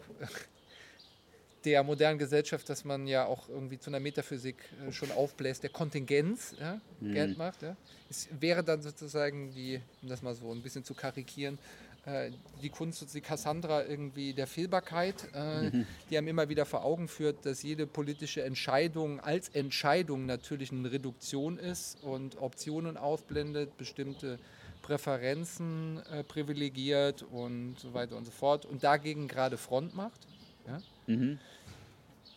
der 1.66 1.84
modernen 1.84 2.18
Gesellschaft, 2.18 2.70
dass 2.70 2.86
man 2.86 3.08
ja 3.08 3.26
auch 3.26 3.50
irgendwie 3.50 3.80
zu 3.80 3.90
einer 3.90 4.00
Metaphysik 4.00 4.56
äh, 4.88 4.92
schon 4.92 5.12
aufbläst, 5.12 5.64
der 5.64 5.70
Kontingenz 5.70 6.56
ja, 6.60 6.80
mhm. 7.00 7.14
Geld 7.14 7.38
macht. 7.38 7.62
Ja. 7.62 7.76
Es 8.10 8.30
wäre 8.40 8.64
dann 8.64 8.82
sozusagen 8.82 9.52
die, 9.52 9.82
um 10.02 10.10
das 10.10 10.22
mal 10.22 10.34
so 10.34 10.52
ein 10.52 10.62
bisschen 10.62 10.84
zu 10.84 10.94
karikieren, 10.94 11.58
äh, 12.06 12.32
die 12.62 12.70
Kunst, 12.70 13.14
die 13.14 13.20
Cassandra 13.22 13.86
irgendwie 13.86 14.34
der 14.34 14.48
Fehlbarkeit, 14.48 15.28
äh, 15.34 15.70
mhm. 15.70 15.88
die 16.10 16.18
einem 16.18 16.30
immer 16.30 16.48
wieder 16.48 16.66
vor 16.66 16.86
Augen 16.86 17.10
führt, 17.10 17.46
dass 17.46 17.64
jede 17.64 17.86
politische 17.86 18.44
Entscheidung 18.44 19.20
als 19.20 19.50
Entscheidung 19.50 20.26
natürlich 20.26 20.72
eine 20.72 20.90
Reduktion 20.90 21.58
ist 21.58 22.02
und 22.02 22.42
Optionen 22.42 22.96
ausblendet, 22.96 23.76
bestimmte 23.78 24.40
Präferenzen 24.88 26.02
äh, 26.14 26.24
privilegiert 26.24 27.22
und 27.22 27.76
so 27.78 27.94
weiter 27.94 28.16
und 28.16 28.24
so 28.24 28.32
fort 28.32 28.66
und 28.66 28.86
dagegen 28.86 29.28
gerade 29.28 29.58
Front 29.58 29.94
macht. 29.94 30.22
Ja? 30.66 30.82
Mhm. 31.08 31.40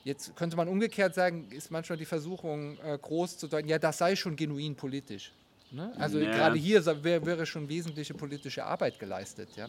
Jetzt 0.02 0.34
könnte 0.34 0.56
man 0.56 0.66
umgekehrt 0.66 1.14
sagen, 1.14 1.48
ist 1.52 1.70
manchmal 1.70 1.96
die 1.96 2.06
Versuchung 2.06 2.76
äh, 2.78 2.98
groß 3.00 3.38
zu 3.38 3.46
deuten, 3.46 3.68
ja, 3.68 3.78
das 3.78 3.98
sei 3.98 4.16
schon 4.16 4.34
genuin 4.34 4.74
politisch. 4.74 5.32
Ne? 5.70 5.92
Also 5.96 6.18
ja. 6.18 6.32
gerade 6.32 6.58
hier 6.58 6.84
wäre, 7.04 7.24
wäre 7.24 7.46
schon 7.46 7.68
wesentliche 7.68 8.14
politische 8.14 8.64
Arbeit 8.64 8.98
geleistet. 8.98 9.50
Ja? 9.54 9.68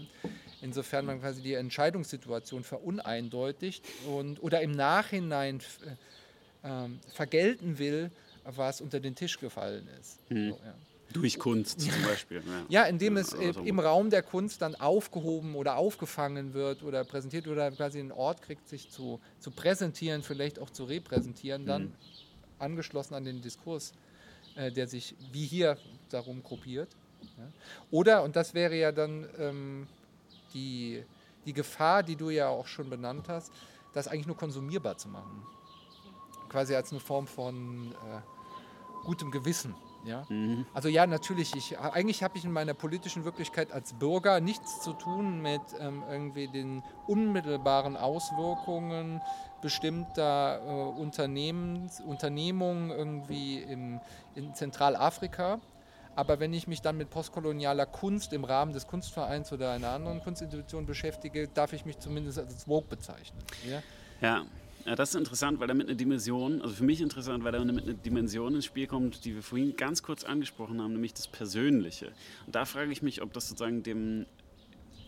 Insofern 0.64 1.06
man 1.06 1.20
quasi 1.20 1.44
die 1.44 1.54
Entscheidungssituation 1.54 2.64
veruneindeutigt 2.64 3.86
und, 4.08 4.42
oder 4.42 4.60
im 4.62 4.72
Nachhinein 4.72 5.60
äh, 6.64 6.88
vergelten 7.14 7.78
will, 7.78 8.10
was 8.44 8.82
unter 8.82 9.00
den 9.00 9.14
Tisch 9.14 9.38
gefallen 9.38 9.88
ist. 10.00 10.18
Mhm. 10.32 10.50
So, 10.50 10.60
ja. 10.66 10.74
Durch 11.14 11.40
Kunst 11.40 11.82
zum 11.82 12.04
Beispiel. 12.04 12.44
Ja, 12.70 12.84
ja 12.84 12.84
indem 12.86 13.18
es 13.18 13.34
also 13.34 13.62
im 13.62 13.80
Raum 13.80 14.10
der 14.10 14.24
Kunst 14.24 14.62
dann 14.62 14.76
aufgehoben 14.76 15.56
oder 15.56 15.78
aufgefangen 15.78 16.54
wird 16.54 16.84
oder 16.84 17.04
präsentiert 17.04 17.48
oder 17.48 17.72
quasi 17.72 18.00
einen 18.00 18.12
Ort 18.12 18.42
kriegt, 18.42 18.68
sich 18.68 18.90
zu, 18.90 19.20
zu 19.40 19.52
präsentieren, 19.52 20.24
vielleicht 20.24 20.60
auch 20.60 20.70
zu 20.70 20.86
repräsentieren, 20.86 21.66
dann 21.66 21.84
mhm. 21.84 21.94
angeschlossen 22.60 23.16
an 23.16 23.24
den 23.24 23.42
Diskurs, 23.42 23.94
äh, 24.56 24.72
der 24.72 24.88
sich 24.88 25.16
wie 25.32 25.46
hier 25.46 25.78
darum 26.10 26.44
gruppiert. 26.44 26.90
Ja. 27.38 27.48
Oder, 27.92 28.24
und 28.24 28.36
das 28.36 28.54
wäre 28.54 28.76
ja 28.76 28.92
dann 28.92 29.28
ähm, 29.38 29.88
die, 30.54 31.04
die 31.46 31.54
Gefahr, 31.54 32.04
die 32.04 32.16
du 32.16 32.30
ja 32.30 32.50
auch 32.50 32.68
schon 32.68 32.90
benannt 32.90 33.30
hast, 33.30 33.52
das 33.94 34.08
eigentlich 34.08 34.28
nur 34.28 34.38
konsumierbar 34.38 34.98
zu 34.98 35.10
machen. 35.10 35.46
Quasi 36.50 36.76
als 36.76 36.92
eine 36.92 37.00
Form 37.00 37.28
von 37.28 37.92
äh, 37.92 39.06
gutem 39.06 39.32
Gewissen. 39.32 39.74
Ja? 40.04 40.24
Mhm. 40.30 40.66
Also 40.74 40.90
ja, 40.90 41.06
natürlich, 41.06 41.56
ich, 41.56 41.80
eigentlich 41.80 42.24
habe 42.24 42.38
ich 42.38 42.46
in 42.46 42.52
meiner 42.52 42.74
politischen 42.74 43.26
Wirklichkeit 43.26 43.72
als 43.72 43.94
Bürger 43.94 44.40
nichts 44.40 44.82
zu 44.82 44.94
tun 44.94 45.42
mit 45.42 45.62
ähm, 45.80 46.04
irgendwie 46.10 46.48
den 46.48 46.84
unmittelbaren 47.08 47.98
Auswirkungen 47.98 49.22
bestimmter 49.62 50.62
äh, 50.66 51.00
Unternehmens, 51.00 52.02
Unternehmungen 52.02 52.90
irgendwie 52.90 53.60
im, 53.60 54.00
in 54.36 54.54
Zentralafrika. 54.54 55.60
Aber 56.16 56.40
wenn 56.40 56.54
ich 56.54 56.68
mich 56.68 56.82
dann 56.82 56.98
mit 56.98 57.10
postkolonialer 57.10 57.86
Kunst 57.86 58.34
im 58.34 58.44
Rahmen 58.44 58.74
des 58.74 58.86
Kunstvereins 58.88 59.54
oder 59.54 59.72
einer 59.72 59.90
anderen 59.90 60.22
Kunstinstitution 60.22 60.86
beschäftige, 60.86 61.48
darf 61.48 61.72
ich 61.74 61.86
mich 61.86 62.00
zumindest 62.00 62.38
als 62.38 62.66
Vogue 62.66 62.88
bezeichnen. 62.90 63.40
Ja, 63.66 63.82
ja 64.22 64.46
ja, 64.86 64.96
das 64.96 65.10
ist 65.10 65.16
interessant, 65.16 65.60
weil 65.60 65.68
damit 65.68 65.88
eine 65.88 65.96
Dimension, 65.96 66.62
also 66.62 66.74
für 66.74 66.84
mich 66.84 67.02
interessant, 67.02 67.44
weil 67.44 67.52
damit 67.52 67.84
eine 67.84 67.94
Dimension 67.94 68.56
ins 68.56 68.66
Spiel 68.66 68.88
kommt, 68.88 69.26
die 69.26 69.36
wir 69.36 69.44
vorhin 69.44 69.76
ganz 69.76 70.02
kurz 70.04 70.24
angesprochen 70.24 70.82
haben, 70.82 70.94
nämlich 70.94 71.14
das 71.14 71.28
Persönliche. 71.28 72.12
Und 72.46 72.56
da 72.56 72.66
frage 72.66 72.92
ich 72.92 73.02
mich, 73.02 73.22
ob 73.22 73.34
das 73.34 73.50
sozusagen 73.50 73.84
dem 73.84 74.26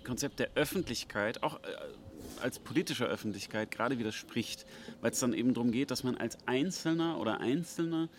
Konzept 0.03 0.39
der 0.39 0.49
Öffentlichkeit, 0.55 1.43
auch 1.43 1.55
äh, 1.63 2.41
als 2.41 2.59
politischer 2.59 3.07
Öffentlichkeit, 3.07 3.71
gerade 3.71 3.99
widerspricht, 3.99 4.65
weil 5.01 5.11
es 5.11 5.19
dann 5.19 5.33
eben 5.33 5.53
darum 5.53 5.71
geht, 5.71 5.91
dass 5.91 6.03
man 6.03 6.17
als 6.17 6.37
Einzelner 6.45 7.19
oder 7.19 7.39
Einzelne 7.39 8.09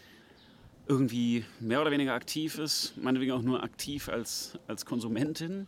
irgendwie 0.86 1.44
mehr 1.60 1.80
oder 1.80 1.90
weniger 1.90 2.14
aktiv 2.14 2.58
ist, 2.58 2.96
meinetwegen 2.96 3.32
auch 3.32 3.42
nur 3.42 3.62
aktiv 3.62 4.08
als, 4.08 4.58
als 4.66 4.84
Konsumentin 4.84 5.66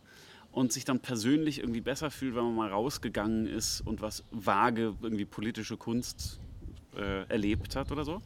und 0.57 0.73
sich 0.73 0.85
dann 0.85 0.99
persönlich 0.99 1.59
irgendwie 1.59 1.81
besser 1.81 2.09
fühlt, 2.09 2.33
wenn 2.33 2.45
man 2.45 2.55
mal 2.55 2.71
rausgegangen 2.71 3.45
ist 3.45 3.81
und 3.81 4.01
was 4.01 4.23
vage 4.31 4.95
irgendwie 5.03 5.23
politische 5.23 5.77
Kunst 5.77 6.39
äh, 6.95 7.29
erlebt 7.29 7.75
hat 7.75 7.91
oder 7.91 8.03
so. 8.03 8.23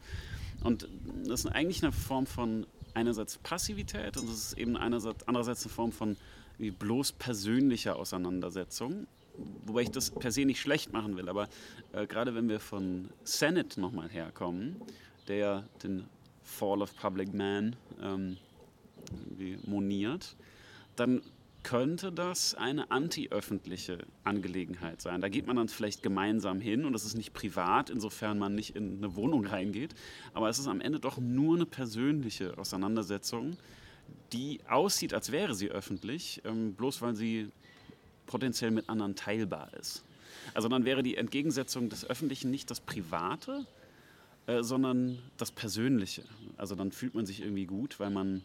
Und 0.64 0.88
das 1.26 1.44
ist 1.44 1.50
eigentlich 1.52 1.82
eine 1.82 1.92
Form 1.92 2.24
von 2.24 2.66
einerseits 2.94 3.36
Passivität 3.36 4.16
und 4.16 4.30
das 4.30 4.36
ist 4.36 4.52
eben 4.58 4.78
einerseits, 4.78 5.28
andererseits 5.28 5.64
eine 5.64 5.74
Form 5.74 5.92
von 5.92 6.16
bloß 6.58 7.12
persönlicher 7.12 7.96
Auseinandersetzung. 7.96 9.06
Wobei 9.66 9.82
ich 9.82 9.90
das 9.90 10.10
per 10.10 10.32
se 10.32 10.46
nicht 10.46 10.62
schlecht 10.62 10.90
machen 10.90 11.18
will, 11.18 11.28
aber 11.28 11.50
äh, 11.92 12.06
gerade 12.06 12.34
wenn 12.34 12.48
wir 12.48 12.60
von 12.60 13.10
Senate 13.24 13.78
nochmal 13.78 14.08
herkommen, 14.08 14.76
der 15.28 15.36
ja 15.36 15.64
den 15.82 16.04
Fall 16.42 16.80
of 16.80 16.96
Public 16.96 17.34
Man 17.34 17.76
ähm, 18.00 18.38
moniert, 19.66 20.34
dann 20.96 21.20
könnte 21.62 22.12
das 22.12 22.54
eine 22.54 22.90
antiöffentliche 22.90 23.98
Angelegenheit 24.24 25.00
sein. 25.00 25.20
Da 25.20 25.28
geht 25.28 25.46
man 25.46 25.56
dann 25.56 25.68
vielleicht 25.68 26.02
gemeinsam 26.02 26.60
hin 26.60 26.84
und 26.84 26.94
es 26.94 27.04
ist 27.04 27.14
nicht 27.14 27.32
privat, 27.32 27.90
insofern 27.90 28.38
man 28.38 28.54
nicht 28.54 28.76
in 28.76 28.98
eine 28.98 29.14
Wohnung 29.16 29.46
reingeht, 29.46 29.94
aber 30.34 30.48
es 30.48 30.58
ist 30.58 30.66
am 30.66 30.80
Ende 30.80 31.00
doch 31.00 31.18
nur 31.18 31.56
eine 31.56 31.66
persönliche 31.66 32.56
Auseinandersetzung, 32.58 33.56
die 34.32 34.60
aussieht, 34.68 35.14
als 35.14 35.32
wäre 35.32 35.54
sie 35.54 35.70
öffentlich, 35.70 36.42
ähm, 36.44 36.74
bloß 36.74 37.02
weil 37.02 37.14
sie 37.14 37.50
potenziell 38.26 38.70
mit 38.70 38.88
anderen 38.88 39.14
teilbar 39.14 39.72
ist. 39.74 40.04
Also 40.54 40.68
dann 40.68 40.84
wäre 40.84 41.02
die 41.02 41.16
Entgegensetzung 41.16 41.88
des 41.88 42.04
Öffentlichen 42.08 42.50
nicht 42.50 42.70
das 42.70 42.80
Private, 42.80 43.66
äh, 44.46 44.62
sondern 44.62 45.18
das 45.36 45.52
Persönliche. 45.52 46.24
Also 46.56 46.74
dann 46.74 46.92
fühlt 46.92 47.14
man 47.14 47.26
sich 47.26 47.42
irgendwie 47.42 47.66
gut, 47.66 48.00
weil 48.00 48.10
man 48.10 48.42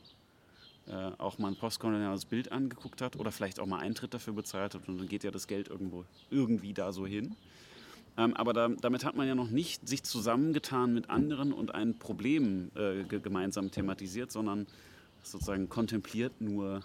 äh, 0.89 1.11
auch 1.17 1.37
mal 1.37 1.49
ein 1.49 1.55
postkoloniales 1.55 2.25
Bild 2.25 2.51
angeguckt 2.51 3.01
hat 3.01 3.17
oder 3.17 3.31
vielleicht 3.31 3.59
auch 3.59 3.65
mal 3.65 3.79
Eintritt 3.79 4.13
dafür 4.13 4.33
bezahlt 4.33 4.73
hat 4.73 4.87
und 4.87 4.97
dann 4.99 5.07
geht 5.07 5.23
ja 5.23 5.31
das 5.31 5.47
Geld 5.47 5.67
irgendwo 5.67 6.05
irgendwie 6.29 6.73
da 6.73 6.91
so 6.91 7.05
hin. 7.05 7.35
Ähm, 8.17 8.35
aber 8.35 8.53
da, 8.53 8.69
damit 8.69 9.05
hat 9.05 9.15
man 9.15 9.27
ja 9.27 9.35
noch 9.35 9.49
nicht 9.49 9.87
sich 9.87 10.03
zusammengetan 10.03 10.93
mit 10.93 11.09
anderen 11.09 11.53
und 11.53 11.75
ein 11.75 11.99
Problem 11.99 12.71
äh, 12.75 13.03
gemeinsam 13.03 13.69
thematisiert, 13.69 14.31
sondern 14.31 14.65
sozusagen 15.23 15.69
kontempliert 15.69 16.41
nur 16.41 16.81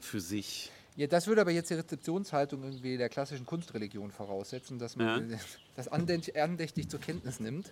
für 0.00 0.20
sich. 0.20 0.70
Ja, 0.96 1.06
das 1.06 1.26
würde 1.26 1.40
aber 1.40 1.50
jetzt 1.50 1.70
die 1.70 1.74
Rezeptionshaltung 1.74 2.62
irgendwie 2.62 2.96
der 2.96 3.08
klassischen 3.08 3.46
Kunstreligion 3.46 4.10
voraussetzen, 4.10 4.78
dass 4.78 4.96
man 4.96 5.30
ja. 5.30 5.38
das 5.76 5.88
andächtig 5.88 6.88
zur 6.88 7.00
Kenntnis 7.00 7.40
nimmt 7.40 7.70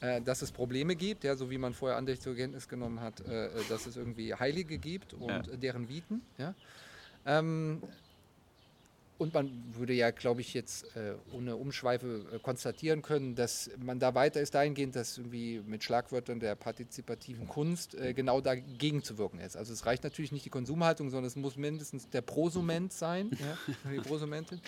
äh, 0.00 0.20
dass 0.20 0.42
es 0.42 0.52
Probleme 0.52 0.94
gibt, 0.94 1.24
ja, 1.24 1.36
so 1.36 1.50
wie 1.50 1.58
man 1.58 1.74
vorher 1.74 1.96
andächtig 1.96 2.22
zur 2.22 2.36
Kenntnis 2.36 2.68
genommen 2.68 3.00
hat, 3.00 3.20
äh, 3.20 3.46
äh, 3.46 3.50
dass 3.68 3.86
es 3.86 3.96
irgendwie 3.96 4.34
Heilige 4.34 4.78
gibt 4.78 5.14
und 5.14 5.28
ja. 5.28 5.42
deren 5.42 5.88
Viten. 5.88 6.22
Ja. 6.38 6.54
Ähm, 7.24 7.82
und 9.18 9.32
man 9.32 9.50
würde 9.74 9.94
ja, 9.94 10.10
glaube 10.10 10.40
ich, 10.40 10.52
jetzt 10.52 10.94
äh, 10.96 11.14
ohne 11.32 11.56
Umschweife 11.56 12.26
äh, 12.32 12.38
konstatieren 12.38 13.02
können, 13.02 13.34
dass 13.34 13.70
man 13.78 13.98
da 13.98 14.14
weiter 14.14 14.40
ist 14.40 14.54
dahingehend, 14.54 14.94
dass 14.94 15.16
irgendwie 15.16 15.62
mit 15.66 15.82
Schlagwörtern 15.84 16.38
der 16.38 16.54
partizipativen 16.54 17.48
Kunst 17.48 17.94
äh, 17.94 18.12
genau 18.12 18.40
dagegen 18.40 19.02
zu 19.02 19.16
wirken 19.16 19.38
ist. 19.38 19.56
Also 19.56 19.72
es 19.72 19.86
reicht 19.86 20.04
natürlich 20.04 20.32
nicht 20.32 20.44
die 20.44 20.50
Konsumhaltung, 20.50 21.10
sondern 21.10 21.26
es 21.26 21.36
muss 21.36 21.56
mindestens 21.56 22.10
der 22.10 22.20
Prosument 22.20 22.92
sein, 22.92 23.30
ja, 23.40 23.90
die 23.90 24.00
Prosumentin, 24.00 24.60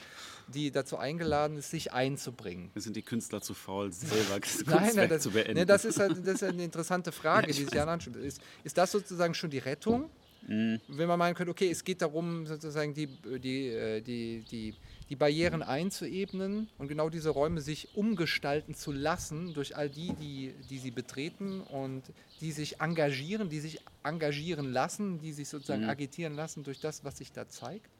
die 0.49 0.71
dazu 0.71 0.97
eingeladen 0.97 1.59
ist, 1.59 1.71
sich 1.71 1.93
einzubringen. 1.93 2.71
Sind 2.75 2.97
die 2.97 3.03
Künstler 3.03 3.43
zu 3.43 3.53
faul, 3.53 3.93
selber 3.93 4.41
das 4.41 4.65
nein, 4.65 4.93
nein, 4.95 5.09
das, 5.09 5.23
zu 5.23 5.31
beenden? 5.31 5.55
Ne, 5.55 5.67
das, 5.67 5.85
ist 5.85 6.01
halt, 6.01 6.27
das 6.27 6.35
ist 6.35 6.45
eine 6.45 6.65
interessante 6.65 7.13
Frage, 7.13 7.49
ja, 7.49 7.53
die 7.53 7.65
sich 7.65 7.75
ja 7.75 7.95
ist, 8.23 8.41
ist 8.65 8.79
das 8.79 8.93
sozusagen 8.93 9.35
schon 9.35 9.51
die 9.51 9.59
Rettung? 9.59 10.11
Mhm. 10.47 10.81
Wenn 10.89 11.09
man 11.09 11.19
meinen 11.19 11.35
könnte, 11.35 11.51
okay, 11.51 11.71
es 11.71 11.85
geht 11.85 12.03
darum, 12.03 12.47
sozusagen 12.47 12.95
die, 12.95 13.07
die, 13.07 13.69
äh, 13.69 14.01
die, 14.01 14.45
die, 14.51 14.75
die 15.09 15.17
Barrieren 15.17 15.63
einzuebnen 15.63 16.69
und 16.79 16.89
genau 16.89 17.11
diese 17.11 17.31
Räume 17.31 17.61
sich 17.61 17.97
umgestalten 17.97 18.75
zu 18.75 18.93
lassen 18.93 19.55
durch 19.55 19.77
all 19.77 19.89
die, 19.89 20.13
die, 20.15 20.55
die 20.71 20.79
sie 20.79 20.91
betreten 20.91 21.61
und 21.61 22.03
die 22.41 22.53
sich 22.53 22.81
engagieren, 22.81 23.49
die 23.49 23.61
sich 23.61 23.81
engagieren 24.05 24.73
lassen, 24.73 25.21
die 25.21 25.33
sich 25.33 25.49
sozusagen 25.49 25.85
mhm. 25.85 25.91
agitieren 25.91 26.35
lassen 26.35 26.63
durch 26.63 26.81
das, 26.81 27.05
was 27.05 27.19
sich 27.19 27.33
da 27.33 27.49
zeigt. 27.49 27.91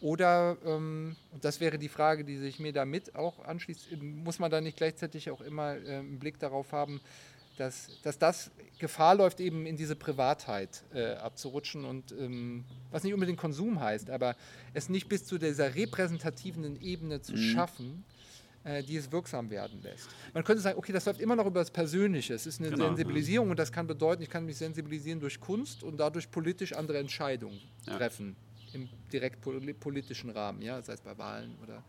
Oder, 0.00 0.56
ähm, 0.64 1.16
und 1.32 1.44
das 1.44 1.60
wäre 1.60 1.78
die 1.78 1.88
Frage, 1.88 2.24
die 2.24 2.36
sich 2.36 2.60
mir 2.60 2.72
damit 2.72 3.16
auch 3.16 3.44
anschließt, 3.44 4.00
muss 4.00 4.38
man 4.38 4.50
da 4.50 4.60
nicht 4.60 4.76
gleichzeitig 4.76 5.30
auch 5.30 5.40
immer 5.40 5.76
äh, 5.76 5.96
einen 5.96 6.20
Blick 6.20 6.38
darauf 6.38 6.72
haben, 6.72 7.00
dass, 7.58 7.88
dass 8.02 8.18
das 8.18 8.50
Gefahr 8.78 9.14
läuft, 9.14 9.40
eben 9.40 9.66
in 9.66 9.76
diese 9.76 9.96
Privatheit 9.96 10.84
äh, 10.94 11.14
abzurutschen 11.14 11.84
und 11.84 12.12
ähm, 12.12 12.64
was 12.90 13.02
nicht 13.02 13.12
unbedingt 13.12 13.38
Konsum 13.38 13.80
heißt, 13.80 14.10
aber 14.10 14.36
es 14.74 14.88
nicht 14.88 15.08
bis 15.08 15.26
zu 15.26 15.38
dieser 15.38 15.74
repräsentativen 15.74 16.80
Ebene 16.80 17.20
zu 17.20 17.32
mhm. 17.32 17.36
schaffen, 17.38 18.04
äh, 18.64 18.82
die 18.82 18.96
es 18.96 19.10
wirksam 19.10 19.50
werden 19.50 19.82
lässt. 19.82 20.08
Man 20.32 20.44
könnte 20.44 20.62
sagen, 20.62 20.78
okay, 20.78 20.92
das 20.92 21.06
läuft 21.06 21.20
immer 21.20 21.36
noch 21.36 21.46
über 21.46 21.60
das 21.60 21.70
Persönliche. 21.70 22.34
Es 22.34 22.46
ist 22.46 22.60
eine 22.60 22.70
genau, 22.70 22.86
Sensibilisierung 22.86 23.48
ja. 23.48 23.50
und 23.52 23.58
das 23.58 23.72
kann 23.72 23.86
bedeuten, 23.86 24.22
ich 24.22 24.30
kann 24.30 24.44
mich 24.44 24.56
sensibilisieren 24.56 25.20
durch 25.20 25.40
Kunst 25.40 25.82
und 25.82 25.98
dadurch 25.98 26.30
politisch 26.30 26.72
andere 26.72 26.98
Entscheidungen 26.98 27.60
ja. 27.86 27.96
treffen 27.96 28.36
im 28.72 28.88
direkt 29.12 29.40
politischen 29.80 30.30
Rahmen, 30.30 30.62
ja, 30.62 30.80
sei 30.82 30.92
es 30.92 31.00
bei 31.00 31.16
Wahlen 31.16 31.56
oder 31.62 31.82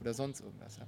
oder 0.00 0.14
sonst 0.14 0.40
irgendwas. 0.40 0.76
Ja. 0.78 0.86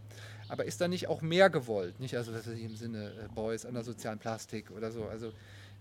Aber 0.49 0.65
ist 0.65 0.81
da 0.81 0.89
nicht 0.89 1.09
auch 1.09 1.23
mehr 1.23 1.51
gewollt? 1.51 2.01
Nicht 2.01 2.17
also 2.17 2.33
das 2.33 2.47
ist 2.47 2.59
im 2.59 2.77
Sinne 2.77 3.13
äh, 3.13 3.29
Boys 3.35 3.67
an 3.67 3.75
der 3.75 3.85
sozialen 3.85 4.19
Plastik 4.19 4.71
oder 4.71 4.91
so. 4.91 5.05
Also 5.05 5.33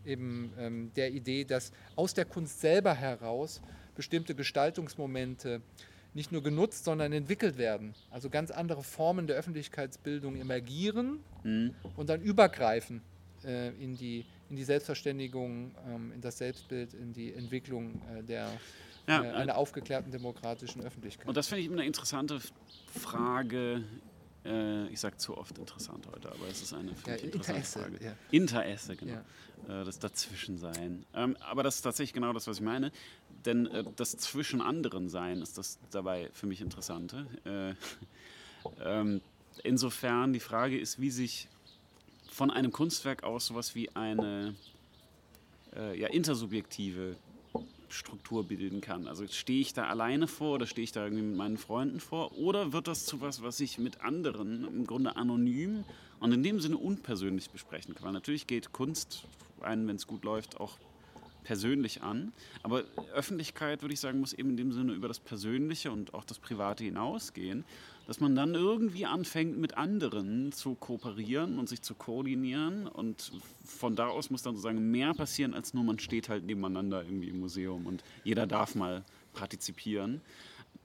eben 0.05 0.53
ähm, 0.57 0.91
der 0.95 1.11
Idee, 1.11 1.43
dass 1.43 1.71
aus 1.95 2.13
der 2.13 2.25
Kunst 2.25 2.61
selber 2.61 2.93
heraus 2.93 3.61
bestimmte 3.95 4.35
Gestaltungsmomente 4.35 5.61
nicht 6.13 6.31
nur 6.31 6.43
genutzt, 6.43 6.83
sondern 6.83 7.13
entwickelt 7.13 7.57
werden. 7.57 7.93
Also 8.09 8.29
ganz 8.29 8.51
andere 8.51 8.83
Formen 8.83 9.27
der 9.27 9.37
Öffentlichkeitsbildung 9.37 10.35
emergieren 10.35 11.19
mhm. 11.43 11.73
und 11.95 12.09
dann 12.09 12.21
übergreifen 12.21 13.01
äh, 13.45 13.69
in, 13.81 13.95
die, 13.95 14.25
in 14.49 14.55
die 14.55 14.63
Selbstverständigung, 14.63 15.71
ähm, 15.87 16.11
in 16.13 16.21
das 16.21 16.37
Selbstbild, 16.37 16.93
in 16.93 17.13
die 17.13 17.33
Entwicklung 17.33 18.01
äh, 18.13 18.23
der, 18.23 18.49
ja, 19.07 19.23
äh, 19.23 19.31
einer 19.31 19.57
aufgeklärten 19.57 20.11
demokratischen 20.11 20.81
Öffentlichkeit. 20.81 21.27
Und 21.27 21.37
das 21.37 21.47
finde 21.47 21.61
ich 21.61 21.67
immer 21.67 21.77
eine 21.77 21.85
interessante 21.85 22.39
Frage. 22.99 23.83
Äh, 24.45 24.87
ich 24.87 24.99
sage 24.99 25.17
zu 25.17 25.37
oft 25.37 25.57
interessant 25.57 26.07
heute, 26.11 26.31
aber 26.31 26.47
es 26.49 26.61
ist 26.61 26.73
eine 26.73 26.91
ja, 26.91 27.13
interessante 27.15 27.25
Interesse, 27.25 27.79
Frage. 27.79 28.03
Ja. 28.03 28.13
Interesse, 28.31 28.95
genau. 28.95 29.13
Ja. 29.67 29.81
Äh, 29.81 29.85
das 29.85 29.99
Dazwischensein. 29.99 31.05
Ähm, 31.13 31.37
aber 31.39 31.63
das 31.63 31.75
ist 31.75 31.81
tatsächlich 31.81 32.13
genau 32.13 32.33
das, 32.33 32.47
was 32.47 32.57
ich 32.57 32.63
meine. 32.63 32.91
Denn 33.45 33.67
äh, 33.67 33.83
das 33.95 34.17
Zwischen 34.17 34.61
anderen 34.61 35.09
Sein 35.09 35.41
ist 35.41 35.57
das 35.57 35.79
dabei 35.91 36.29
für 36.33 36.47
mich 36.47 36.61
Interessante. 36.61 37.27
Äh, 37.45 37.75
ähm, 38.83 39.21
insofern 39.63 40.33
die 40.33 40.39
Frage 40.39 40.79
ist, 40.79 40.99
wie 40.99 41.11
sich 41.11 41.47
von 42.29 42.49
einem 42.49 42.71
Kunstwerk 42.71 43.23
aus 43.23 43.47
sowas 43.47 43.75
wie 43.75 43.93
eine 43.95 44.55
äh, 45.75 45.99
ja, 45.99 46.07
intersubjektive 46.07 47.15
Struktur 47.91 48.47
bilden 48.47 48.81
kann. 48.81 49.07
Also 49.07 49.27
stehe 49.27 49.61
ich 49.61 49.73
da 49.73 49.85
alleine 49.87 50.27
vor 50.27 50.55
oder 50.55 50.65
stehe 50.65 50.83
ich 50.83 50.91
da 50.91 51.03
irgendwie 51.03 51.23
mit 51.23 51.37
meinen 51.37 51.57
Freunden 51.57 51.99
vor 51.99 52.37
oder 52.37 52.73
wird 52.73 52.87
das 52.87 53.05
zu 53.05 53.21
was, 53.21 53.41
was 53.41 53.59
ich 53.59 53.77
mit 53.77 54.01
anderen 54.01 54.65
im 54.65 54.85
Grunde 54.85 55.15
anonym 55.15 55.83
und 56.19 56.31
in 56.31 56.43
dem 56.43 56.59
Sinne 56.59 56.77
unpersönlich 56.77 57.49
besprechen 57.49 57.95
kann? 57.95 58.05
Weil 58.05 58.13
natürlich 58.13 58.47
geht 58.47 58.71
Kunst 58.71 59.25
einen, 59.61 59.87
wenn 59.87 59.95
es 59.95 60.07
gut 60.07 60.23
läuft, 60.23 60.59
auch 60.59 60.77
persönlich 61.43 62.01
an. 62.01 62.33
Aber 62.63 62.83
Öffentlichkeit, 63.13 63.81
würde 63.81 63.93
ich 63.93 63.99
sagen, 63.99 64.19
muss 64.19 64.33
eben 64.33 64.51
in 64.51 64.57
dem 64.57 64.71
Sinne 64.71 64.93
über 64.93 65.07
das 65.07 65.19
Persönliche 65.19 65.91
und 65.91 66.13
auch 66.13 66.23
das 66.23 66.39
Private 66.39 66.83
hinausgehen, 66.83 67.65
dass 68.11 68.19
man 68.19 68.35
dann 68.35 68.55
irgendwie 68.55 69.05
anfängt, 69.05 69.57
mit 69.57 69.77
anderen 69.77 70.51
zu 70.51 70.75
kooperieren 70.75 71.57
und 71.57 71.69
sich 71.69 71.81
zu 71.81 71.95
koordinieren. 71.95 72.85
Und 72.85 73.31
von 73.63 73.95
da 73.95 74.07
aus 74.07 74.29
muss 74.29 74.43
dann 74.43 74.53
sozusagen 74.53 74.91
mehr 74.91 75.13
passieren, 75.13 75.53
als 75.53 75.73
nur 75.73 75.85
man 75.85 75.97
steht 75.97 76.27
halt 76.27 76.43
nebeneinander 76.43 77.03
irgendwie 77.05 77.29
im 77.29 77.39
Museum 77.39 77.85
und 77.85 78.03
jeder 78.25 78.47
darf 78.47 78.75
mal 78.75 79.05
partizipieren. 79.31 80.19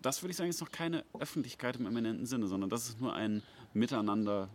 Das 0.03 0.22
würde 0.22 0.31
ich 0.31 0.37
sagen, 0.37 0.51
ist 0.51 0.61
noch 0.61 0.70
keine 0.70 1.03
Öffentlichkeit 1.18 1.74
im 1.74 1.87
eminenten 1.87 2.27
Sinne, 2.27 2.47
sondern 2.47 2.70
das 2.70 2.91
ist 2.91 3.01
nur 3.01 3.12
ein 3.12 3.43
Miteinander 3.74 4.49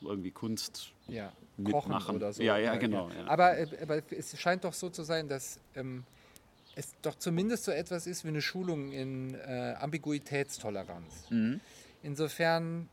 irgendwie 0.00 0.30
Kunst 0.30 0.92
ja, 1.08 1.32
mitmachen. 1.56 2.14
oder 2.14 2.32
so. 2.32 2.40
Ja, 2.40 2.56
ja, 2.56 2.76
genau. 2.76 3.10
Ja. 3.10 3.26
Aber, 3.26 3.58
äh, 3.58 3.66
aber, 3.82 4.00
es 4.12 4.38
scheint 4.38 4.62
doch 4.62 4.74
so 4.74 4.90
zu 4.90 5.02
sein, 5.02 5.26
dass 5.26 5.58
ähm, 5.74 6.04
es 6.76 6.94
doch 7.02 7.16
zumindest 7.16 7.64
so 7.64 7.72
etwas 7.72 8.06
ist 8.06 8.22
wie 8.22 8.28
eine 8.28 8.42
Schulung 8.42 8.92
in 8.92 9.34
äh, 9.34 9.74
Ambiguitätstoleranz. 9.80 11.30
Mhm. 11.30 11.60
Insofern 12.02 12.88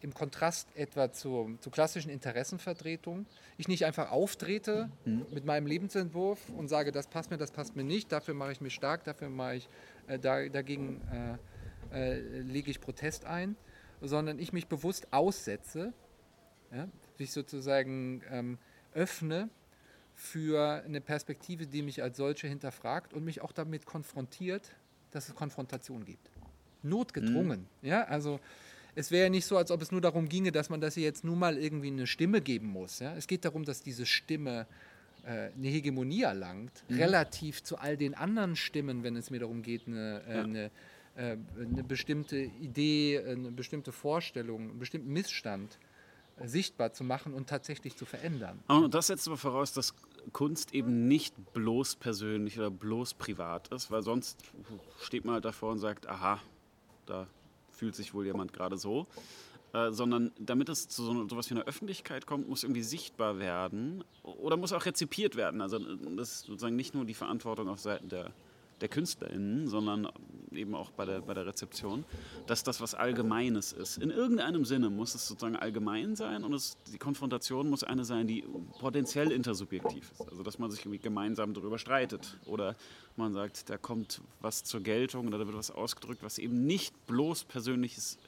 im 0.00 0.12
Kontrast 0.12 0.68
etwa 0.76 1.10
zur, 1.12 1.58
zur 1.60 1.72
klassischen 1.72 2.10
Interessenvertretung, 2.10 3.24
ich 3.56 3.68
nicht 3.68 3.86
einfach 3.86 4.10
auftrete 4.10 4.90
mhm. 5.06 5.24
mit 5.32 5.46
meinem 5.46 5.66
Lebensentwurf 5.66 6.50
und 6.50 6.68
sage, 6.68 6.92
das 6.92 7.06
passt 7.06 7.30
mir, 7.30 7.38
das 7.38 7.52
passt 7.52 7.74
mir 7.74 7.84
nicht, 7.84 8.12
dafür 8.12 8.34
mache 8.34 8.52
ich 8.52 8.60
mich 8.60 8.74
stark, 8.74 9.04
dafür 9.04 9.30
mache 9.30 9.56
ich, 9.56 9.68
äh, 10.06 10.18
da, 10.18 10.46
dagegen 10.48 11.00
äh, 11.90 12.16
äh, 12.16 12.40
lege 12.40 12.70
ich 12.70 12.82
Protest 12.82 13.24
ein, 13.24 13.56
sondern 14.02 14.38
ich 14.38 14.52
mich 14.52 14.66
bewusst 14.66 15.10
aussetze 15.10 15.94
ja, 16.70 16.86
sich 17.16 17.32
sozusagen 17.32 18.22
ähm, 18.30 18.58
öffne 18.92 19.48
für 20.14 20.82
eine 20.84 21.00
Perspektive, 21.00 21.66
die 21.66 21.82
mich 21.82 22.02
als 22.02 22.18
solche 22.18 22.46
hinterfragt 22.46 23.14
und 23.14 23.24
mich 23.24 23.40
auch 23.40 23.52
damit 23.52 23.86
konfrontiert, 23.86 24.70
dass 25.10 25.28
es 25.28 25.34
Konfrontation 25.34 26.04
gibt. 26.04 26.30
Notgedrungen. 26.84 27.66
Mhm. 27.82 27.88
Ja, 27.88 28.04
also 28.04 28.40
es 28.94 29.10
wäre 29.10 29.24
ja 29.24 29.30
nicht 29.30 29.46
so, 29.46 29.56
als 29.56 29.70
ob 29.70 29.82
es 29.82 29.90
nur 29.90 30.00
darum 30.00 30.28
ginge, 30.28 30.52
dass 30.52 30.70
man 30.70 30.80
das 30.80 30.96
jetzt 30.96 31.24
nun 31.24 31.38
mal 31.38 31.58
irgendwie 31.58 31.88
eine 31.88 32.06
Stimme 32.06 32.40
geben 32.40 32.68
muss. 32.68 33.00
Ja? 33.00 33.14
Es 33.16 33.26
geht 33.26 33.44
darum, 33.44 33.64
dass 33.64 33.82
diese 33.82 34.06
Stimme 34.06 34.66
äh, 35.24 35.50
eine 35.56 35.68
Hegemonie 35.68 36.22
erlangt, 36.22 36.84
mhm. 36.88 36.96
relativ 36.96 37.62
zu 37.62 37.78
all 37.78 37.96
den 37.96 38.14
anderen 38.14 38.56
Stimmen, 38.56 39.02
wenn 39.02 39.16
es 39.16 39.30
mir 39.30 39.40
darum 39.40 39.62
geht, 39.62 39.86
eine, 39.86 40.22
äh, 40.28 40.36
ja. 40.36 40.42
eine, 40.42 40.70
äh, 41.16 41.36
eine 41.58 41.84
bestimmte 41.84 42.38
Idee, 42.38 43.22
eine 43.26 43.50
bestimmte 43.50 43.90
Vorstellung, 43.90 44.70
einen 44.70 44.78
bestimmten 44.78 45.12
Missstand 45.12 45.78
sichtbar 46.44 46.92
zu 46.92 47.04
machen 47.04 47.32
und 47.32 47.48
tatsächlich 47.48 47.96
zu 47.96 48.04
verändern. 48.06 48.58
Und 48.66 48.92
das 48.92 49.06
setzt 49.06 49.28
aber 49.28 49.36
voraus, 49.36 49.72
dass 49.72 49.94
Kunst 50.32 50.74
eben 50.74 51.06
nicht 51.06 51.34
bloß 51.52 51.96
persönlich 51.96 52.58
oder 52.58 52.70
bloß 52.70 53.14
privat 53.14 53.68
ist, 53.68 53.90
weil 53.90 54.02
sonst 54.02 54.42
steht 55.00 55.24
man 55.24 55.34
halt 55.34 55.44
davor 55.44 55.72
und 55.72 55.78
sagt, 55.78 56.08
aha, 56.08 56.40
da 57.06 57.26
fühlt 57.70 57.94
sich 57.94 58.14
wohl 58.14 58.26
jemand 58.26 58.52
gerade 58.52 58.76
so. 58.76 59.06
Äh, 59.74 59.90
sondern 59.90 60.30
damit 60.38 60.68
es 60.68 60.88
zu 60.88 61.02
so 61.02 61.24
etwas 61.24 61.50
wie 61.50 61.54
einer 61.54 61.64
Öffentlichkeit 61.64 62.26
kommt, 62.26 62.48
muss 62.48 62.62
irgendwie 62.62 62.84
sichtbar 62.84 63.40
werden 63.40 64.04
oder 64.22 64.56
muss 64.56 64.72
auch 64.72 64.86
rezipiert 64.86 65.34
werden. 65.34 65.60
Also 65.60 65.80
das 65.80 66.30
ist 66.30 66.40
sozusagen 66.44 66.76
nicht 66.76 66.94
nur 66.94 67.04
die 67.04 67.14
Verantwortung 67.14 67.68
auf 67.68 67.80
Seiten 67.80 68.08
der 68.08 68.32
der 68.80 68.88
KünstlerInnen, 68.88 69.68
sondern 69.68 70.08
eben 70.52 70.74
auch 70.74 70.90
bei 70.90 71.04
der, 71.04 71.20
bei 71.20 71.34
der 71.34 71.46
Rezeption, 71.46 72.04
dass 72.46 72.62
das 72.62 72.80
was 72.80 72.94
Allgemeines 72.94 73.72
ist. 73.72 73.98
In 73.98 74.10
irgendeinem 74.10 74.64
Sinne 74.64 74.90
muss 74.90 75.14
es 75.14 75.26
sozusagen 75.26 75.56
allgemein 75.56 76.16
sein 76.16 76.44
und 76.44 76.52
es, 76.52 76.76
die 76.92 76.98
Konfrontation 76.98 77.68
muss 77.68 77.84
eine 77.84 78.04
sein, 78.04 78.26
die 78.26 78.44
potenziell 78.78 79.32
intersubjektiv 79.32 80.12
ist. 80.12 80.28
Also 80.28 80.42
dass 80.42 80.58
man 80.58 80.70
sich 80.70 80.80
irgendwie 80.80 80.98
gemeinsam 80.98 81.54
darüber 81.54 81.78
streitet 81.78 82.38
oder 82.46 82.76
man 83.16 83.32
sagt, 83.32 83.70
da 83.70 83.78
kommt 83.78 84.20
was 84.40 84.64
zur 84.64 84.80
Geltung 84.80 85.28
oder 85.28 85.38
da 85.38 85.46
wird 85.46 85.56
was 85.56 85.70
ausgedrückt, 85.70 86.22
was 86.22 86.38
eben 86.38 86.66
nicht 86.66 87.06
bloß 87.06 87.44
persönliches 87.44 88.18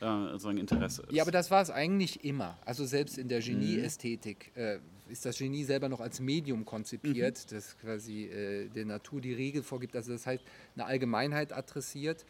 äh, 0.00 0.06
sozusagen 0.32 0.58
Interesse 0.58 1.02
ist. 1.02 1.12
Ja, 1.12 1.22
aber 1.22 1.32
das 1.32 1.50
war 1.50 1.62
es 1.62 1.70
eigentlich 1.70 2.24
immer. 2.24 2.56
Also 2.64 2.84
selbst 2.84 3.18
in 3.18 3.28
der 3.28 3.40
Genieästhetik 3.40 4.52
äh, 4.54 4.78
ist 5.10 5.24
das 5.24 5.38
Genie 5.38 5.64
selber 5.64 5.88
noch 5.88 6.00
als 6.00 6.20
Medium 6.20 6.64
konzipiert, 6.64 7.46
mhm. 7.46 7.54
das 7.54 7.76
quasi 7.78 8.24
äh, 8.24 8.68
der 8.68 8.84
Natur 8.84 9.20
die 9.20 9.32
Regel 9.32 9.62
vorgibt. 9.62 9.96
Also 9.96 10.12
das 10.12 10.26
heißt, 10.26 10.44
eine 10.74 10.84
Allgemeinheit 10.86 11.52
adressiert, 11.52 12.24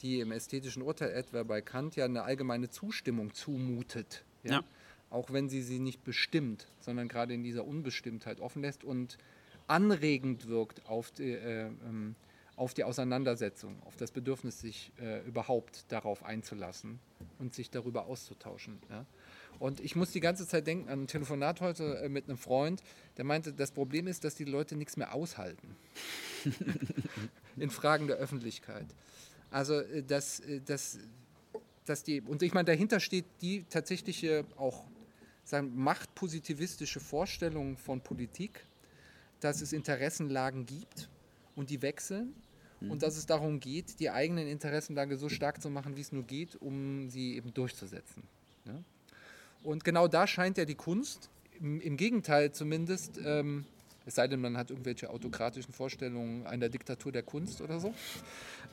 die 0.00 0.20
im 0.20 0.32
ästhetischen 0.32 0.82
Urteil 0.82 1.12
etwa 1.12 1.42
bei 1.42 1.60
Kant 1.60 1.96
ja 1.96 2.04
eine 2.04 2.24
allgemeine 2.24 2.68
Zustimmung 2.70 3.32
zumutet. 3.32 4.24
Ja? 4.42 4.52
ja. 4.52 4.64
Auch 5.10 5.32
wenn 5.32 5.48
sie 5.48 5.62
sie 5.62 5.78
nicht 5.78 6.04
bestimmt, 6.04 6.66
sondern 6.80 7.08
gerade 7.08 7.34
in 7.34 7.44
dieser 7.44 7.64
Unbestimmtheit 7.64 8.40
offen 8.40 8.62
lässt 8.62 8.84
und 8.84 9.16
anregend 9.66 10.48
wirkt 10.48 10.86
auf 10.86 11.10
die, 11.12 11.32
äh, 11.32 11.66
ähm, 11.66 12.16
auf 12.56 12.74
die 12.74 12.84
Auseinandersetzung, 12.84 13.82
auf 13.84 13.96
das 13.96 14.10
Bedürfnis, 14.10 14.60
sich 14.60 14.92
äh, 15.00 15.26
überhaupt 15.26 15.90
darauf 15.90 16.24
einzulassen 16.24 17.00
und 17.38 17.54
sich 17.54 17.70
darüber 17.70 18.06
auszutauschen. 18.06 18.78
Ja? 18.90 19.06
Und 19.58 19.80
ich 19.80 19.96
muss 19.96 20.10
die 20.10 20.20
ganze 20.20 20.46
Zeit 20.46 20.66
denken 20.66 20.88
an 20.88 21.02
ein 21.02 21.06
Telefonat 21.06 21.60
heute 21.60 21.98
äh, 21.98 22.08
mit 22.08 22.28
einem 22.28 22.38
Freund, 22.38 22.82
der 23.16 23.24
meinte, 23.24 23.52
das 23.52 23.70
Problem 23.70 24.06
ist, 24.06 24.24
dass 24.24 24.34
die 24.34 24.44
Leute 24.44 24.76
nichts 24.76 24.96
mehr 24.96 25.14
aushalten 25.14 25.76
in 27.56 27.70
Fragen 27.70 28.06
der 28.06 28.16
Öffentlichkeit. 28.16 28.86
Also, 29.50 29.80
äh, 29.80 30.02
dass, 30.02 30.40
äh, 30.40 30.60
dass, 30.60 30.98
dass 31.84 32.02
die, 32.02 32.20
und 32.20 32.42
ich 32.42 32.52
meine, 32.54 32.66
dahinter 32.66 33.00
steht 33.00 33.26
die 33.40 33.64
tatsächliche 33.64 34.44
auch 34.56 34.84
sagen, 35.44 35.72
machtpositivistische 35.74 37.00
Vorstellung 37.00 37.76
von 37.76 38.00
Politik, 38.00 38.64
dass 39.40 39.60
es 39.60 39.72
Interessenlagen 39.72 40.66
gibt 40.66 41.08
und 41.54 41.70
die 41.70 41.82
wechseln 41.82 42.34
mhm. 42.80 42.90
und 42.90 43.02
dass 43.02 43.16
es 43.16 43.26
darum 43.26 43.60
geht, 43.60 44.00
die 44.00 44.10
eigenen 44.10 44.48
Interessenlage 44.48 45.16
so 45.16 45.28
stark 45.28 45.60
zu 45.60 45.70
machen, 45.70 45.96
wie 45.96 46.00
es 46.00 46.12
nur 46.12 46.24
geht, 46.24 46.56
um 46.56 47.10
sie 47.10 47.36
eben 47.36 47.52
durchzusetzen. 47.52 48.22
Ja? 48.64 48.82
Und 49.64 49.82
genau 49.82 50.08
da 50.08 50.26
scheint 50.26 50.58
ja 50.58 50.66
die 50.66 50.74
Kunst, 50.74 51.30
im, 51.58 51.80
im 51.80 51.96
Gegenteil 51.96 52.52
zumindest, 52.52 53.18
ähm, 53.24 53.64
es 54.06 54.16
sei 54.16 54.28
denn, 54.28 54.40
man 54.40 54.58
hat 54.58 54.70
irgendwelche 54.70 55.08
autokratischen 55.08 55.72
Vorstellungen 55.72 56.46
einer 56.46 56.68
Diktatur 56.68 57.10
der 57.10 57.22
Kunst 57.22 57.62
oder 57.62 57.80
so, 57.80 57.94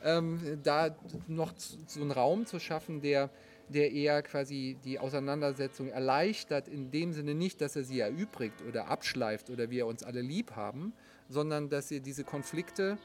ähm, 0.04 0.60
da 0.62 0.94
noch 1.26 1.54
so 1.56 2.00
einen 2.02 2.10
Raum 2.10 2.44
zu 2.44 2.60
schaffen, 2.60 3.00
der, 3.00 3.30
der 3.68 3.90
eher 3.90 4.22
quasi 4.22 4.76
die 4.84 4.98
Auseinandersetzung 4.98 5.88
erleichtert, 5.88 6.68
in 6.68 6.90
dem 6.90 7.14
Sinne 7.14 7.34
nicht, 7.34 7.62
dass 7.62 7.74
er 7.74 7.84
sie 7.84 8.00
erübrigt 8.00 8.60
oder 8.68 8.88
abschleift 8.88 9.48
oder 9.48 9.70
wir 9.70 9.86
uns 9.86 10.02
alle 10.02 10.20
lieb 10.20 10.52
haben, 10.56 10.92
sondern 11.30 11.70
dass 11.70 11.90
er 11.90 12.00
diese 12.00 12.24
Konflikte 12.24 12.98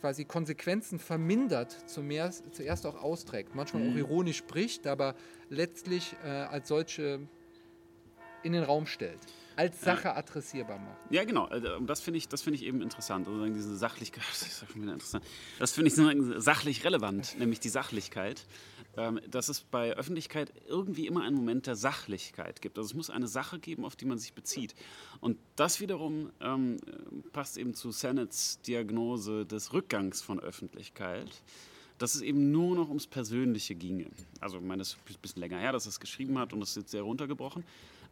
quasi 0.00 0.24
Konsequenzen 0.24 0.98
vermindert, 0.98 1.76
zuerst, 1.86 2.44
auch 2.86 3.02
austrägt, 3.02 3.54
manchmal 3.54 3.82
mhm. 3.82 3.92
auch 3.92 3.96
ironisch 3.96 4.38
spricht, 4.38 4.86
aber 4.86 5.14
letztlich 5.48 6.14
äh, 6.24 6.28
als 6.28 6.68
solche 6.68 7.20
in 8.42 8.52
den 8.52 8.62
Raum 8.62 8.86
stellt 8.86 9.20
als 9.56 9.80
Sache 9.80 10.14
adressierbar 10.14 10.78
macht. 10.78 10.98
Ja, 11.10 11.24
genau. 11.24 11.44
Also, 11.44 11.80
das 11.80 12.00
finde 12.00 12.18
ich, 12.18 12.28
find 12.28 12.56
ich 12.56 12.64
eben 12.64 12.82
interessant. 12.82 13.26
Also 13.26 13.44
diese 13.46 13.76
Sachlichkeit, 13.76 14.24
das 14.30 14.42
ist 14.42 14.76
wieder 14.76 14.92
interessant. 14.92 15.24
Das 15.58 15.72
finde 15.72 15.90
ich 15.90 16.42
sachlich 16.42 16.84
relevant, 16.84 17.38
nämlich 17.38 17.60
die 17.60 17.68
Sachlichkeit. 17.68 18.44
Ähm, 18.98 19.20
dass 19.30 19.50
es 19.50 19.60
bei 19.60 19.92
Öffentlichkeit 19.92 20.54
irgendwie 20.66 21.06
immer 21.06 21.22
einen 21.22 21.36
Moment 21.36 21.66
der 21.66 21.76
Sachlichkeit 21.76 22.62
gibt. 22.62 22.78
Also 22.78 22.88
es 22.88 22.94
muss 22.94 23.10
eine 23.10 23.28
Sache 23.28 23.58
geben, 23.58 23.84
auf 23.84 23.94
die 23.94 24.06
man 24.06 24.16
sich 24.16 24.32
bezieht. 24.32 24.74
Und 25.20 25.36
das 25.54 25.80
wiederum 25.80 26.30
ähm, 26.40 26.78
passt 27.34 27.58
eben 27.58 27.74
zu 27.74 27.90
Senets 27.90 28.58
Diagnose 28.62 29.44
des 29.44 29.74
Rückgangs 29.74 30.22
von 30.22 30.40
Öffentlichkeit 30.40 31.42
dass 31.98 32.14
es 32.14 32.20
eben 32.20 32.52
nur 32.52 32.76
noch 32.76 32.88
ums 32.88 33.06
Persönliche 33.06 33.74
ginge. 33.74 34.10
Also, 34.40 34.58
ich 34.58 34.62
meine, 34.62 34.80
das 34.80 34.88
ist 34.88 34.98
ein 35.08 35.16
bisschen 35.22 35.40
länger 35.40 35.58
her, 35.58 35.72
dass 35.72 35.86
er 35.86 35.90
es 35.90 36.00
geschrieben 36.00 36.38
hat 36.38 36.52
und 36.52 36.60
das 36.60 36.70
ist 36.70 36.76
jetzt 36.76 36.90
sehr 36.90 37.00
runtergebrochen. 37.00 37.64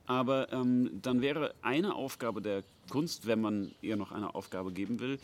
Aber 0.07 0.53
ähm, 0.53 0.91
dann 1.03 1.23
wäre 1.23 1.55
eine 1.63 1.95
Aufgabe 1.95 2.43
der 2.43 2.63
Kunst, 2.91 3.27
wenn 3.27 3.41
man 3.41 3.75
ihr 3.81 3.97
noch 3.97 4.13
eine 4.13 4.35
Aufgabe 4.35 4.73
geben 4.73 5.01
will, 5.01 5.19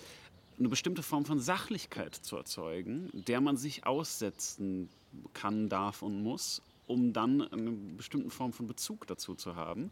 eine 0.58 0.68
bestimmte 0.68 1.02
Form 1.02 1.24
von 1.24 1.40
Sachlichkeit 1.40 2.14
zu 2.14 2.36
erzeugen, 2.36 3.10
der 3.12 3.40
man 3.40 3.56
sich 3.56 3.86
aussetzen 3.86 4.88
kann, 5.32 5.68
darf 5.68 6.02
und 6.02 6.22
muss, 6.22 6.62
um 6.86 7.12
dann 7.12 7.42
eine 7.42 7.70
bestimmte 7.70 8.30
Form 8.30 8.52
von 8.52 8.66
Bezug 8.66 9.06
dazu 9.06 9.34
zu 9.34 9.56
haben, 9.56 9.90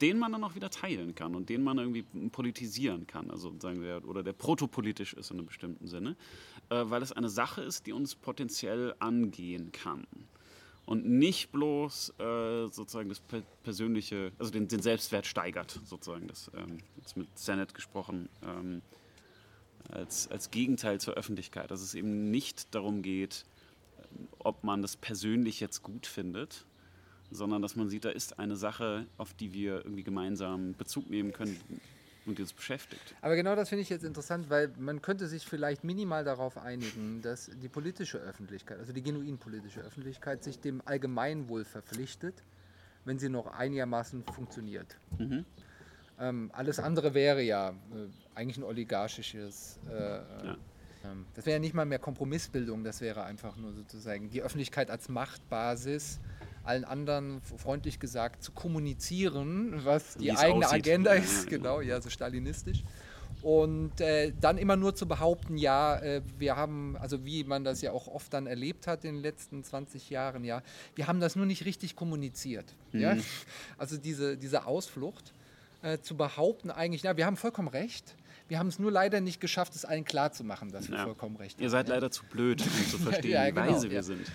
den 0.00 0.18
man 0.18 0.32
dann 0.32 0.44
auch 0.44 0.54
wieder 0.54 0.70
teilen 0.70 1.14
kann 1.14 1.34
und 1.34 1.48
den 1.48 1.62
man 1.62 1.78
irgendwie 1.78 2.02
politisieren 2.30 3.06
kann, 3.06 3.30
also 3.30 3.54
sagen 3.58 3.80
wir, 3.80 4.02
oder 4.06 4.22
der 4.22 4.32
protopolitisch 4.32 5.14
ist 5.14 5.30
in 5.30 5.38
einem 5.38 5.46
bestimmten 5.46 5.86
Sinne, 5.86 6.16
äh, 6.68 6.82
weil 6.86 7.02
es 7.02 7.12
eine 7.12 7.28
Sache 7.28 7.62
ist, 7.62 7.86
die 7.86 7.92
uns 7.92 8.14
potenziell 8.14 8.94
angehen 8.98 9.70
kann 9.72 10.06
und 10.86 11.06
nicht 11.06 11.50
bloß 11.52 12.14
äh, 12.18 12.66
sozusagen 12.68 13.08
das 13.08 13.22
persönliche, 13.62 14.32
also 14.38 14.50
den, 14.50 14.68
den, 14.68 14.82
Selbstwert 14.82 15.26
steigert, 15.26 15.80
sozusagen, 15.86 16.26
das 16.28 16.50
ähm, 16.54 16.78
jetzt 16.96 17.16
mit 17.16 17.26
Senate 17.38 17.72
gesprochen, 17.72 18.28
ähm, 18.42 18.82
als, 19.90 20.30
als 20.30 20.50
Gegenteil 20.50 21.00
zur 21.00 21.14
Öffentlichkeit, 21.14 21.70
dass 21.70 21.80
es 21.80 21.94
eben 21.94 22.30
nicht 22.30 22.74
darum 22.74 23.02
geht, 23.02 23.44
ob 24.38 24.62
man 24.64 24.82
das 24.82 24.96
persönlich 24.96 25.60
jetzt 25.60 25.82
gut 25.82 26.06
findet, 26.06 26.64
sondern 27.30 27.62
dass 27.62 27.76
man 27.76 27.88
sieht, 27.88 28.04
da 28.04 28.10
ist 28.10 28.38
eine 28.38 28.56
Sache, 28.56 29.06
auf 29.18 29.34
die 29.34 29.52
wir 29.52 29.84
irgendwie 29.84 30.04
gemeinsam 30.04 30.74
Bezug 30.74 31.10
nehmen 31.10 31.32
können, 31.32 31.58
und 32.26 32.40
uns 32.40 32.52
beschäftigt. 32.52 33.14
Aber 33.20 33.36
genau 33.36 33.54
das 33.54 33.68
finde 33.68 33.82
ich 33.82 33.88
jetzt 33.88 34.04
interessant, 34.04 34.50
weil 34.50 34.72
man 34.78 35.02
könnte 35.02 35.26
sich 35.26 35.46
vielleicht 35.46 35.84
minimal 35.84 36.24
darauf 36.24 36.58
einigen, 36.58 37.22
dass 37.22 37.50
die 37.62 37.68
politische 37.68 38.18
Öffentlichkeit, 38.18 38.78
also 38.78 38.92
die 38.92 39.02
genuin 39.02 39.38
politische 39.38 39.80
Öffentlichkeit, 39.80 40.42
sich 40.42 40.58
dem 40.60 40.82
Allgemeinwohl 40.84 41.64
verpflichtet, 41.64 42.42
wenn 43.04 43.18
sie 43.18 43.28
noch 43.28 43.46
einigermaßen 43.46 44.24
funktioniert. 44.24 44.96
Mhm. 45.18 45.44
Ähm, 46.18 46.50
alles 46.52 46.78
andere 46.78 47.12
wäre 47.14 47.42
ja 47.42 47.70
äh, 47.70 47.74
eigentlich 48.34 48.56
ein 48.56 48.62
oligarchisches. 48.62 49.78
Äh, 49.90 49.92
ja. 49.92 50.56
ähm, 51.04 51.26
das 51.34 51.44
wäre 51.44 51.56
ja 51.56 51.60
nicht 51.60 51.74
mal 51.74 51.84
mehr 51.84 51.98
Kompromissbildung, 51.98 52.84
das 52.84 53.00
wäre 53.00 53.24
einfach 53.24 53.56
nur 53.56 53.72
sozusagen 53.72 54.30
die 54.30 54.42
Öffentlichkeit 54.42 54.90
als 54.90 55.08
Machtbasis 55.08 56.20
allen 56.64 56.84
anderen 56.84 57.40
freundlich 57.42 58.00
gesagt 58.00 58.42
zu 58.42 58.52
kommunizieren, 58.52 59.84
was 59.84 60.16
die 60.16 60.32
eigene 60.32 60.66
aussieht. 60.66 60.80
Agenda 60.80 61.12
ist, 61.12 61.46
genau, 61.46 61.80
ja, 61.80 62.00
so 62.00 62.10
stalinistisch. 62.10 62.82
Und 63.42 64.00
äh, 64.00 64.32
dann 64.40 64.56
immer 64.56 64.76
nur 64.76 64.94
zu 64.94 65.06
behaupten, 65.06 65.58
ja, 65.58 65.98
äh, 65.98 66.22
wir 66.38 66.56
haben, 66.56 66.96
also 66.96 67.26
wie 67.26 67.44
man 67.44 67.62
das 67.62 67.82
ja 67.82 67.92
auch 67.92 68.08
oft 68.08 68.32
dann 68.32 68.46
erlebt 68.46 68.86
hat 68.86 69.04
in 69.04 69.16
den 69.16 69.22
letzten 69.22 69.62
20 69.62 70.08
Jahren, 70.08 70.44
ja, 70.44 70.62
wir 70.94 71.08
haben 71.08 71.20
das 71.20 71.36
nur 71.36 71.44
nicht 71.44 71.66
richtig 71.66 71.94
kommuniziert. 71.94 72.64
Mhm. 72.92 73.00
Ja? 73.00 73.16
Also 73.76 73.98
diese, 73.98 74.38
diese 74.38 74.64
Ausflucht 74.64 75.34
äh, 75.82 75.98
zu 75.98 76.16
behaupten 76.16 76.70
eigentlich, 76.70 77.02
ja, 77.02 77.18
wir 77.18 77.26
haben 77.26 77.36
vollkommen 77.36 77.68
recht, 77.68 78.14
wir 78.48 78.58
haben 78.58 78.68
es 78.68 78.78
nur 78.78 78.92
leider 78.92 79.20
nicht 79.20 79.40
geschafft, 79.40 79.74
es 79.74 79.84
allen 79.84 80.04
klarzumachen, 80.04 80.70
dass 80.70 80.90
wir 80.90 80.98
ja. 80.98 81.04
vollkommen 81.04 81.36
recht 81.36 81.56
haben. 81.56 81.62
Ihr 81.62 81.70
seid 81.70 81.88
leider 81.88 82.10
zu 82.10 82.24
blöd, 82.26 82.62
um 82.62 82.90
zu 82.90 82.98
verstehen, 83.02 83.30
ja, 83.30 83.48
genau, 83.48 83.66
wie 83.66 83.72
weise 83.72 83.90
wir 83.90 84.02
sind. 84.02 84.26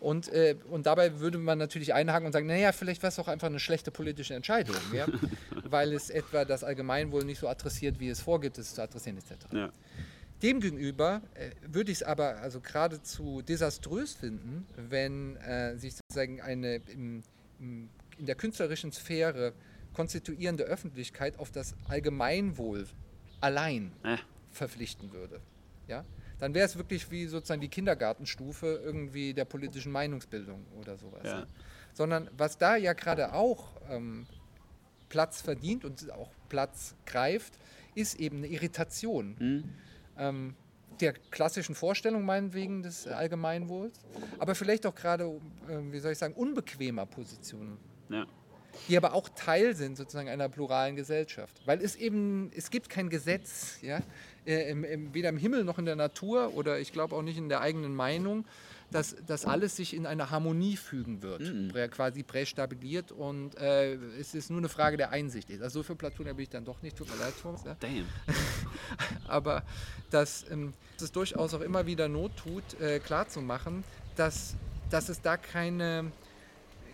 Und, 0.00 0.28
äh, 0.28 0.56
und 0.70 0.86
dabei 0.86 1.20
würde 1.20 1.38
man 1.38 1.58
natürlich 1.58 1.92
einhaken 1.92 2.26
und 2.26 2.32
sagen, 2.32 2.46
naja, 2.46 2.72
vielleicht 2.72 3.02
war 3.02 3.08
es 3.08 3.18
auch 3.18 3.28
einfach 3.28 3.48
eine 3.48 3.60
schlechte 3.60 3.90
politische 3.90 4.34
Entscheidung, 4.34 4.76
weil 5.64 5.92
es 5.92 6.08
etwa 6.10 6.44
das 6.44 6.64
Allgemeinwohl 6.64 7.24
nicht 7.24 7.38
so 7.38 7.48
adressiert, 7.48 8.00
wie 8.00 8.08
es 8.08 8.20
vorgibt, 8.20 8.56
es 8.58 8.74
zu 8.74 8.82
adressieren 8.82 9.18
etc. 9.18 9.72
Demgegenüber 10.42 11.20
äh, 11.34 11.50
würde 11.66 11.90
ich 11.90 11.98
es 11.98 12.02
aber 12.04 12.38
also 12.38 12.60
geradezu 12.60 13.42
desaströs 13.42 14.14
finden, 14.14 14.66
wenn 14.76 15.36
äh, 15.36 15.76
sich 15.76 15.94
sozusagen 15.96 16.40
eine 16.40 16.76
im, 16.92 17.22
im, 17.58 17.90
in 18.18 18.26
der 18.26 18.36
künstlerischen 18.36 18.92
Sphäre 18.92 19.52
konstituierende 19.94 20.62
Öffentlichkeit 20.62 21.38
auf 21.40 21.50
das 21.50 21.74
Allgemeinwohl 21.88 22.86
allein 23.40 23.92
äh. 24.02 24.16
verpflichten 24.50 25.12
würde. 25.12 25.40
Ja? 25.86 26.04
Dann 26.38 26.54
wäre 26.54 26.66
es 26.66 26.76
wirklich 26.76 27.10
wie 27.10 27.26
sozusagen 27.26 27.60
die 27.60 27.68
Kindergartenstufe 27.68 28.80
irgendwie 28.84 29.34
der 29.34 29.44
politischen 29.44 29.92
Meinungsbildung 29.92 30.64
oder 30.80 30.96
sowas. 30.96 31.22
Ja. 31.24 31.46
Sondern 31.92 32.30
was 32.36 32.58
da 32.58 32.76
ja 32.76 32.92
gerade 32.92 33.32
auch 33.32 33.72
ähm, 33.90 34.26
Platz 35.08 35.40
verdient 35.40 35.84
und 35.84 36.10
auch 36.12 36.30
Platz 36.48 36.94
greift, 37.06 37.54
ist 37.94 38.20
eben 38.20 38.38
eine 38.38 38.46
Irritation. 38.46 39.36
Mhm. 39.38 39.64
Ähm, 40.16 40.54
der 41.00 41.12
klassischen 41.12 41.74
Vorstellung 41.74 42.24
meinetwegen 42.24 42.82
des 42.82 43.06
Allgemeinwohls, 43.06 44.00
aber 44.40 44.56
vielleicht 44.56 44.84
auch 44.84 44.94
gerade, 44.94 45.24
äh, 45.68 45.92
wie 45.92 46.00
soll 46.00 46.12
ich 46.12 46.18
sagen, 46.18 46.34
unbequemer 46.34 47.06
Positionen. 47.06 47.78
Ja 48.08 48.26
die 48.88 48.96
aber 48.96 49.14
auch 49.14 49.28
Teil 49.28 49.74
sind 49.74 49.96
sozusagen 49.96 50.28
einer 50.28 50.48
pluralen 50.48 50.96
Gesellschaft. 50.96 51.60
Weil 51.64 51.82
es 51.82 51.96
eben, 51.96 52.50
es 52.54 52.70
gibt 52.70 52.88
kein 52.88 53.08
Gesetz, 53.08 53.78
ja, 53.82 54.02
äh, 54.46 54.70
im, 54.70 54.84
im, 54.84 55.14
weder 55.14 55.28
im 55.28 55.36
Himmel 55.36 55.64
noch 55.64 55.78
in 55.78 55.84
der 55.84 55.96
Natur 55.96 56.54
oder 56.54 56.78
ich 56.78 56.92
glaube 56.92 57.14
auch 57.14 57.22
nicht 57.22 57.38
in 57.38 57.48
der 57.48 57.60
eigenen 57.60 57.94
Meinung, 57.94 58.44
dass 58.90 59.16
das 59.26 59.44
alles 59.44 59.76
sich 59.76 59.94
in 59.94 60.06
eine 60.06 60.30
Harmonie 60.30 60.76
fügen 60.76 61.22
wird, 61.22 61.40
mhm. 61.40 61.72
quasi 61.90 62.22
prästabiliert 62.22 63.12
und 63.12 63.56
äh, 63.58 63.94
es 64.18 64.34
ist 64.34 64.48
nur 64.48 64.58
eine 64.58 64.70
Frage 64.70 64.96
der 64.96 65.10
Einsicht. 65.10 65.50
Also 65.60 65.80
so 65.80 65.82
viel 65.82 65.96
Platoner 65.96 66.32
bin 66.34 66.44
ich 66.44 66.48
dann 66.48 66.64
doch 66.64 66.80
nicht, 66.80 66.96
tut 66.96 67.10
mir 67.10 67.16
leid, 67.16 67.34
Thomas. 67.40 67.64
Ja. 67.64 67.76
Damn. 67.80 68.06
aber 69.28 69.62
dass, 70.10 70.50
ähm, 70.50 70.72
dass 70.96 71.04
es 71.04 71.12
durchaus 71.12 71.52
auch 71.52 71.60
immer 71.60 71.84
wieder 71.86 72.08
Not 72.08 72.32
tut, 72.36 72.80
äh, 72.80 72.98
klarzumachen, 72.98 73.84
dass, 74.16 74.56
dass 74.88 75.10
es 75.10 75.20
da 75.20 75.36
keine 75.36 76.10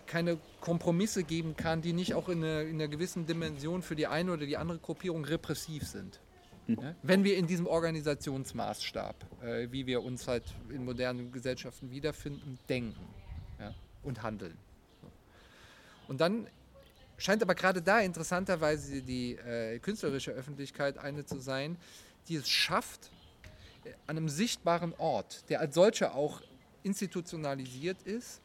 keine 0.06 0.38
Kompromisse 0.60 1.24
geben 1.24 1.56
kann, 1.56 1.82
die 1.82 1.92
nicht 1.92 2.14
auch 2.14 2.28
in, 2.28 2.44
eine, 2.44 2.62
in 2.62 2.76
einer 2.76 2.88
gewissen 2.88 3.26
Dimension 3.26 3.82
für 3.82 3.96
die 3.96 4.06
eine 4.06 4.32
oder 4.32 4.46
die 4.46 4.56
andere 4.56 4.78
Gruppierung 4.78 5.24
repressiv 5.24 5.86
sind. 5.86 6.20
Mhm. 6.66 6.94
Wenn 7.02 7.24
wir 7.24 7.36
in 7.36 7.46
diesem 7.46 7.66
Organisationsmaßstab, 7.66 9.42
äh, 9.42 9.68
wie 9.70 9.86
wir 9.86 10.02
uns 10.02 10.26
halt 10.26 10.44
in 10.70 10.84
modernen 10.84 11.30
Gesellschaften 11.32 11.90
wiederfinden, 11.90 12.58
denken 12.68 13.06
ja? 13.58 13.74
und 14.02 14.22
handeln. 14.22 14.56
Und 16.08 16.20
dann 16.20 16.46
scheint 17.16 17.42
aber 17.42 17.54
gerade 17.54 17.82
da 17.82 18.00
interessanterweise 18.00 19.02
die 19.02 19.32
äh, 19.36 19.78
künstlerische 19.78 20.32
Öffentlichkeit 20.32 20.98
eine 20.98 21.24
zu 21.24 21.38
sein, 21.38 21.76
die 22.28 22.36
es 22.36 22.48
schafft, 22.48 23.10
an 24.06 24.16
einem 24.16 24.28
sichtbaren 24.28 24.94
Ort, 24.96 25.48
der 25.50 25.60
als 25.60 25.74
solcher 25.74 26.14
auch 26.14 26.40
institutionalisiert 26.82 28.02
ist, 28.02 28.40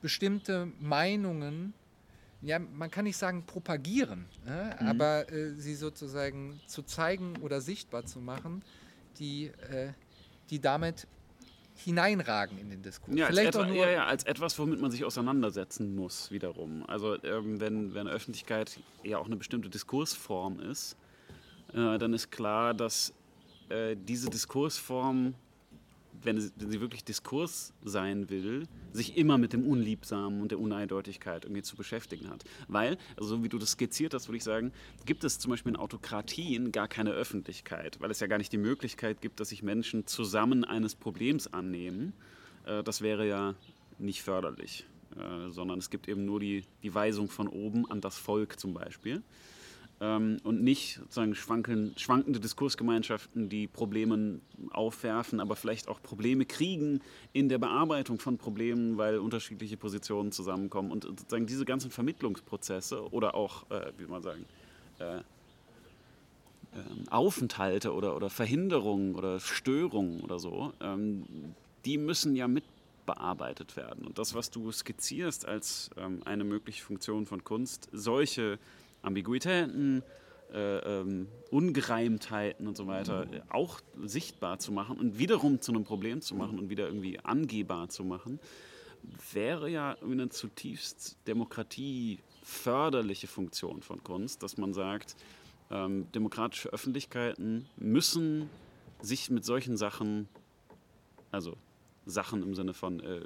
bestimmte 0.00 0.68
Meinungen, 0.80 1.74
ja, 2.42 2.58
man 2.58 2.90
kann 2.90 3.04
nicht 3.04 3.16
sagen 3.16 3.44
propagieren, 3.46 4.26
äh, 4.46 4.82
mhm. 4.82 4.88
aber 4.88 5.30
äh, 5.30 5.54
sie 5.54 5.74
sozusagen 5.74 6.60
zu 6.66 6.82
zeigen 6.82 7.36
oder 7.42 7.60
sichtbar 7.60 8.06
zu 8.06 8.20
machen, 8.20 8.62
die, 9.18 9.46
äh, 9.46 9.92
die 10.48 10.60
damit 10.60 11.06
hineinragen 11.84 12.58
in 12.58 12.70
den 12.70 12.82
Diskurs. 12.82 13.16
Ja, 13.16 13.26
Vielleicht 13.26 13.54
etwa, 13.54 13.66
ja, 13.66 13.90
ja, 13.90 14.06
als 14.06 14.24
etwas, 14.24 14.58
womit 14.58 14.80
man 14.80 14.90
sich 14.90 15.04
auseinandersetzen 15.04 15.94
muss, 15.94 16.30
wiederum. 16.30 16.84
Also 16.86 17.22
ähm, 17.24 17.60
wenn, 17.60 17.94
wenn 17.94 18.08
Öffentlichkeit 18.08 18.80
ja 19.02 19.18
auch 19.18 19.26
eine 19.26 19.36
bestimmte 19.36 19.68
Diskursform 19.68 20.60
ist, 20.60 20.96
äh, 21.72 21.98
dann 21.98 22.12
ist 22.12 22.30
klar, 22.30 22.74
dass 22.74 23.14
äh, 23.68 23.96
diese 23.96 24.28
Diskursform 24.30 25.34
wenn 26.22 26.40
sie, 26.40 26.50
wenn 26.56 26.70
sie 26.70 26.80
wirklich 26.80 27.04
Diskurs 27.04 27.72
sein 27.82 28.30
will, 28.30 28.66
sich 28.92 29.16
immer 29.16 29.38
mit 29.38 29.52
dem 29.52 29.66
Unliebsamen 29.66 30.40
und 30.40 30.50
der 30.50 30.58
Uneindeutigkeit 30.58 31.44
irgendwie 31.44 31.62
zu 31.62 31.76
beschäftigen 31.76 32.30
hat. 32.30 32.44
Weil, 32.68 32.98
also 33.16 33.36
so 33.36 33.44
wie 33.44 33.48
du 33.48 33.58
das 33.58 33.72
skizziert 33.72 34.14
hast, 34.14 34.28
würde 34.28 34.38
ich 34.38 34.44
sagen, 34.44 34.72
gibt 35.06 35.24
es 35.24 35.38
zum 35.38 35.50
Beispiel 35.50 35.72
in 35.72 35.76
Autokratien 35.76 36.72
gar 36.72 36.88
keine 36.88 37.10
Öffentlichkeit, 37.10 38.00
weil 38.00 38.10
es 38.10 38.20
ja 38.20 38.26
gar 38.26 38.38
nicht 38.38 38.52
die 38.52 38.58
Möglichkeit 38.58 39.20
gibt, 39.20 39.40
dass 39.40 39.50
sich 39.50 39.62
Menschen 39.62 40.06
zusammen 40.06 40.64
eines 40.64 40.94
Problems 40.94 41.52
annehmen. 41.52 42.12
Äh, 42.66 42.82
das 42.82 43.00
wäre 43.00 43.26
ja 43.26 43.54
nicht 43.98 44.22
förderlich, 44.22 44.86
äh, 45.16 45.50
sondern 45.50 45.78
es 45.78 45.90
gibt 45.90 46.08
eben 46.08 46.24
nur 46.24 46.40
die, 46.40 46.64
die 46.82 46.94
Weisung 46.94 47.28
von 47.28 47.48
oben 47.48 47.90
an 47.90 48.00
das 48.00 48.18
Volk 48.18 48.58
zum 48.58 48.74
Beispiel 48.74 49.22
ähm, 50.00 50.38
und 50.44 50.62
nicht 50.62 50.96
sozusagen 50.96 51.34
schwanken, 51.34 51.92
schwankende 51.96 52.40
Diskursgemeinschaften, 52.40 53.48
die 53.48 53.66
Probleme 53.66 54.40
aufwerfen, 54.70 55.40
aber 55.40 55.56
vielleicht 55.56 55.88
auch 55.88 56.02
Probleme 56.02 56.46
kriegen 56.46 57.00
in 57.32 57.48
der 57.48 57.58
Bearbeitung 57.58 58.18
von 58.18 58.38
Problemen, 58.38 58.96
weil 58.96 59.18
unterschiedliche 59.18 59.76
Positionen 59.76 60.32
zusammenkommen 60.32 60.90
und 60.90 61.04
sozusagen 61.04 61.46
diese 61.46 61.64
ganzen 61.64 61.90
Vermittlungsprozesse 61.90 63.12
oder 63.12 63.34
auch, 63.34 63.70
äh, 63.70 63.92
wie 63.98 64.06
man 64.06 64.22
sagen, 64.22 64.44
äh, 64.98 65.18
ähm, 66.72 67.08
Aufenthalte 67.10 67.92
oder, 67.92 68.16
oder 68.16 68.30
Verhinderungen 68.30 69.14
oder 69.14 69.40
Störungen 69.40 70.20
oder 70.20 70.38
so, 70.38 70.72
ähm, 70.80 71.24
die 71.84 71.98
müssen 71.98 72.36
ja 72.36 72.48
mit 72.48 72.64
bearbeitet 73.06 73.76
werden. 73.76 74.06
Und 74.06 74.18
das, 74.18 74.34
was 74.34 74.50
du 74.50 74.70
skizzierst 74.70 75.46
als 75.46 75.90
ähm, 75.96 76.22
eine 76.24 76.44
mögliche 76.44 76.84
Funktion 76.84 77.26
von 77.26 77.42
Kunst, 77.42 77.88
solche 77.92 78.58
Ambiguitäten, 79.02 80.02
äh, 80.52 80.78
ähm, 80.78 81.28
Ungereimtheiten 81.50 82.66
und 82.66 82.76
so 82.76 82.86
weiter 82.86 83.26
äh, 83.32 83.40
auch 83.50 83.80
sichtbar 84.02 84.58
zu 84.58 84.72
machen 84.72 84.98
und 84.98 85.18
wiederum 85.18 85.60
zu 85.60 85.72
einem 85.72 85.84
Problem 85.84 86.22
zu 86.22 86.34
machen 86.34 86.58
und 86.58 86.70
wieder 86.70 86.86
irgendwie 86.86 87.20
angehbar 87.20 87.88
zu 87.88 88.04
machen, 88.04 88.40
wäre 89.32 89.70
ja 89.70 89.96
eine 90.02 90.28
zutiefst 90.28 91.16
demokratieförderliche 91.26 93.28
Funktion 93.28 93.82
von 93.82 94.02
Kunst, 94.02 94.42
dass 94.42 94.58
man 94.58 94.74
sagt, 94.74 95.16
ähm, 95.70 96.10
demokratische 96.12 96.70
Öffentlichkeiten 96.70 97.66
müssen 97.76 98.50
sich 99.00 99.30
mit 99.30 99.44
solchen 99.44 99.76
Sachen, 99.76 100.28
also 101.30 101.56
Sachen 102.06 102.42
im 102.42 102.54
Sinne 102.54 102.74
von 102.74 103.00
äh, 103.00 103.20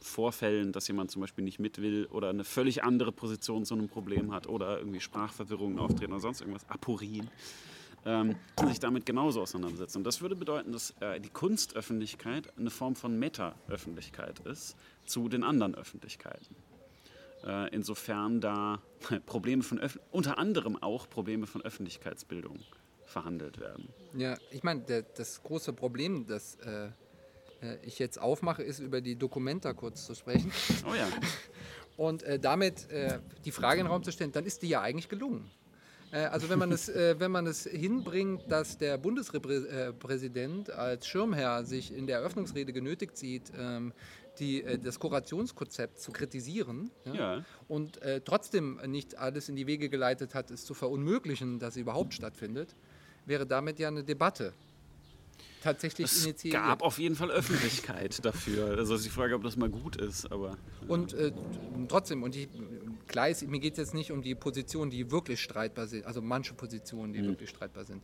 Vorfällen, 0.00 0.72
dass 0.72 0.88
jemand 0.88 1.10
zum 1.10 1.20
Beispiel 1.20 1.44
nicht 1.44 1.58
mit 1.58 1.80
will 1.80 2.06
oder 2.06 2.30
eine 2.30 2.44
völlig 2.44 2.84
andere 2.84 3.12
Position 3.12 3.64
zu 3.64 3.74
einem 3.74 3.88
Problem 3.88 4.32
hat 4.32 4.46
oder 4.46 4.78
irgendwie 4.78 5.00
Sprachverwirrungen 5.00 5.78
auftreten 5.78 6.12
oder 6.12 6.20
sonst 6.20 6.40
irgendwas, 6.40 6.68
Aporien, 6.68 7.28
ähm, 8.06 8.36
sich 8.66 8.80
damit 8.80 9.04
genauso 9.04 9.42
auseinandersetzen. 9.42 9.98
Und 9.98 10.04
das 10.04 10.22
würde 10.22 10.36
bedeuten, 10.36 10.72
dass 10.72 10.94
äh, 11.00 11.20
die 11.20 11.28
Kunstöffentlichkeit 11.28 12.52
eine 12.58 12.70
Form 12.70 12.96
von 12.96 13.18
Meta-Öffentlichkeit 13.18 14.40
ist 14.40 14.76
zu 15.04 15.28
den 15.28 15.44
anderen 15.44 15.74
Öffentlichkeiten. 15.74 16.56
Äh, 17.44 17.74
insofern 17.74 18.40
da 18.40 18.80
Probleme 19.26 19.62
von 19.62 19.78
Öf 19.78 19.98
unter 20.10 20.38
anderem 20.38 20.82
auch 20.82 21.08
Probleme 21.08 21.46
von 21.46 21.62
Öffentlichkeitsbildung 21.62 22.58
verhandelt 23.04 23.58
werden. 23.58 23.88
Ja, 24.16 24.36
ich 24.50 24.62
meine, 24.62 25.04
das 25.16 25.42
große 25.42 25.72
Problem, 25.72 26.26
das 26.26 26.56
äh, 26.56 26.90
ich 27.82 27.98
jetzt 27.98 28.20
aufmache, 28.20 28.62
ist 28.62 28.78
über 28.80 29.00
die 29.00 29.16
Dokumenta 29.16 29.72
kurz 29.72 30.06
zu 30.06 30.14
sprechen. 30.14 30.50
Oh 30.88 30.94
ja. 30.94 31.08
Und 31.96 32.22
äh, 32.22 32.38
damit 32.38 32.90
äh, 32.90 33.18
die 33.44 33.50
Frage 33.50 33.80
in 33.80 33.86
den 33.86 33.92
Raum 33.92 34.02
zu 34.02 34.10
stellen, 34.10 34.32
dann 34.32 34.46
ist 34.46 34.62
die 34.62 34.68
ja 34.68 34.80
eigentlich 34.80 35.08
gelungen. 35.10 35.50
Äh, 36.12 36.18
also 36.18 36.48
wenn 36.48 36.58
man, 36.58 36.72
es, 36.72 36.88
äh, 36.88 37.18
wenn 37.18 37.30
man 37.30 37.46
es 37.46 37.64
hinbringt, 37.64 38.50
dass 38.50 38.78
der 38.78 38.98
Bundespräsident 38.98 40.70
als 40.70 41.06
Schirmherr 41.06 41.64
sich 41.64 41.94
in 41.94 42.06
der 42.06 42.18
Eröffnungsrede 42.18 42.72
genötigt 42.72 43.16
sieht, 43.16 43.52
ähm, 43.56 43.92
die, 44.38 44.62
äh, 44.62 44.78
das 44.78 44.98
Kurationskonzept 44.98 46.00
zu 46.00 46.12
kritisieren 46.12 46.90
ja, 47.04 47.14
ja. 47.14 47.44
und 47.68 48.00
trotzdem 48.24 48.80
nicht 48.86 49.18
alles 49.18 49.48
in 49.48 49.56
die 49.56 49.66
Wege 49.66 49.88
geleitet 49.88 50.34
hat, 50.34 50.50
es 50.50 50.64
zu 50.64 50.74
verunmöglichen, 50.74 51.58
dass 51.58 51.74
sie 51.74 51.80
überhaupt 51.80 52.14
stattfindet, 52.14 52.74
wäre 53.26 53.46
damit 53.46 53.78
ja 53.78 53.88
eine 53.88 54.04
Debatte 54.04 54.54
tatsächlich 55.62 56.06
es 56.06 56.24
initiiert. 56.24 56.54
Es 56.54 56.60
gab 56.60 56.82
auf 56.82 56.98
jeden 56.98 57.16
Fall 57.16 57.30
Öffentlichkeit 57.30 58.18
dafür. 58.24 58.76
Also 58.78 58.94
ist 58.94 59.04
die 59.04 59.10
Frage, 59.10 59.34
ob 59.34 59.42
das 59.42 59.56
mal 59.56 59.68
gut 59.68 59.96
ist. 59.96 60.30
Aber, 60.30 60.56
und 60.88 61.12
äh, 61.14 61.32
trotzdem, 61.88 62.22
und 62.22 62.36
ich, 62.36 62.48
klar 63.06 63.28
ist, 63.28 63.46
mir 63.46 63.60
geht 63.60 63.72
es 63.72 63.78
jetzt 63.78 63.94
nicht 63.94 64.10
um 64.12 64.22
die 64.22 64.34
Positionen, 64.34 64.90
die 64.90 65.10
wirklich 65.10 65.40
streitbar 65.40 65.86
sind, 65.86 66.06
also 66.06 66.22
manche 66.22 66.54
Positionen, 66.54 67.12
die 67.12 67.22
mhm. 67.22 67.28
wirklich 67.28 67.50
streitbar 67.50 67.84
sind. 67.84 68.02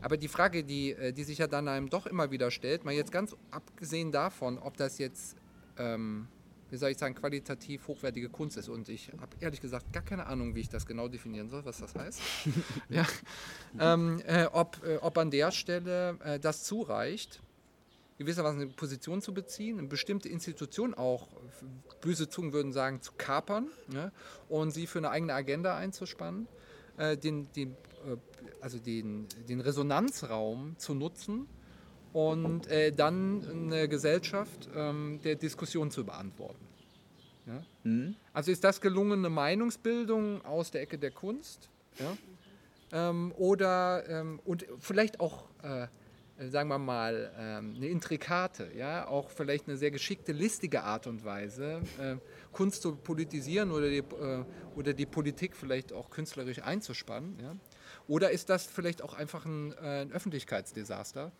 Aber 0.00 0.16
die 0.16 0.28
Frage, 0.28 0.64
die, 0.64 0.92
äh, 0.92 1.12
die 1.12 1.24
sich 1.24 1.38
ja 1.38 1.46
dann 1.46 1.68
einem 1.68 1.88
doch 1.88 2.06
immer 2.06 2.30
wieder 2.30 2.50
stellt, 2.50 2.84
mal 2.84 2.94
jetzt 2.94 3.12
ganz 3.12 3.34
abgesehen 3.50 4.12
davon, 4.12 4.58
ob 4.58 4.76
das 4.76 4.98
jetzt 4.98 5.36
ähm, 5.76 6.28
wie 6.70 6.76
soll 6.76 6.90
ich 6.90 6.98
sagen, 6.98 7.14
qualitativ 7.14 7.88
hochwertige 7.88 8.28
Kunst 8.28 8.56
ist. 8.56 8.68
Und 8.68 8.88
ich 8.88 9.10
habe 9.20 9.36
ehrlich 9.40 9.60
gesagt 9.60 9.92
gar 9.92 10.02
keine 10.02 10.26
Ahnung, 10.26 10.54
wie 10.54 10.60
ich 10.60 10.68
das 10.68 10.86
genau 10.86 11.08
definieren 11.08 11.48
soll, 11.48 11.64
was 11.64 11.78
das 11.78 11.94
heißt. 11.94 12.20
ja. 12.88 13.06
ähm, 13.78 14.20
äh, 14.26 14.46
ob, 14.46 14.82
äh, 14.84 14.96
ob 14.96 15.16
an 15.18 15.30
der 15.30 15.50
Stelle 15.50 16.18
äh, 16.24 16.38
das 16.38 16.64
zureicht, 16.64 17.40
gewissermaßen 18.18 18.60
eine 18.60 18.70
Position 18.70 19.22
zu 19.22 19.32
beziehen, 19.32 19.78
eine 19.78 19.88
bestimmte 19.88 20.28
Institution 20.28 20.92
auch, 20.94 21.28
böse 22.00 22.28
Zungen 22.28 22.52
würden 22.52 22.72
sagen, 22.72 23.00
zu 23.00 23.12
kapern 23.16 23.68
ja, 23.92 24.10
und 24.48 24.72
sie 24.72 24.86
für 24.86 24.98
eine 24.98 25.10
eigene 25.10 25.34
Agenda 25.34 25.76
einzuspannen, 25.76 26.48
äh, 26.96 27.16
den, 27.16 27.50
den, 27.52 27.70
äh, 27.70 28.16
also 28.60 28.78
den, 28.78 29.26
den 29.48 29.60
Resonanzraum 29.60 30.76
zu 30.78 30.94
nutzen 30.94 31.46
und 32.12 32.66
äh, 32.68 32.92
dann 32.92 33.44
eine 33.50 33.88
Gesellschaft 33.88 34.68
ähm, 34.74 35.20
der 35.22 35.36
Diskussion 35.36 35.90
zu 35.90 36.04
beantworten. 36.04 36.66
Ja? 37.46 37.62
Mhm. 37.84 38.16
Also 38.32 38.50
ist 38.50 38.64
das 38.64 38.80
gelungene 38.80 39.28
Meinungsbildung 39.28 40.44
aus 40.44 40.70
der 40.70 40.82
Ecke 40.82 40.98
der 40.98 41.10
Kunst? 41.10 41.68
Ja? 41.98 42.16
Ähm, 42.92 43.32
oder 43.36 44.08
ähm, 44.08 44.40
und 44.44 44.66
vielleicht 44.78 45.20
auch, 45.20 45.44
äh, 45.62 45.88
sagen 46.48 46.68
wir 46.68 46.78
mal, 46.78 47.32
ähm, 47.36 47.74
eine 47.76 47.88
intrikate, 47.88 48.70
ja, 48.76 49.06
auch 49.08 49.28
vielleicht 49.30 49.68
eine 49.68 49.76
sehr 49.76 49.90
geschickte, 49.90 50.32
listige 50.32 50.84
Art 50.84 51.06
und 51.06 51.24
Weise, 51.24 51.82
äh, 52.00 52.16
Kunst 52.52 52.82
zu 52.82 52.96
politisieren 52.96 53.72
oder 53.72 53.90
die, 53.90 53.98
äh, 53.98 54.44
oder 54.76 54.94
die 54.94 55.06
Politik 55.06 55.56
vielleicht 55.56 55.92
auch 55.92 56.10
künstlerisch 56.10 56.62
einzuspannen. 56.62 57.38
Ja? 57.42 57.56
Oder 58.06 58.30
ist 58.30 58.48
das 58.48 58.66
vielleicht 58.66 59.02
auch 59.02 59.14
einfach 59.14 59.44
ein, 59.44 59.72
äh, 59.72 60.02
ein 60.02 60.12
Öffentlichkeitsdesaster? 60.12 61.32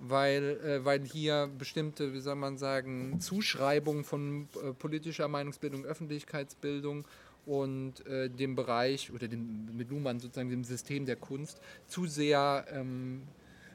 Weil, 0.00 0.58
äh, 0.64 0.84
weil 0.84 1.04
hier 1.04 1.48
bestimmte, 1.58 2.12
wie 2.12 2.20
soll 2.20 2.34
man 2.34 2.58
sagen, 2.58 3.20
Zuschreibungen 3.20 4.04
von 4.04 4.48
äh, 4.62 4.72
politischer 4.72 5.28
Meinungsbildung, 5.28 5.84
Öffentlichkeitsbildung 5.84 7.04
und 7.46 8.06
äh, 8.06 8.28
dem 8.28 8.56
Bereich 8.56 9.12
oder 9.12 9.28
dem, 9.28 9.76
mit 9.76 9.90
Luhmann 9.90 10.18
sozusagen 10.18 10.50
dem 10.50 10.64
System 10.64 11.06
der 11.06 11.16
Kunst 11.16 11.60
zu 11.86 12.06
sehr 12.06 12.66
ähm, 12.72 13.22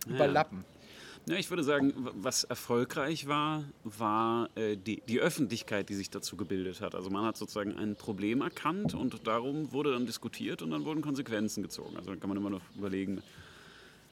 ja. 0.08 0.16
überlappen. 0.16 0.66
Ja, 1.28 1.38
ich 1.38 1.50
würde 1.50 1.64
sagen, 1.64 1.94
was 2.14 2.44
erfolgreich 2.44 3.28
war, 3.28 3.64
war 3.84 4.50
äh, 4.56 4.78
die, 4.78 5.02
die, 5.08 5.20
Öffentlichkeit, 5.20 5.90
die 5.90 5.96
sich 5.96 6.12
dazu 6.12 6.38
gebildet 6.38 6.82
hat. 6.82 6.94
Also 6.94 7.10
man 7.10 7.26
hat 7.26 7.36
sozusagen 7.36 7.76
ein 7.78 7.96
Problem 7.96 8.42
erkannt 8.42 8.94
und 8.94 9.26
darum 9.26 9.72
wurde 9.72 9.94
dann 9.94 10.06
diskutiert 10.06 10.62
und 10.62 10.70
dann 10.70 10.86
wurden 10.86 11.02
Konsequenzen 11.02 11.64
gezogen. 11.64 11.98
Also 11.98 12.12
da 12.12 12.18
kann 12.18 12.30
man 12.30 12.38
immer 12.38 12.52
noch 12.52 12.62
überlegen, 12.78 13.24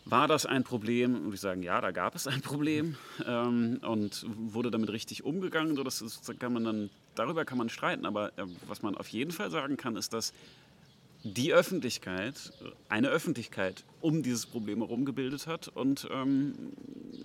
war 0.05 0.27
das 0.27 0.45
ein 0.45 0.63
Problem? 0.63 1.15
Und 1.15 1.33
ich 1.33 1.39
sagen, 1.39 1.63
ja, 1.63 1.79
da 1.81 1.91
gab 1.91 2.15
es 2.15 2.27
ein 2.27 2.41
Problem 2.41 2.95
ähm, 3.25 3.79
und 3.81 4.25
wurde 4.27 4.71
damit 4.71 4.91
richtig 4.91 5.23
umgegangen. 5.23 5.75
Das 5.83 6.01
ist, 6.01 6.39
kann 6.39 6.53
man 6.53 6.63
dann, 6.63 6.89
darüber 7.15 7.45
kann 7.45 7.57
man 7.57 7.69
streiten, 7.69 8.05
aber 8.05 8.29
äh, 8.37 8.45
was 8.67 8.81
man 8.81 8.95
auf 8.95 9.07
jeden 9.09 9.31
Fall 9.31 9.49
sagen 9.51 9.77
kann, 9.77 9.95
ist, 9.95 10.13
dass 10.13 10.33
die 11.23 11.53
Öffentlichkeit, 11.53 12.51
eine 12.89 13.07
Öffentlichkeit 13.07 13.85
um 14.01 14.23
dieses 14.23 14.45
Problem 14.45 14.79
herum 14.79 15.05
gebildet 15.05 15.47
hat 15.47 15.69
und 15.69 16.07
ähm, 16.11 16.53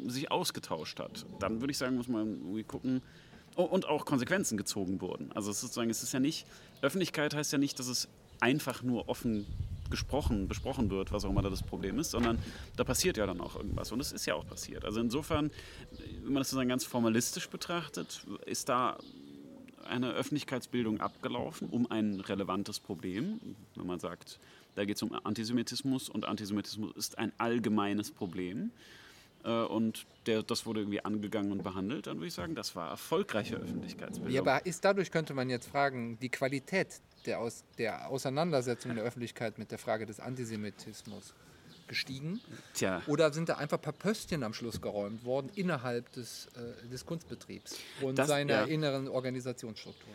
sich 0.06 0.30
ausgetauscht 0.30 1.00
hat. 1.00 1.26
Dann 1.40 1.60
würde 1.60 1.72
ich 1.72 1.78
sagen, 1.78 1.96
muss 1.96 2.06
man 2.06 2.28
irgendwie 2.28 2.62
gucken, 2.62 3.02
oh, 3.56 3.64
und 3.64 3.86
auch 3.88 4.04
Konsequenzen 4.04 4.56
gezogen 4.56 5.00
wurden. 5.00 5.32
Also 5.32 5.50
es 5.50 5.56
ist 5.56 5.62
sozusagen, 5.62 5.90
es 5.90 6.04
ist 6.04 6.12
ja 6.12 6.20
nicht, 6.20 6.46
Öffentlichkeit 6.80 7.34
heißt 7.34 7.52
ja 7.52 7.58
nicht, 7.58 7.78
dass 7.80 7.88
es 7.88 8.08
einfach 8.38 8.84
nur 8.84 9.08
offen 9.08 9.46
gesprochen, 9.90 10.48
besprochen 10.48 10.90
wird, 10.90 11.12
was 11.12 11.24
auch 11.24 11.30
immer 11.30 11.42
da 11.42 11.50
das 11.50 11.62
Problem 11.62 11.98
ist, 11.98 12.10
sondern 12.10 12.38
da 12.76 12.84
passiert 12.84 13.16
ja 13.16 13.26
dann 13.26 13.40
auch 13.40 13.56
irgendwas. 13.56 13.92
Und 13.92 14.00
es 14.00 14.12
ist 14.12 14.26
ja 14.26 14.34
auch 14.34 14.46
passiert. 14.46 14.84
Also 14.84 15.00
insofern, 15.00 15.50
wenn 16.22 16.32
man 16.32 16.40
das 16.40 16.50
sozusagen 16.50 16.68
ganz 16.68 16.84
formalistisch 16.84 17.48
betrachtet, 17.48 18.24
ist 18.46 18.68
da 18.68 18.98
eine 19.88 20.12
Öffentlichkeitsbildung 20.12 21.00
abgelaufen 21.00 21.68
um 21.68 21.90
ein 21.90 22.20
relevantes 22.20 22.78
Problem. 22.78 23.40
Wenn 23.74 23.86
man 23.86 24.00
sagt, 24.00 24.38
da 24.74 24.84
geht 24.84 24.96
es 24.96 25.02
um 25.02 25.12
Antisemitismus 25.24 26.08
und 26.08 26.24
Antisemitismus 26.26 26.94
ist 26.94 27.18
ein 27.18 27.32
allgemeines 27.38 28.10
Problem 28.10 28.70
äh, 29.44 29.50
und 29.50 30.06
der, 30.26 30.42
das 30.42 30.66
wurde 30.66 30.80
irgendwie 30.80 31.04
angegangen 31.04 31.52
und 31.52 31.62
behandelt, 31.62 32.06
dann 32.06 32.18
würde 32.18 32.28
ich 32.28 32.34
sagen, 32.34 32.54
das 32.54 32.76
war 32.76 32.90
erfolgreiche 32.90 33.56
Öffentlichkeitsbildung. 33.56 34.32
Ja, 34.32 34.40
aber 34.40 34.64
ist 34.66 34.84
dadurch, 34.84 35.10
könnte 35.10 35.34
man 35.34 35.50
jetzt 35.50 35.68
fragen, 35.68 36.18
die 36.20 36.28
Qualität 36.28 37.00
der, 37.26 37.40
Aus, 37.40 37.64
der 37.78 38.08
Auseinandersetzung 38.08 38.94
der 38.94 39.04
Öffentlichkeit 39.04 39.58
mit 39.58 39.70
der 39.70 39.78
Frage 39.78 40.06
des 40.06 40.20
Antisemitismus 40.20 41.34
gestiegen? 41.86 42.40
Tja. 42.74 43.02
Oder 43.06 43.32
sind 43.32 43.48
da 43.48 43.56
einfach 43.56 43.78
ein 43.78 43.82
paar 43.82 43.92
Pöstchen 43.92 44.42
am 44.42 44.52
Schluss 44.52 44.80
geräumt 44.80 45.24
worden 45.24 45.50
innerhalb 45.54 46.10
des, 46.12 46.46
äh, 46.56 46.88
des 46.88 47.04
Kunstbetriebs 47.06 47.76
und 48.02 48.18
Das- 48.18 48.28
seiner 48.28 48.52
ja. 48.54 48.64
inneren 48.64 49.08
Organisationsstruktur? 49.08 50.12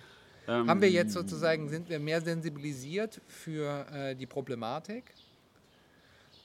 Ähm, 0.47 0.69
Haben 0.69 0.81
wir 0.81 0.89
jetzt 0.91 1.13
sozusagen, 1.13 1.69
sind 1.69 1.89
wir 1.89 1.99
mehr 1.99 2.21
sensibilisiert 2.21 3.21
für 3.27 3.87
äh, 3.91 4.13
die 4.15 4.25
Problematik? 4.25 5.05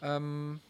Ähm, 0.01 0.61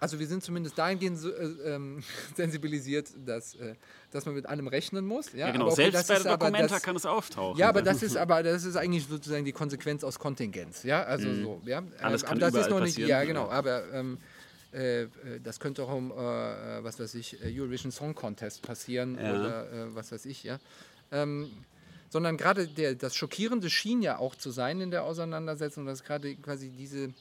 also 0.00 0.18
wir 0.18 0.26
sind 0.26 0.42
zumindest 0.44 0.78
dahingehend 0.78 1.18
so, 1.18 1.30
äh, 1.30 1.44
ähm, 1.74 2.02
sensibilisiert, 2.36 3.08
dass, 3.26 3.54
äh, 3.56 3.74
dass 4.10 4.26
man 4.26 4.34
mit 4.34 4.46
allem 4.46 4.68
rechnen 4.68 5.06
muss. 5.06 5.32
Ja, 5.32 5.46
Ja, 5.46 5.50
genau. 5.52 5.64
aber 5.64 5.72
okay, 5.72 5.82
Selbst 5.90 5.98
das 6.00 6.06
bei 6.08 6.14
ist 6.16 6.24
der 6.24 6.32
aber 6.32 6.46
Documenta 6.46 6.74
das- 6.74 6.82
kann 6.82 6.96
es 6.96 7.06
auftauchen. 7.06 7.58
ja, 7.58 7.68
aber 7.68 7.82
das 7.82 8.02
ist 8.02 8.16
aber 8.16 8.42
das 8.42 8.64
ist 8.64 8.76
eigentlich 8.76 9.06
sozusagen 9.06 9.44
die 9.44 9.52
Konsequenz 9.52 10.04
aus 10.04 10.18
Kontingenz, 10.18 10.82
ja, 10.84 11.02
also 11.02 11.32
so, 11.34 11.62
ja. 11.66 11.80
Mhm. 11.80 11.92
Alles 12.00 12.22
Äh, 12.22 12.26
kann 12.26 12.36
aber 12.38 12.40
das 12.50 12.54
ist 12.60 12.66
überall 12.66 12.80
noch 12.80 12.86
nicht, 12.86 12.98
ja 12.98 13.24
genau, 13.24 13.48
aber 13.48 13.92
ähm, 13.92 14.18
äh, 14.72 15.02
äh, 15.02 15.08
das 15.42 15.58
könnte 15.60 15.82
auch 15.82 15.92
um, 15.94 16.10
äh, 16.12 16.14
was 16.84 17.00
weiß 17.00 17.14
ich, 17.14 17.42
äh, 17.42 17.58
Eurovision 17.58 17.90
Song 17.90 18.14
Contest 18.14 18.62
passieren 18.62 19.16
Ja. 19.20 19.38
oder 19.40 19.72
äh, 19.72 19.94
was 19.94 20.12
weiß 20.12 20.26
ich, 20.26 20.42
ja. 20.44 20.58
Ähm, 21.10 21.50
sondern 22.10 22.36
gerade 22.38 22.68
das 22.96 23.14
Schockierende 23.14 23.68
schien 23.68 24.00
ja 24.02 24.18
auch 24.18 24.34
zu 24.34 24.50
sein 24.50 24.80
in 24.80 24.90
der 24.90 25.04
Auseinandersetzung, 25.04 25.84
dass 25.86 26.04
gerade 26.04 26.36
quasi 26.36 26.70
diese, 26.70 27.12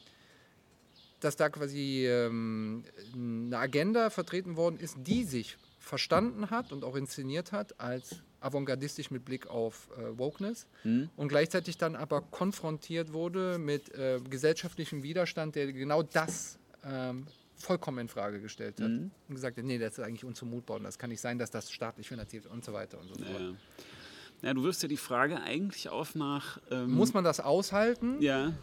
dass 1.19 1.35
da 1.35 1.49
quasi 1.49 2.05
ähm, 2.07 2.83
eine 3.13 3.57
Agenda 3.57 4.09
vertreten 4.09 4.55
worden 4.55 4.79
ist, 4.79 4.95
die 4.99 5.23
sich 5.23 5.57
verstanden 5.79 6.49
hat 6.49 6.71
und 6.71 6.83
auch 6.83 6.95
inszeniert 6.95 7.51
hat 7.51 7.79
als 7.79 8.21
avantgardistisch 8.39 9.09
mit 9.09 9.25
Blick 9.25 9.47
auf 9.47 9.89
äh, 9.97 10.17
Wokeness 10.17 10.67
und 11.15 11.27
gleichzeitig 11.27 11.77
dann 11.77 11.95
aber 11.95 12.21
konfrontiert 12.21 13.13
wurde 13.13 13.57
mit 13.57 13.93
äh, 13.95 14.19
gesellschaftlichem 14.29 15.01
Widerstand, 15.01 15.55
der 15.55 15.71
genau 15.73 16.03
das 16.03 16.59
ähm, 16.83 17.25
vollkommen 17.55 17.99
in 17.99 18.07
Frage 18.07 18.39
gestellt 18.39 18.79
hat 18.79 18.89
und 18.89 19.11
gesagt 19.35 19.57
hat, 19.57 19.65
nee, 19.65 19.79
das 19.79 19.97
ist 19.97 20.03
eigentlich 20.03 20.23
unzumutbar 20.23 20.77
und 20.77 20.83
das 20.83 20.99
kann 20.99 21.09
nicht 21.09 21.21
sein, 21.21 21.39
dass 21.39 21.49
das 21.49 21.71
staatlich 21.71 22.07
finanziert 22.07 22.43
wird 22.43 22.53
und 22.53 22.63
so 22.63 22.73
weiter 22.73 22.99
und 22.99 23.07
so 23.07 23.15
fort. 23.15 23.41
Ja. 23.41 24.47
ja, 24.49 24.53
du 24.53 24.63
wirfst 24.63 24.83
ja 24.83 24.89
die 24.89 24.97
Frage 24.97 25.41
eigentlich 25.41 25.89
auf 25.89 26.13
nach. 26.13 26.59
Ähm, 26.69 26.91
Muss 26.91 27.13
man 27.13 27.23
das 27.23 27.39
aushalten? 27.39 28.21
Ja, 28.21 28.53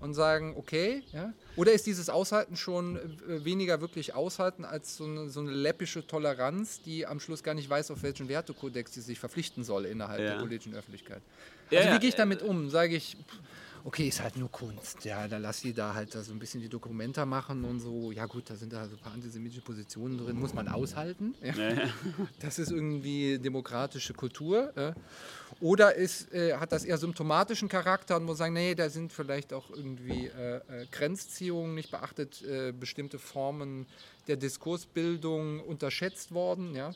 und 0.00 0.14
sagen, 0.14 0.54
okay, 0.56 1.02
ja? 1.12 1.32
Oder 1.56 1.72
ist 1.72 1.86
dieses 1.86 2.10
Aushalten 2.10 2.56
schon 2.56 2.96
äh, 2.96 3.44
weniger 3.44 3.80
wirklich 3.80 4.14
aushalten 4.14 4.64
als 4.64 4.96
so 4.96 5.04
eine, 5.04 5.28
so 5.30 5.40
eine 5.40 5.50
läppische 5.50 6.06
Toleranz, 6.06 6.82
die 6.82 7.06
am 7.06 7.18
Schluss 7.18 7.42
gar 7.42 7.54
nicht 7.54 7.68
weiß, 7.70 7.90
auf 7.90 8.02
welchen 8.02 8.28
Wertekodex 8.28 8.92
sie 8.92 9.00
sich 9.00 9.18
verpflichten 9.18 9.64
soll 9.64 9.86
innerhalb 9.86 10.20
Ja. 10.20 10.32
der 10.34 10.38
politischen 10.40 10.74
Öffentlichkeit? 10.74 11.22
Also 11.70 11.90
wie 11.94 11.98
gehe 11.98 12.08
ich 12.10 12.14
damit 12.14 12.42
um? 12.42 12.68
Sage 12.70 12.94
ich, 12.96 13.16
pff, 13.16 13.38
okay, 13.86 14.08
ist 14.08 14.20
halt 14.20 14.36
nur 14.36 14.50
Kunst, 14.50 15.04
ja, 15.04 15.28
dann 15.28 15.42
lass 15.42 15.60
die 15.60 15.72
da 15.72 15.94
halt 15.94 16.12
da 16.12 16.20
so 16.20 16.32
ein 16.32 16.40
bisschen 16.40 16.60
die 16.60 16.68
Dokumenta 16.68 17.24
machen 17.24 17.64
und 17.64 17.78
so, 17.78 18.10
ja 18.10 18.26
gut, 18.26 18.50
da 18.50 18.56
sind 18.56 18.72
da 18.72 18.84
so 18.88 18.96
ein 18.96 18.98
paar 19.00 19.12
antisemitische 19.12 19.60
Positionen 19.60 20.18
drin, 20.18 20.36
muss 20.36 20.52
man 20.52 20.66
aushalten. 20.68 21.34
Ja? 21.40 21.54
Das 22.40 22.58
ist 22.58 22.72
irgendwie 22.72 23.38
demokratische 23.38 24.12
Kultur. 24.12 24.72
Ja? 24.76 24.94
Oder 25.60 25.94
ist, 25.94 26.32
äh, 26.34 26.54
hat 26.54 26.72
das 26.72 26.84
eher 26.84 26.98
symptomatischen 26.98 27.68
Charakter 27.68 28.16
und 28.16 28.24
muss 28.24 28.38
sagen, 28.38 28.54
nee, 28.54 28.74
da 28.74 28.90
sind 28.90 29.12
vielleicht 29.12 29.52
auch 29.52 29.70
irgendwie 29.70 30.26
äh, 30.26 30.56
äh, 30.56 30.86
Grenzziehungen 30.90 31.74
nicht 31.74 31.90
beachtet, 31.90 32.44
bestimmte 32.78 33.18
Formen 33.18 33.86
der 34.26 34.36
Diskursbildung 34.36 35.60
unterschätzt 35.60 36.32
worden. 36.32 36.74
Ja? 36.74 36.92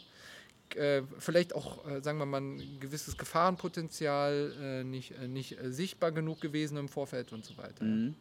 Äh, 0.76 1.02
vielleicht 1.18 1.54
auch, 1.54 1.86
äh, 1.86 2.00
sagen 2.02 2.18
wir 2.18 2.26
mal, 2.26 2.40
ein 2.40 2.78
gewisses 2.80 3.16
Gefahrenpotenzial 3.16 4.52
äh, 4.60 4.84
nicht, 4.84 5.12
äh, 5.12 5.28
nicht 5.28 5.58
äh, 5.58 5.72
sichtbar 5.72 6.12
genug 6.12 6.40
gewesen 6.40 6.76
im 6.76 6.88
Vorfeld 6.88 7.32
und 7.32 7.44
so 7.44 7.56
weiter. 7.56 7.84
Mhm. 7.84 8.14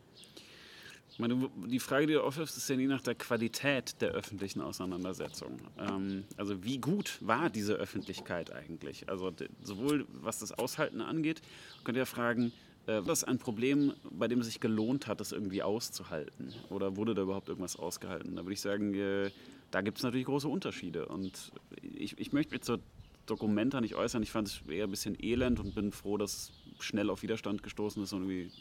Meine, 1.20 1.50
die 1.68 1.80
Frage, 1.80 2.08
die 2.08 2.14
du 2.14 2.24
aufwirfst, 2.24 2.56
ist 2.56 2.70
ja 2.70 2.78
nie 2.78 2.88
nach 2.88 3.02
der 3.02 3.14
Qualität 3.14 4.02
der 4.02 4.12
öffentlichen 4.12 4.62
Auseinandersetzung. 4.62 5.58
Ähm, 5.78 6.24
also 6.38 6.64
wie 6.64 6.78
gut 6.78 7.18
war 7.20 7.50
diese 7.50 7.74
Öffentlichkeit 7.74 8.54
eigentlich? 8.54 9.10
Also 9.10 9.34
sowohl 9.62 10.08
was 10.14 10.40
das 10.40 10.54
Aushalten 10.54 11.02
angeht, 11.02 11.42
könnt 11.84 11.98
ihr 11.98 12.04
ja 12.04 12.06
fragen, 12.06 12.54
äh, 12.88 13.02
was 13.04 13.26
ein 13.26 13.38
Problem, 13.38 13.94
bei 14.10 14.30
dem 14.30 14.40
es 14.40 14.46
sich 14.46 14.62
gelohnt 14.62 15.08
hat, 15.08 15.20
das 15.20 15.34
irgendwie 15.34 15.62
auszuhalten? 15.62 16.54
Oder 16.70 16.96
wurde 16.96 17.14
da 17.14 17.24
überhaupt 17.24 17.50
irgendwas 17.50 17.76
ausgehalten? 17.76 18.38
Da 18.38 18.44
würde 18.44 18.54
ich 18.54 18.62
sagen, 18.62 18.94
äh, 18.94 19.30
da 19.72 19.82
gibt 19.82 19.98
es 19.98 20.04
natürlich 20.04 20.26
große 20.26 20.48
Unterschiede. 20.48 21.08
Und 21.08 21.52
ich, 21.82 22.18
ich 22.20 22.34
möchte 22.34 22.54
mich 22.54 22.62
zur 22.62 22.80
Dokumenta 23.26 23.82
nicht 23.82 23.96
äußern. 23.96 24.24
Ich 24.24 24.32
fand 24.32 24.48
es 24.48 24.62
eher 24.68 24.86
ein 24.86 24.92
bisschen 24.92 25.18
elend 25.22 25.60
und 25.60 25.76
bin 25.76 25.92
froh, 25.92 26.18
dass 26.18 26.52
schnell 26.80 27.10
auf 27.10 27.22
Widerstand 27.22 27.64
gestoßen 27.64 28.04
ist 28.04 28.14
und 28.14 28.30
irgendwie 28.30 28.52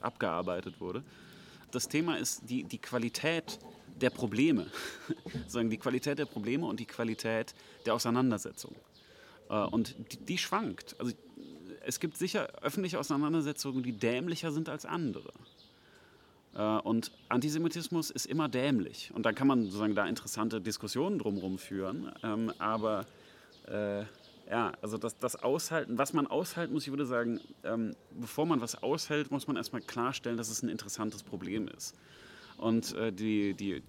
abgearbeitet 0.00 0.80
wurde. 0.80 1.04
Das 1.70 1.88
Thema 1.88 2.18
ist 2.18 2.42
die, 2.48 2.64
die 2.64 2.78
Qualität 2.78 3.58
der 4.00 4.10
Probleme. 4.10 4.66
Sagen 5.46 5.70
die 5.70 5.78
Qualität 5.78 6.18
der 6.18 6.26
Probleme 6.26 6.66
und 6.66 6.80
die 6.80 6.86
Qualität 6.86 7.54
der 7.86 7.94
Auseinandersetzung. 7.94 8.74
Äh, 9.48 9.54
Und 9.54 9.94
die, 10.12 10.16
die 10.16 10.38
schwankt. 10.38 10.96
Also 10.98 11.12
es 11.84 12.00
gibt 12.00 12.16
sicher 12.16 12.48
öffentliche 12.62 12.98
Auseinandersetzungen, 12.98 13.82
die 13.82 13.92
dämlicher 13.92 14.52
sind 14.52 14.68
als 14.68 14.84
andere. 14.86 15.32
Äh, 16.54 16.60
Und 16.60 17.12
Antisemitismus 17.28 18.10
ist 18.10 18.26
immer 18.26 18.48
dämlich. 18.48 19.10
Und 19.14 19.24
dann 19.26 19.34
kann 19.34 19.46
man 19.46 19.64
sozusagen 19.64 19.94
da 19.94 20.06
interessante 20.06 20.60
Diskussionen 20.60 21.18
drumherum 21.18 21.58
führen. 21.58 22.12
Ähm, 22.22 22.52
Aber 22.58 23.06
äh, 23.66 24.04
ja, 24.50 24.72
also 24.82 24.98
das, 24.98 25.18
das 25.18 25.36
Aushalten, 25.36 25.96
was 25.98 26.12
man 26.12 26.26
aushalten 26.26 26.74
muss, 26.74 26.84
ich 26.84 26.92
würde 26.92 27.06
sagen, 27.06 27.40
ähm, 27.64 27.94
bevor 28.20 28.44
man 28.44 28.60
was 28.60 28.82
aushält, 28.82 29.30
muss 29.30 29.46
man 29.46 29.56
erstmal 29.56 29.80
klarstellen, 29.80 30.36
dass 30.36 30.50
es 30.50 30.62
ein 30.62 30.68
interessantes 30.68 31.22
Problem 31.22 31.68
ist. 31.68 31.94
Und 32.58 32.94
äh, 32.94 33.12
die, 33.12 33.54
die 33.54 33.82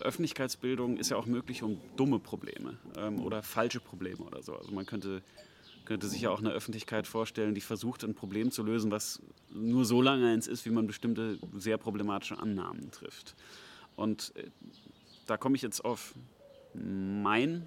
Öffentlichkeitsbildung 0.00 0.96
ist 0.96 1.10
ja 1.10 1.16
auch 1.16 1.26
möglich 1.26 1.62
um 1.62 1.78
dumme 1.96 2.18
Probleme 2.18 2.78
ähm, 2.96 3.20
oder 3.20 3.42
falsche 3.42 3.80
Probleme 3.80 4.24
oder 4.24 4.42
so. 4.42 4.54
Also 4.54 4.72
man 4.72 4.86
könnte, 4.86 5.22
könnte 5.90 6.06
sich 6.06 6.20
ja 6.20 6.30
auch 6.30 6.38
eine 6.38 6.52
Öffentlichkeit 6.52 7.08
vorstellen, 7.08 7.52
die 7.52 7.60
versucht, 7.60 8.04
ein 8.04 8.14
Problem 8.14 8.52
zu 8.52 8.62
lösen, 8.62 8.92
was 8.92 9.20
nur 9.52 9.84
so 9.84 10.00
lange 10.00 10.28
eins 10.28 10.46
ist, 10.46 10.64
wie 10.64 10.70
man 10.70 10.86
bestimmte 10.86 11.36
sehr 11.56 11.78
problematische 11.78 12.38
Annahmen 12.38 12.92
trifft. 12.92 13.34
Und 13.96 14.32
äh, 14.36 14.44
da 15.26 15.36
komme 15.36 15.56
ich 15.56 15.62
jetzt 15.62 15.84
auf 15.84 16.14
mein 16.74 17.66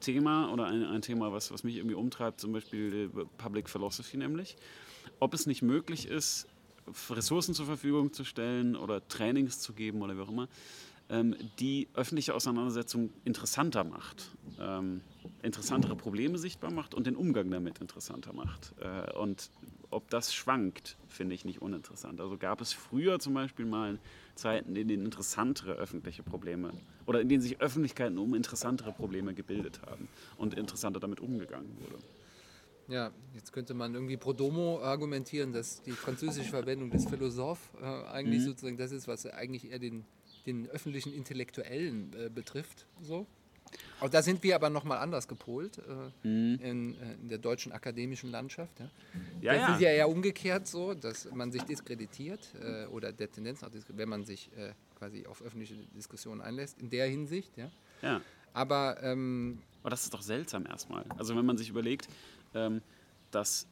Thema 0.00 0.52
oder 0.52 0.66
ein, 0.66 0.82
ein 0.82 1.00
Thema, 1.00 1.30
was, 1.30 1.52
was 1.52 1.62
mich 1.62 1.76
irgendwie 1.76 1.94
umtreibt, 1.94 2.40
zum 2.40 2.50
Beispiel 2.50 3.08
äh, 3.16 3.24
Public 3.38 3.70
Philosophy 3.70 4.16
nämlich. 4.16 4.56
Ob 5.20 5.32
es 5.32 5.46
nicht 5.46 5.62
möglich 5.62 6.08
ist, 6.08 6.48
Ressourcen 7.08 7.54
zur 7.54 7.66
Verfügung 7.66 8.12
zu 8.12 8.24
stellen 8.24 8.74
oder 8.74 9.06
Trainings 9.06 9.60
zu 9.60 9.74
geben 9.74 10.02
oder 10.02 10.16
wie 10.16 10.22
auch 10.22 10.28
immer, 10.28 10.48
ähm, 11.10 11.34
die 11.58 11.88
öffentliche 11.94 12.34
Auseinandersetzung 12.34 13.10
interessanter 13.24 13.84
macht, 13.84 14.30
ähm, 14.60 15.00
interessantere 15.42 15.96
Probleme 15.96 16.38
sichtbar 16.38 16.70
macht 16.70 16.94
und 16.94 17.06
den 17.06 17.16
Umgang 17.16 17.50
damit 17.50 17.80
interessanter 17.80 18.32
macht. 18.32 18.74
Äh, 18.80 19.12
und 19.18 19.50
ob 19.90 20.08
das 20.08 20.32
schwankt, 20.32 20.96
finde 21.08 21.34
ich 21.34 21.44
nicht 21.44 21.60
uninteressant. 21.60 22.20
Also 22.20 22.38
gab 22.38 22.60
es 22.60 22.72
früher 22.72 23.18
zum 23.18 23.34
Beispiel 23.34 23.66
mal 23.66 23.98
Zeiten, 24.36 24.76
in 24.76 24.86
denen 24.86 25.04
interessantere 25.04 25.72
öffentliche 25.72 26.22
Probleme 26.22 26.72
oder 27.06 27.20
in 27.20 27.28
denen 27.28 27.42
sich 27.42 27.60
Öffentlichkeiten 27.60 28.16
um 28.18 28.34
interessantere 28.34 28.92
Probleme 28.92 29.34
gebildet 29.34 29.80
haben 29.86 30.08
und 30.36 30.54
interessanter 30.54 31.00
damit 31.00 31.20
umgegangen 31.20 31.76
wurde. 31.80 32.02
Ja, 32.86 33.12
jetzt 33.34 33.52
könnte 33.52 33.74
man 33.74 33.94
irgendwie 33.94 34.16
pro 34.16 34.32
domo 34.32 34.80
argumentieren, 34.80 35.52
dass 35.52 35.80
die 35.82 35.92
französische 35.92 36.50
Verwendung 36.50 36.90
des 36.90 37.06
Philosoph 37.08 37.72
äh, 37.80 37.84
eigentlich 37.84 38.42
sozusagen 38.42 38.76
das 38.76 38.90
ist, 38.90 39.06
was 39.06 39.26
eigentlich 39.26 39.70
eher 39.70 39.78
den, 39.78 40.04
den 40.46 40.68
öffentlichen 40.68 41.12
Intellektuellen 41.12 42.12
äh, 42.14 42.28
betrifft. 42.28 42.86
So. 43.00 43.26
Auch 44.00 44.08
da 44.08 44.22
sind 44.22 44.42
wir 44.42 44.54
aber 44.54 44.70
nochmal 44.70 44.98
anders 44.98 45.28
gepolt 45.28 45.78
äh, 45.78 46.26
in, 46.26 46.94
äh, 47.00 47.12
in 47.14 47.28
der 47.28 47.38
deutschen 47.38 47.72
akademischen 47.72 48.30
Landschaft. 48.30 48.80
Ja. 48.80 48.90
Ja, 49.40 49.52
das 49.52 49.60
ja. 49.60 49.74
ist 49.74 49.80
ja 49.82 49.88
eher 49.90 50.08
umgekehrt 50.08 50.66
so, 50.66 50.94
dass 50.94 51.30
man 51.32 51.52
sich 51.52 51.62
diskreditiert 51.62 52.48
äh, 52.60 52.86
oder 52.86 53.12
der 53.12 53.30
Tendenz 53.30 53.60
nach 53.60 53.70
wenn 53.88 54.08
man 54.08 54.24
sich 54.24 54.50
äh, 54.56 54.72
quasi 54.98 55.26
auf 55.26 55.42
öffentliche 55.42 55.74
Diskussionen 55.96 56.40
einlässt, 56.40 56.80
in 56.80 56.90
der 56.90 57.06
Hinsicht. 57.06 57.56
Ja. 57.56 57.70
Ja. 58.02 58.20
Aber 58.52 59.02
ähm, 59.02 59.58
Aber 59.82 59.90
das 59.90 60.04
ist 60.04 60.14
doch 60.14 60.22
seltsam 60.22 60.66
erstmal. 60.66 61.04
Also 61.16 61.36
wenn 61.36 61.46
man 61.46 61.58
sich 61.58 61.68
überlegt, 61.68 62.08
ähm, 62.54 62.82
dass 63.30 63.66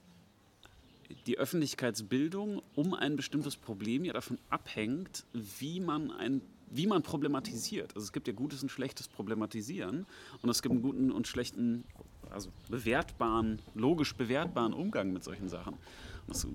die 1.26 1.38
Öffentlichkeitsbildung 1.38 2.62
um 2.74 2.94
ein 2.94 3.16
bestimmtes 3.16 3.56
Problem 3.56 4.04
ja 4.04 4.12
davon 4.12 4.38
abhängt, 4.50 5.24
wie 5.32 5.80
man 5.80 6.10
ein 6.10 6.42
wie 6.70 6.86
man 6.86 7.02
problematisiert. 7.02 7.94
Also 7.94 8.04
es 8.04 8.12
gibt 8.12 8.28
ja 8.28 8.34
gutes 8.34 8.62
und 8.62 8.70
schlechtes 8.70 9.08
Problematisieren 9.08 10.06
und 10.42 10.50
es 10.50 10.62
gibt 10.62 10.72
einen 10.72 10.82
guten 10.82 11.10
und 11.10 11.26
schlechten, 11.26 11.84
also 12.30 12.50
bewertbaren, 12.68 13.60
logisch 13.74 14.14
bewertbaren 14.14 14.72
Umgang 14.72 15.12
mit 15.12 15.24
solchen 15.24 15.48
Sachen. 15.48 15.74
Und 15.74 15.80
das 16.28 16.44
ist 16.44 16.50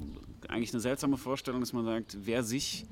eigentlich 0.49 0.74
eine 0.74 0.82
seltsame 0.82 1.18
Vorstellung, 1.18 1.61
dass 1.61 1.74
man 1.74 1.86
sagt, 1.86 2.18
wer 2.22 2.43
sich, 2.43 2.86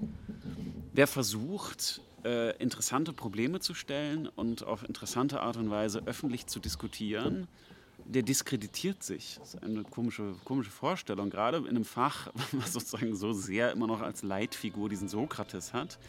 wer 0.94 1.08
versucht, 1.08 2.02
äh, 2.24 2.56
interessante 2.58 3.14
Probleme 3.14 3.60
zu 3.60 3.74
stellen 3.74 4.28
und 4.28 4.64
auf 4.64 4.84
interessante 4.88 5.42
Art 5.42 5.58
und 5.58 5.70
Weise 5.70 6.04
öffentlich 6.06 6.48
zu 6.48 6.60
diskutieren, 6.60 7.48
der 8.06 8.24
diskreditiert 8.24 9.04
sich. 9.04 9.38
Das 9.40 9.54
ist 9.54 9.64
eine 9.64 9.84
komische, 9.84 10.36
komische 10.44 10.72
Vorstellung, 10.72 11.30
gerade 11.30 11.58
in 11.58 11.68
einem 11.68 11.86
Fach, 11.86 12.32
was 12.52 12.74
sozusagen 12.74 13.16
so 13.16 13.34
sehr 13.34 13.72
immer 13.72 13.88
noch 13.88 14.02
als 14.02 14.24
Leitfigur 14.24 14.90
diesen 14.90 15.08
Sokrates 15.08 15.74
hat, 15.74 16.00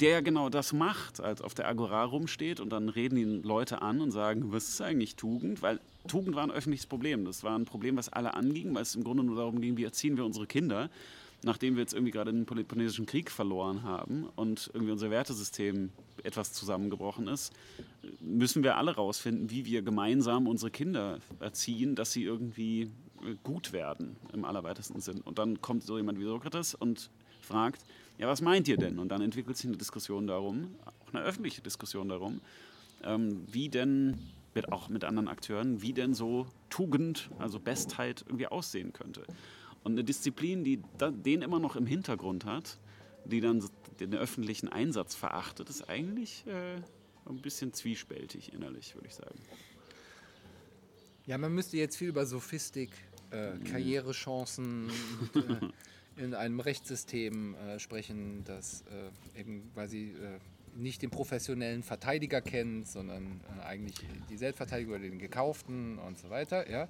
der 0.00 0.22
genau 0.22 0.48
das 0.48 0.72
macht, 0.72 1.20
als 1.20 1.40
auf 1.40 1.54
der 1.54 1.68
Agora 1.68 2.04
rumsteht 2.04 2.60
und 2.60 2.70
dann 2.70 2.88
reden 2.88 3.16
ihn 3.16 3.42
Leute 3.42 3.82
an 3.82 4.00
und 4.00 4.10
sagen, 4.10 4.52
was 4.52 4.68
ist 4.68 4.80
eigentlich 4.80 5.16
Tugend? 5.16 5.62
Weil 5.62 5.80
Tugend 6.08 6.34
war 6.34 6.42
ein 6.42 6.50
öffentliches 6.50 6.86
Problem. 6.86 7.24
Das 7.24 7.44
war 7.44 7.58
ein 7.58 7.64
Problem, 7.64 7.96
was 7.96 8.08
alle 8.08 8.34
anging, 8.34 8.74
weil 8.74 8.82
es 8.82 8.94
im 8.94 9.04
Grunde 9.04 9.24
nur 9.24 9.36
darum 9.36 9.60
ging, 9.60 9.76
wie 9.76 9.84
erziehen 9.84 10.16
wir 10.16 10.24
unsere 10.24 10.46
Kinder 10.46 10.90
nachdem 11.44 11.74
wir 11.76 11.82
jetzt 11.82 11.92
irgendwie 11.92 12.10
gerade 12.10 12.32
den 12.32 12.46
Peloponnesischen 12.46 13.06
Krieg 13.06 13.30
verloren 13.30 13.82
haben 13.82 14.28
und 14.34 14.70
irgendwie 14.72 14.92
unser 14.92 15.10
Wertesystem 15.10 15.90
etwas 16.22 16.52
zusammengebrochen 16.52 17.28
ist, 17.28 17.52
müssen 18.20 18.62
wir 18.62 18.76
alle 18.76 18.94
rausfinden, 18.94 19.50
wie 19.50 19.66
wir 19.66 19.82
gemeinsam 19.82 20.46
unsere 20.46 20.70
Kinder 20.70 21.18
erziehen, 21.40 21.94
dass 21.94 22.12
sie 22.12 22.24
irgendwie 22.24 22.90
gut 23.42 23.72
werden 23.72 24.16
im 24.32 24.44
allerweitesten 24.44 25.00
Sinn. 25.00 25.20
Und 25.20 25.38
dann 25.38 25.60
kommt 25.60 25.84
so 25.84 25.96
jemand 25.96 26.18
wie 26.18 26.24
Sokrates 26.24 26.74
und 26.74 27.10
fragt, 27.44 27.84
ja, 28.18 28.28
was 28.28 28.40
meint 28.40 28.68
ihr 28.68 28.76
denn? 28.76 28.98
Und 28.98 29.08
dann 29.08 29.20
entwickelt 29.20 29.56
sich 29.56 29.66
eine 29.66 29.76
Diskussion 29.76 30.26
darum, 30.26 30.74
auch 30.84 31.14
eine 31.14 31.22
öffentliche 31.24 31.62
Diskussion 31.62 32.08
darum, 32.08 32.40
ähm, 33.02 33.44
wie 33.50 33.68
denn 33.68 34.18
mit, 34.54 34.70
auch 34.72 34.88
mit 34.88 35.04
anderen 35.04 35.28
Akteuren, 35.28 35.82
wie 35.82 35.92
denn 35.92 36.14
so 36.14 36.46
Tugend, 36.70 37.28
also 37.38 37.58
Bestheit 37.58 38.24
irgendwie 38.26 38.46
aussehen 38.46 38.92
könnte. 38.92 39.24
Und 39.82 39.92
eine 39.92 40.04
Disziplin, 40.04 40.64
die 40.64 40.80
den 41.00 41.42
immer 41.42 41.58
noch 41.58 41.76
im 41.76 41.86
Hintergrund 41.86 42.44
hat, 42.44 42.78
die 43.24 43.40
dann 43.40 43.64
den 44.00 44.14
öffentlichen 44.14 44.68
Einsatz 44.68 45.14
verachtet, 45.14 45.68
ist 45.68 45.88
eigentlich 45.88 46.44
äh, 46.46 46.76
ein 47.28 47.40
bisschen 47.42 47.72
zwiespältig 47.72 48.52
innerlich, 48.52 48.94
würde 48.94 49.08
ich 49.08 49.14
sagen. 49.14 49.38
Ja, 51.26 51.38
man 51.38 51.54
müsste 51.54 51.76
jetzt 51.76 51.96
viel 51.96 52.08
über 52.08 52.26
Sophistik, 52.26 52.90
äh, 53.30 53.54
mhm. 53.54 53.64
Karrierechancen 53.64 54.90
äh, 55.34 55.68
in 56.16 56.34
einem 56.34 56.60
Rechtssystem 56.60 57.54
äh, 57.54 57.78
sprechen, 57.78 58.44
das 58.44 58.84
äh, 59.36 59.40
eben 59.40 59.70
quasi 59.74 60.10
äh, 60.10 60.38
nicht 60.76 61.02
den 61.02 61.10
professionellen 61.10 61.82
Verteidiger 61.82 62.40
kennt, 62.40 62.88
sondern 62.88 63.40
eigentlich 63.64 63.94
die 64.28 64.36
Selbstverteidigung 64.36 64.94
oder 64.94 65.04
den 65.04 65.18
gekauften 65.18 65.98
und 65.98 66.18
so 66.18 66.30
weiter. 66.30 66.68
Ja. 66.68 66.88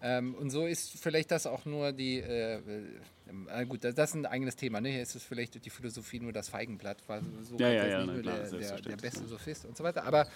Ähm, 0.00 0.34
und 0.36 0.50
so 0.50 0.66
ist 0.66 0.92
vielleicht 0.96 1.30
das 1.32 1.46
auch 1.46 1.64
nur 1.64 1.92
die, 1.92 2.18
äh, 2.18 2.60
äh, 3.48 3.66
gut, 3.66 3.82
das, 3.82 3.94
ist 3.96 4.14
ein 4.14 4.26
eigenes 4.26 4.54
Thema. 4.54 4.80
Ne? 4.80 4.90
Hier 4.90 5.02
ist 5.02 5.16
es 5.16 5.24
vielleicht 5.24 5.64
die 5.64 5.70
Philosophie 5.70 6.20
nur 6.20 6.32
das 6.32 6.48
Feigenblatt, 6.48 6.98
war 7.08 7.20
so 7.42 7.56
ja, 7.56 7.70
ja, 7.70 7.86
ja, 7.86 7.98
nicht 7.98 8.12
nur 8.12 8.22
klar, 8.22 8.38
der, 8.38 8.58
der, 8.58 8.80
der, 8.80 8.96
beste 8.96 9.24
Sophist 9.26 9.64
und 9.64 9.76
so 9.76 9.82
weiter. 9.82 10.04
Aber 10.04 10.28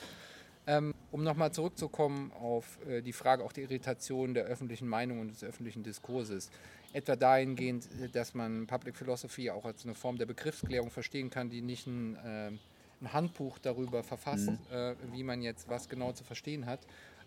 ähm, 0.66 0.94
um 1.10 1.22
nochmal 1.22 1.52
zurückzukommen 1.52 2.32
auf 2.32 2.78
äh, 2.86 3.02
die 3.02 3.12
Frage 3.12 3.44
auch 3.44 3.52
der 3.52 3.64
Irritation 3.64 4.34
der 4.34 4.44
öffentlichen 4.44 4.88
Meinung 4.88 5.20
und 5.20 5.28
des 5.28 5.42
öffentlichen 5.42 5.82
Diskurses, 5.82 6.50
etwa 6.92 7.16
dahingehend, 7.16 7.88
dass 8.12 8.34
man 8.34 8.66
Public 8.66 8.96
Philosophy 8.96 9.50
auch 9.50 9.64
als 9.64 9.84
eine 9.84 9.94
Form 9.94 10.18
der 10.18 10.26
Begriffsklärung 10.26 10.90
verstehen 10.90 11.30
kann, 11.30 11.50
die 11.50 11.62
nicht 11.62 11.86
ein, 11.86 12.16
äh, 12.16 12.50
ein 13.00 13.12
Handbuch 13.12 13.58
darüber 13.58 14.02
verfasst, 14.02 14.50
mhm. 14.50 14.58
äh, 14.70 14.94
wie 15.12 15.24
man 15.24 15.42
jetzt 15.42 15.68
was 15.68 15.88
genau 15.88 16.12
zu 16.12 16.22
verstehen 16.24 16.66
hat, 16.66 16.80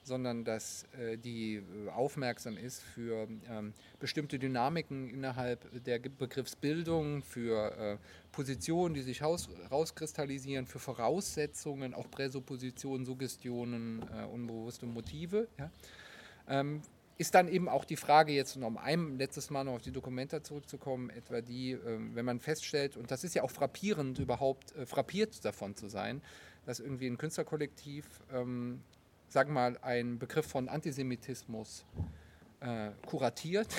sondern 0.06 0.46
dass 0.46 0.86
äh, 1.00 1.18
die 1.18 1.56
äh, 1.56 1.90
aufmerksam 1.90 2.58
ist 2.58 2.82
für 2.82 3.28
ähm, 3.50 3.74
bestimmte 4.00 4.38
Dynamiken 4.38 5.10
innerhalb 5.10 5.84
der 5.84 6.00
Begriffsbildung, 6.00 7.24
für 7.24 7.72
äh, 7.78 7.98
Positionen, 8.32 8.94
die 8.94 9.02
sich 9.02 9.24
raus, 9.24 9.50
rauskristallisieren, 9.72 10.68
für 10.68 10.80
Voraussetzungen, 10.80 11.94
auch 11.94 12.10
Präsuppositionen, 12.12 13.06
Suggestionen, 13.06 14.04
unbewusste 14.32 14.86
Motive. 14.86 15.48
Ähm, 16.48 16.82
ist 17.18 17.34
dann 17.34 17.48
eben 17.48 17.70
auch 17.70 17.86
die 17.86 17.96
Frage, 17.96 18.34
jetzt 18.34 18.58
noch 18.58 18.68
um 18.68 18.78
ein 18.78 19.18
letztes 19.18 19.50
Mal 19.50 19.64
noch 19.64 19.76
auf 19.76 19.82
die 19.82 19.94
Dokumenta 19.94 20.44
zurückzukommen, 20.44 21.10
etwa 21.10 21.40
die, 21.40 21.72
ähm, 21.72 22.14
wenn 22.14 22.26
man 22.26 22.42
feststellt, 22.42 22.98
und 22.98 23.10
das 23.10 23.24
ist 23.24 23.36
ja 23.36 23.44
auch 23.44 23.52
frappierend 23.52 24.20
überhaupt, 24.20 24.74
frappiert 24.86 25.46
davon 25.46 25.76
zu 25.76 25.88
sein, 25.88 26.22
dass 26.66 26.82
irgendwie 26.82 27.08
ein 27.08 27.18
Künstlerkollektiv 27.18 28.06
ähm, 28.34 28.82
sagen 29.36 29.50
wir 29.50 29.70
mal, 29.70 29.78
einen 29.82 30.18
Begriff 30.18 30.48
von 30.48 30.70
Antisemitismus 30.70 31.84
äh, 32.62 32.92
kuratiert, 33.06 33.68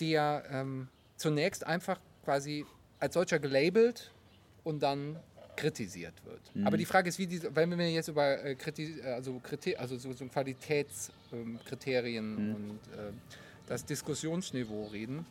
der 0.00 0.44
ähm, 0.50 0.88
zunächst 1.16 1.66
einfach 1.66 1.98
quasi 2.22 2.66
als 3.00 3.14
solcher 3.14 3.38
gelabelt 3.38 4.12
und 4.62 4.82
dann 4.82 5.18
kritisiert 5.56 6.12
wird. 6.26 6.54
Mhm. 6.54 6.66
Aber 6.66 6.76
die 6.76 6.84
Frage 6.84 7.08
ist, 7.08 7.18
wie 7.18 7.26
diese, 7.26 7.56
wenn 7.56 7.78
wir 7.78 7.90
jetzt 7.90 8.08
über 8.08 8.44
äh, 8.44 8.56
Kriti 8.56 9.00
also, 9.00 9.40
Kriter 9.42 9.80
also 9.80 9.96
so, 9.96 10.12
so 10.12 10.26
Qualitätskriterien 10.26 12.36
ähm, 12.36 12.48
mhm. 12.48 12.54
und 12.54 12.80
äh, 12.92 13.10
das 13.66 13.86
Diskussionsniveau 13.86 14.88
reden, 14.88 15.24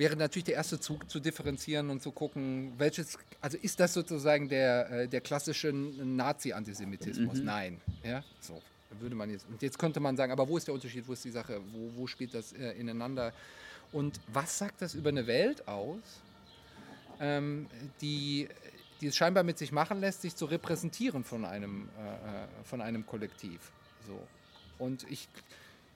wäre 0.00 0.16
natürlich 0.16 0.44
der 0.44 0.54
erste 0.54 0.80
Zug 0.80 1.10
zu 1.10 1.20
differenzieren 1.20 1.90
und 1.90 2.02
zu 2.02 2.10
gucken, 2.10 2.72
welches, 2.78 3.18
also 3.42 3.58
ist 3.58 3.78
das 3.78 3.92
sozusagen 3.92 4.48
der, 4.48 4.90
äh, 4.90 5.08
der 5.08 5.20
klassische 5.20 5.70
Nazi-Antisemitismus? 5.74 7.40
Mhm. 7.40 7.44
Nein. 7.44 7.80
Ja, 8.02 8.24
so 8.40 8.60
würde 8.98 9.14
man 9.14 9.28
jetzt. 9.28 9.46
Und 9.46 9.60
jetzt 9.60 9.78
könnte 9.78 10.00
man 10.00 10.16
sagen, 10.16 10.32
aber 10.32 10.48
wo 10.48 10.56
ist 10.56 10.66
der 10.66 10.74
Unterschied, 10.74 11.06
wo 11.06 11.12
ist 11.12 11.22
die 11.22 11.30
Sache, 11.30 11.60
wo, 11.72 12.00
wo 12.00 12.06
spielt 12.06 12.32
das 12.32 12.54
äh, 12.54 12.72
ineinander? 12.72 13.34
Und 13.92 14.18
was 14.32 14.56
sagt 14.56 14.80
das 14.80 14.94
über 14.94 15.10
eine 15.10 15.26
Welt 15.26 15.68
aus, 15.68 16.00
ähm, 17.20 17.66
die, 18.00 18.48
die 19.02 19.08
es 19.08 19.16
scheinbar 19.16 19.42
mit 19.42 19.58
sich 19.58 19.70
machen 19.70 20.00
lässt, 20.00 20.22
sich 20.22 20.34
zu 20.34 20.46
repräsentieren 20.46 21.24
von 21.24 21.44
einem, 21.44 21.90
äh, 21.98 22.14
äh 22.14 22.64
von 22.64 22.80
einem 22.80 23.04
Kollektiv? 23.04 23.60
So. 24.06 24.18
Und 24.78 25.04
ich 25.10 25.28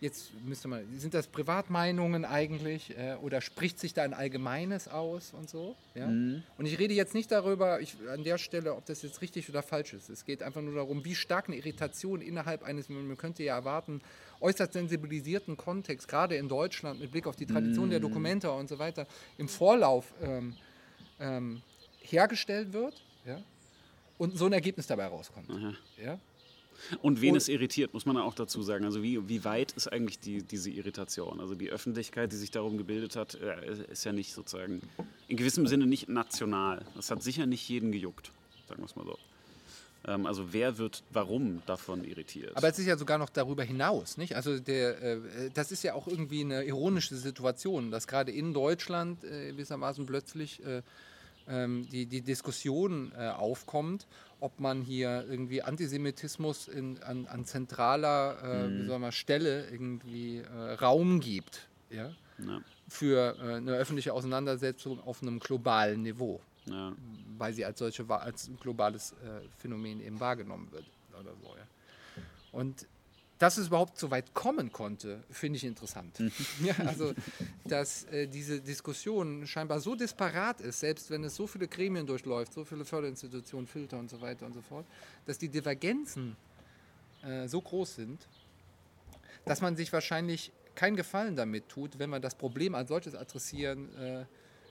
jetzt 0.00 0.32
müsste 0.44 0.68
man, 0.68 0.84
sind 0.98 1.14
das 1.14 1.26
Privatmeinungen 1.26 2.24
eigentlich 2.24 2.96
äh, 2.96 3.16
oder 3.22 3.40
spricht 3.40 3.78
sich 3.78 3.94
da 3.94 4.02
ein 4.02 4.14
Allgemeines 4.14 4.88
aus 4.88 5.32
und 5.32 5.48
so? 5.48 5.76
Ja? 5.94 6.06
Mhm. 6.06 6.42
Und 6.58 6.66
ich 6.66 6.78
rede 6.78 6.94
jetzt 6.94 7.14
nicht 7.14 7.30
darüber, 7.30 7.80
ich, 7.80 7.96
an 8.08 8.24
der 8.24 8.38
Stelle, 8.38 8.74
ob 8.74 8.84
das 8.86 9.02
jetzt 9.02 9.22
richtig 9.22 9.48
oder 9.48 9.62
falsch 9.62 9.94
ist. 9.94 10.10
Es 10.10 10.24
geht 10.24 10.42
einfach 10.42 10.60
nur 10.60 10.74
darum, 10.74 11.04
wie 11.04 11.14
stark 11.14 11.48
eine 11.48 11.56
Irritation 11.56 12.20
innerhalb 12.20 12.62
eines, 12.62 12.88
man 12.88 13.16
könnte 13.16 13.42
ja 13.42 13.56
erwarten, 13.56 14.00
äußerst 14.40 14.72
sensibilisierten 14.72 15.56
Kontext, 15.56 16.08
gerade 16.08 16.36
in 16.36 16.48
Deutschland 16.48 17.00
mit 17.00 17.10
Blick 17.10 17.26
auf 17.26 17.36
die 17.36 17.46
Tradition 17.46 17.86
mhm. 17.86 17.90
der 17.90 18.00
Dokumente 18.00 18.50
und 18.50 18.68
so 18.68 18.78
weiter, 18.78 19.06
im 19.38 19.48
Vorlauf 19.48 20.12
ähm, 20.22 20.54
ähm, 21.20 21.62
hergestellt 22.00 22.72
wird. 22.72 23.02
Ja? 23.24 23.40
Und 24.18 24.36
so 24.36 24.46
ein 24.46 24.52
Ergebnis 24.52 24.86
dabei 24.86 25.06
rauskommt. 25.06 25.48
Mhm. 25.48 25.76
Ja? 26.02 26.18
Und 27.02 27.20
wen 27.20 27.32
und, 27.32 27.36
es 27.36 27.48
irritiert, 27.48 27.94
muss 27.94 28.06
man 28.06 28.16
auch 28.16 28.34
dazu 28.34 28.62
sagen. 28.62 28.84
Also 28.84 29.02
wie, 29.02 29.28
wie 29.28 29.44
weit 29.44 29.72
ist 29.72 29.92
eigentlich 29.92 30.18
die, 30.18 30.42
diese 30.42 30.70
Irritation? 30.70 31.40
Also 31.40 31.54
die 31.54 31.70
Öffentlichkeit, 31.70 32.32
die 32.32 32.36
sich 32.36 32.50
darum 32.50 32.76
gebildet 32.78 33.16
hat, 33.16 33.34
äh, 33.34 33.84
ist 33.90 34.04
ja 34.04 34.12
nicht 34.12 34.32
sozusagen, 34.32 34.80
in 35.28 35.36
gewissem 35.36 35.66
Sinne 35.66 35.86
nicht 35.86 36.08
national. 36.08 36.84
Das 36.94 37.10
hat 37.10 37.22
sicher 37.22 37.46
nicht 37.46 37.68
jeden 37.68 37.92
gejuckt, 37.92 38.30
sagen 38.68 38.82
wir 38.82 38.86
es 38.86 38.96
mal 38.96 39.04
so. 39.04 39.18
Ähm, 40.06 40.26
also 40.26 40.52
wer 40.52 40.78
wird 40.78 41.02
warum 41.10 41.62
davon 41.66 42.04
irritiert? 42.04 42.56
Aber 42.56 42.68
es 42.68 42.78
ist 42.78 42.86
ja 42.86 42.96
sogar 42.96 43.18
noch 43.18 43.30
darüber 43.30 43.62
hinaus, 43.62 44.16
nicht? 44.16 44.36
Also 44.36 44.58
der, 44.58 45.02
äh, 45.02 45.20
das 45.54 45.72
ist 45.72 45.82
ja 45.82 45.94
auch 45.94 46.06
irgendwie 46.06 46.42
eine 46.42 46.64
ironische 46.64 47.16
Situation, 47.16 47.90
dass 47.90 48.06
gerade 48.06 48.32
in 48.32 48.52
Deutschland 48.52 49.24
äh, 49.24 49.52
gewissermaßen 49.52 50.04
plötzlich 50.06 50.64
äh, 50.64 50.82
die, 51.46 52.06
die 52.06 52.22
Diskussion 52.22 53.12
äh, 53.16 53.28
aufkommt, 53.28 54.06
ob 54.40 54.60
man 54.60 54.82
hier 54.82 55.24
irgendwie 55.28 55.62
Antisemitismus 55.62 56.68
in, 56.68 57.02
an, 57.02 57.26
an 57.26 57.44
zentraler 57.44 58.38
äh, 58.42 58.68
mhm. 58.68 58.78
wie 58.78 58.86
soll 58.86 58.98
man, 58.98 59.12
Stelle 59.12 59.68
irgendwie 59.70 60.38
äh, 60.38 60.72
Raum 60.74 61.20
gibt 61.20 61.68
ja? 61.90 62.10
ja. 62.38 62.60
für 62.88 63.36
äh, 63.38 63.54
eine 63.56 63.72
öffentliche 63.72 64.12
Auseinandersetzung 64.12 65.00
auf 65.00 65.22
einem 65.22 65.38
globalen 65.38 66.02
Niveau, 66.02 66.40
ja. 66.66 66.92
weil 67.38 67.52
sie 67.52 67.64
als 67.64 67.78
solche 67.78 68.08
als 68.08 68.50
globales 68.60 69.12
äh, 69.12 69.48
Phänomen 69.58 70.00
eben 70.00 70.20
wahrgenommen 70.20 70.68
wird 70.72 70.84
oder 71.20 71.32
so. 71.42 71.48
Ja? 71.56 72.22
Und 72.52 72.86
dass 73.38 73.58
es 73.58 73.66
überhaupt 73.66 73.98
so 73.98 74.10
weit 74.10 74.32
kommen 74.32 74.72
konnte, 74.72 75.22
finde 75.30 75.56
ich 75.56 75.64
interessant. 75.64 76.20
Mhm. 76.20 76.32
ja, 76.64 76.74
also, 76.78 77.12
dass 77.64 78.04
äh, 78.04 78.26
diese 78.26 78.60
Diskussion 78.60 79.46
scheinbar 79.46 79.80
so 79.80 79.94
disparat 79.94 80.60
ist, 80.60 80.80
selbst 80.80 81.10
wenn 81.10 81.24
es 81.24 81.34
so 81.34 81.46
viele 81.46 81.66
Gremien 81.66 82.06
durchläuft, 82.06 82.52
so 82.52 82.64
viele 82.64 82.84
Förderinstitutionen, 82.84 83.66
Filter 83.66 83.98
und 83.98 84.10
so 84.10 84.20
weiter 84.20 84.46
und 84.46 84.54
so 84.54 84.62
fort, 84.62 84.86
dass 85.26 85.38
die 85.38 85.48
Divergenzen 85.48 86.36
äh, 87.22 87.48
so 87.48 87.60
groß 87.60 87.96
sind, 87.96 88.28
dass 89.44 89.60
man 89.60 89.76
sich 89.76 89.92
wahrscheinlich 89.92 90.52
keinen 90.74 90.96
Gefallen 90.96 91.36
damit 91.36 91.68
tut, 91.68 91.98
wenn 91.98 92.10
man 92.10 92.22
das 92.22 92.34
Problem 92.34 92.74
als 92.74 92.88
solches 92.88 93.14
adressieren 93.14 93.94
äh, 93.96 94.24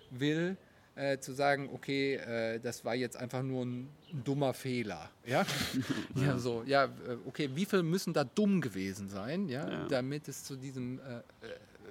will, 0.09 0.57
äh, 0.95 1.17
zu 1.17 1.33
sagen, 1.33 1.69
okay, 1.73 2.15
äh, 2.15 2.59
das 2.59 2.85
war 2.85 2.93
jetzt 2.95 3.17
einfach 3.17 3.41
nur 3.41 3.65
ein, 3.65 3.89
dummer 4.23 4.53
Fehler. 4.53 5.09
Ja? 5.25 5.43
ja, 6.15 6.37
so, 6.37 6.63
ja, 6.67 6.85
äh, 6.85 7.17
okay, 7.25 7.49
wie 7.55 7.65
viel 7.65 7.81
müssen 7.81 8.13
da 8.13 8.23
dumm 8.23 8.61
gewesen 8.61 9.09
sein, 9.09 9.49
ja, 9.49 9.67
ja. 9.67 9.87
damit 9.87 10.27
es 10.27 10.43
zu 10.43 10.55
diesem 10.55 10.99
äh, 10.99 11.17
äh, 11.17 11.21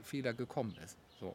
Fehler 0.03 0.33
gekommen 0.33 0.77
ist. 0.85 0.97
So. 1.19 1.35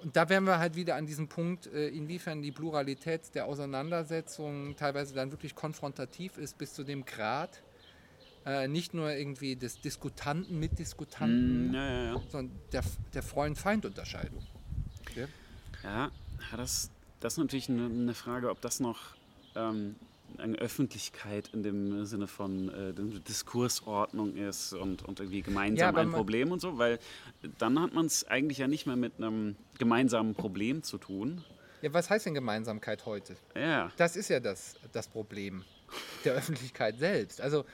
Und 0.00 0.16
da 0.16 0.28
wären 0.28 0.44
wir 0.44 0.58
halt 0.58 0.76
wieder 0.76 0.94
an 0.94 1.06
diesem 1.06 1.26
Punkt, 1.28 1.66
äh, 1.66 1.88
inwiefern 1.88 2.40
die 2.40 2.52
Pluralität 2.52 3.34
der 3.34 3.46
Auseinandersetzung 3.46 4.76
teilweise 4.76 5.14
dann 5.14 5.32
wirklich 5.32 5.56
konfrontativ 5.56 6.38
ist, 6.38 6.56
bis 6.58 6.72
zu 6.74 6.84
dem 6.84 7.04
Grad, 7.04 7.62
nicht 8.66 8.92
nur 8.92 9.12
irgendwie 9.12 9.54
des 9.54 9.80
Diskutanten 9.80 10.58
mit 10.58 10.76
Diskutanten, 10.76 11.70
mm, 11.70 11.74
ja, 11.74 12.04
ja, 12.06 12.22
sondern 12.28 12.58
der, 12.72 12.82
der 13.14 13.22
Freund-Feind-Unterscheidung. 13.22 14.44
Okay? 15.02 15.28
Ja, 15.82 16.10
das, 16.56 16.90
das 17.20 17.34
ist 17.34 17.38
natürlich 17.38 17.68
eine, 17.68 18.14
Frage, 18.14 18.50
ob 18.50 18.60
das 18.60 18.80
noch 18.80 18.98
ähm, 19.54 19.96
eine 20.38 20.56
Öffentlichkeit 20.58 21.50
in 21.52 21.62
dem 21.62 22.04
Sinne 22.04 22.26
von 22.26 22.68
äh, 22.68 22.92
Diskursordnung 23.28 24.36
ist 24.36 24.72
und, 24.72 25.02
und 25.02 25.20
irgendwie 25.20 25.42
gemeinsam 25.42 25.94
ja, 25.94 26.00
ein 26.00 26.10
Problem 26.10 26.52
und 26.52 26.60
so, 26.60 26.78
weil 26.78 26.98
dann 27.58 27.80
hat 27.80 27.92
man 27.92 28.06
es 28.06 28.26
eigentlich 28.26 28.58
ja 28.58 28.68
nicht 28.68 28.86
mehr 28.86 28.96
mit 28.96 29.18
einem 29.18 29.56
gemeinsamen 29.78 30.34
Problem 30.34 30.82
zu 30.82 30.98
tun. 30.98 31.44
Ja, 31.82 31.92
was 31.92 32.10
heißt 32.10 32.26
denn 32.26 32.34
Gemeinsamkeit 32.34 33.06
heute? 33.06 33.36
Ja. 33.56 33.90
Das 33.96 34.16
ist 34.16 34.28
ja 34.28 34.40
das, 34.40 34.76
das 34.92 35.08
Problem 35.08 35.64
der 36.24 36.34
Öffentlichkeit 36.34 36.98
selbst. 36.98 37.40
Also 37.40 37.64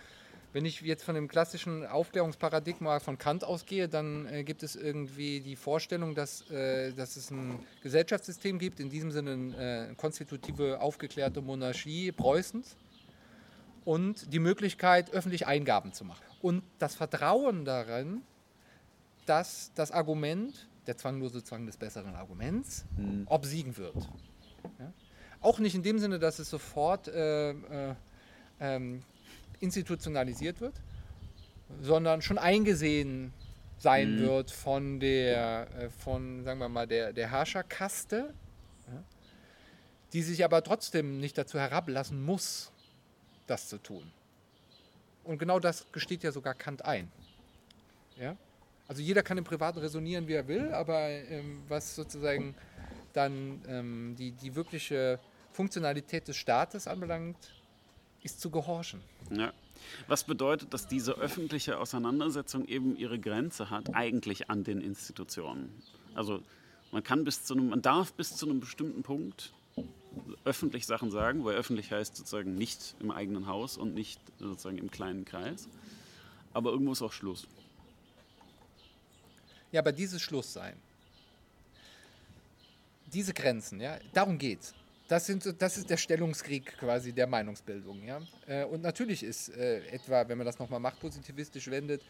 wenn 0.59 0.65
ich 0.65 0.81
jetzt 0.81 1.05
von 1.05 1.15
dem 1.15 1.29
klassischen 1.29 1.87
Aufklärungsparadigma 1.87 2.99
von 2.99 3.17
Kant 3.17 3.45
ausgehe, 3.45 3.89
dann 3.89 4.27
äh, 4.27 4.43
gibt 4.43 4.65
es 4.65 4.75
irgendwie 4.75 5.39
die 5.39 5.55
Vorstellung, 5.55 6.17
dass, 6.17 6.51
äh, 6.51 6.93
dass 6.95 7.15
es 7.15 7.31
ein 7.31 7.61
Gesellschaftssystem 7.81 8.59
gibt, 8.59 8.81
in 8.81 8.91
diesem 8.91 9.13
Sinne 9.13 9.35
eine 9.35 9.91
äh, 9.91 9.95
konstitutive, 9.95 10.81
aufgeklärte 10.81 11.43
Monarchie 11.43 12.11
Preußens 12.11 12.75
und 13.85 14.33
die 14.33 14.41
Möglichkeit, 14.41 15.13
öffentlich 15.13 15.47
Eingaben 15.47 15.93
zu 15.93 16.05
machen. 16.05 16.25
Und 16.43 16.65
das 16.81 16.97
Vertrauen 16.97 17.65
darin, 17.65 18.23
dass 19.27 19.71
das 19.77 19.93
Argument, 19.93 20.67
der 20.89 20.97
zwanglose 20.97 21.45
Zwang 21.45 21.67
des 21.67 21.77
besseren 21.77 22.17
Arguments, 22.17 22.85
mhm. 22.97 23.29
obsiegen 23.29 23.77
wird. 23.77 24.11
Ja? 24.81 24.93
Auch 25.41 25.61
nicht 25.61 25.77
in 25.77 25.85
dem 25.85 26.01
Sinne, 26.01 26.19
dass 26.19 26.41
es 26.41 26.51
sofort 26.51 27.07
äh, 27.07 27.51
äh, 27.51 27.95
ähm, 28.59 29.05
institutionalisiert 29.61 30.61
wird, 30.61 30.75
sondern 31.81 32.23
schon 32.23 32.39
eingesehen 32.39 33.33
sein 33.79 34.17
mhm. 34.17 34.21
wird 34.21 34.51
von 34.51 35.01
der, 35.01 35.69
äh, 35.79 35.91
von, 35.91 36.45
sagen 36.45 36.59
wir 36.59 36.69
mal, 36.69 36.87
der, 36.87 37.13
der 37.13 37.31
Herrscherkaste, 37.31 38.35
die 40.13 40.23
sich 40.23 40.45
aber 40.45 40.63
trotzdem 40.63 41.21
nicht 41.21 41.37
dazu 41.37 41.59
herablassen 41.59 42.25
muss, 42.25 42.73
das 43.47 43.69
zu 43.69 43.79
tun. 43.79 44.11
Und 45.25 45.39
genau 45.39 45.61
das 45.61 45.87
gesteht 45.93 46.23
ja 46.23 46.33
sogar 46.33 46.55
Kant 46.55 46.85
ein. 46.85 47.11
Ja? 48.19 48.37
Also 48.87 49.03
jeder 49.03 49.23
kann 49.23 49.37
im 49.37 49.45
Privaten 49.45 49.79
resonieren, 49.79 50.27
wie 50.27 50.33
er 50.33 50.49
will, 50.49 50.73
aber 50.73 51.09
ähm, 51.09 51.63
was 51.69 51.95
sozusagen 51.95 52.55
dann 53.13 53.63
ähm, 53.69 54.17
die, 54.19 54.33
die 54.33 54.55
wirkliche 54.55 55.19
Funktionalität 55.53 56.27
des 56.29 56.37
Staates 56.37 56.87
anbelangt, 56.87 57.37
ist 58.23 58.41
zu 58.41 58.51
gehorchen. 58.51 59.01
Ja. 59.31 59.53
Was 60.07 60.25
bedeutet, 60.25 60.75
dass 60.75 60.87
diese 60.87 61.13
öffentliche 61.13 61.79
Auseinandersetzung 61.79 62.67
eben 62.67 62.97
ihre 62.97 63.19
Grenze 63.19 63.71
hat, 63.71 63.95
eigentlich 63.95 64.51
an 64.51 64.65
den 64.65 64.81
Institutionen. 64.81 65.73
Also 66.15 66.43
man 66.91 67.03
kann 67.03 67.25
bis 67.25 67.45
zu 67.45 67.55
einem, 67.55 67.69
man 67.69 67.83
darf 67.83 68.13
bis 68.13 68.37
zu 68.37 68.47
einem 68.47 68.61
bestimmten 68.61 69.03
Punkt 69.03 69.53
öffentlich 70.45 70.87
Sachen 70.87 71.11
sagen, 71.11 71.45
weil 71.45 71.57
öffentlich 71.57 71.93
heißt 71.93 72.17
sozusagen 72.17 72.55
nicht 72.55 72.97
im 73.01 73.11
eigenen 73.11 73.47
Haus 73.47 73.77
und 73.77 73.95
nicht 73.95 74.21
sozusagen 74.39 74.79
im 74.79 74.91
kleinen 74.91 75.25
Kreis. 75.25 75.69
Aber 76.53 76.71
irgendwo 76.71 76.93
ist 76.93 77.03
auch 77.03 77.13
Schluss. 77.13 77.47
Ja, 79.71 79.81
aber 79.81 79.93
dieses 79.93 80.23
Schlusssein, 80.23 80.77
diese 83.07 83.35
Grenzen, 83.35 83.81
ja, 83.81 83.99
darum 84.15 84.39
geht's. 84.39 84.75
Das, 85.09 85.25
sind, 85.25 85.55
das 85.61 85.79
ist 85.79 85.89
der 85.89 85.97
Stellungskrieg 85.97 86.77
quasi 86.79 87.13
der 87.13 87.27
Meinungsbildung. 87.27 88.05
Ja? 88.05 88.21
Äh, 88.47 88.65
und 88.67 88.83
natürlich 88.83 89.23
ist 89.23 89.49
äh, 89.49 89.79
etwa, 89.89 90.29
wenn 90.29 90.37
man 90.37 90.47
das 90.47 90.59
nochmal 90.59 90.81
machtpositivistisch 90.81 91.71
wendet, 91.71 92.03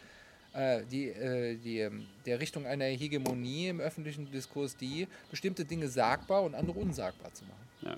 äh, 0.53 0.83
die, 0.85 1.15
die, 1.63 1.79
ähm, 1.79 2.07
der 2.27 2.41
Richtung 2.41 2.67
einer 2.67 2.87
Hegemonie 2.87 3.69
im 3.69 3.81
öffentlichen 3.81 4.29
Diskurs 4.33 4.77
die, 4.77 5.07
bestimmte 5.31 5.65
Dinge 5.65 5.89
sagbar 5.89 6.43
und 6.43 6.57
andere 6.57 6.81
unsagbar 6.81 7.33
zu 7.33 7.45
machen. 7.45 7.69
Ja. 7.83 7.97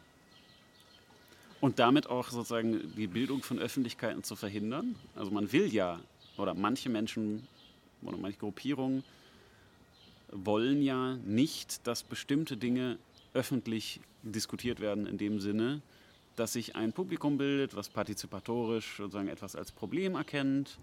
Und 1.62 1.78
damit 1.78 2.07
auch 2.07 2.28
sozusagen 2.28 2.94
die 2.94 3.07
Bildung 3.07 3.42
von 3.42 3.59
Öffentlichkeiten 3.59 4.22
zu 4.22 4.36
verhindern. 4.36 4.96
Also 5.14 5.30
man 5.30 5.51
will 5.53 5.72
ja, 5.72 6.01
oder 6.36 6.53
manche 6.53 6.90
Menschen 6.90 7.46
oder 8.03 8.18
manche 8.18 8.38
Gruppierungen 8.38 9.03
wollen 10.32 10.82
ja 10.82 11.16
nicht, 11.24 11.86
dass 11.86 12.03
bestimmte 12.03 12.57
Dinge 12.57 12.98
öffentlich 13.35 14.01
diskutiert 14.22 14.81
werden 14.81 15.07
in 15.07 15.18
dem 15.18 15.41
Sinne, 15.41 15.83
dass 16.37 16.53
sich 16.55 16.76
ein 16.76 16.93
Publikum 16.93 17.39
bildet, 17.39 17.74
was 17.74 17.89
partizipatorisch 17.89 18.97
sozusagen 18.97 19.28
etwas 19.28 19.57
als 19.57 19.72
Problem 19.72 20.14
erkennt 20.14 20.78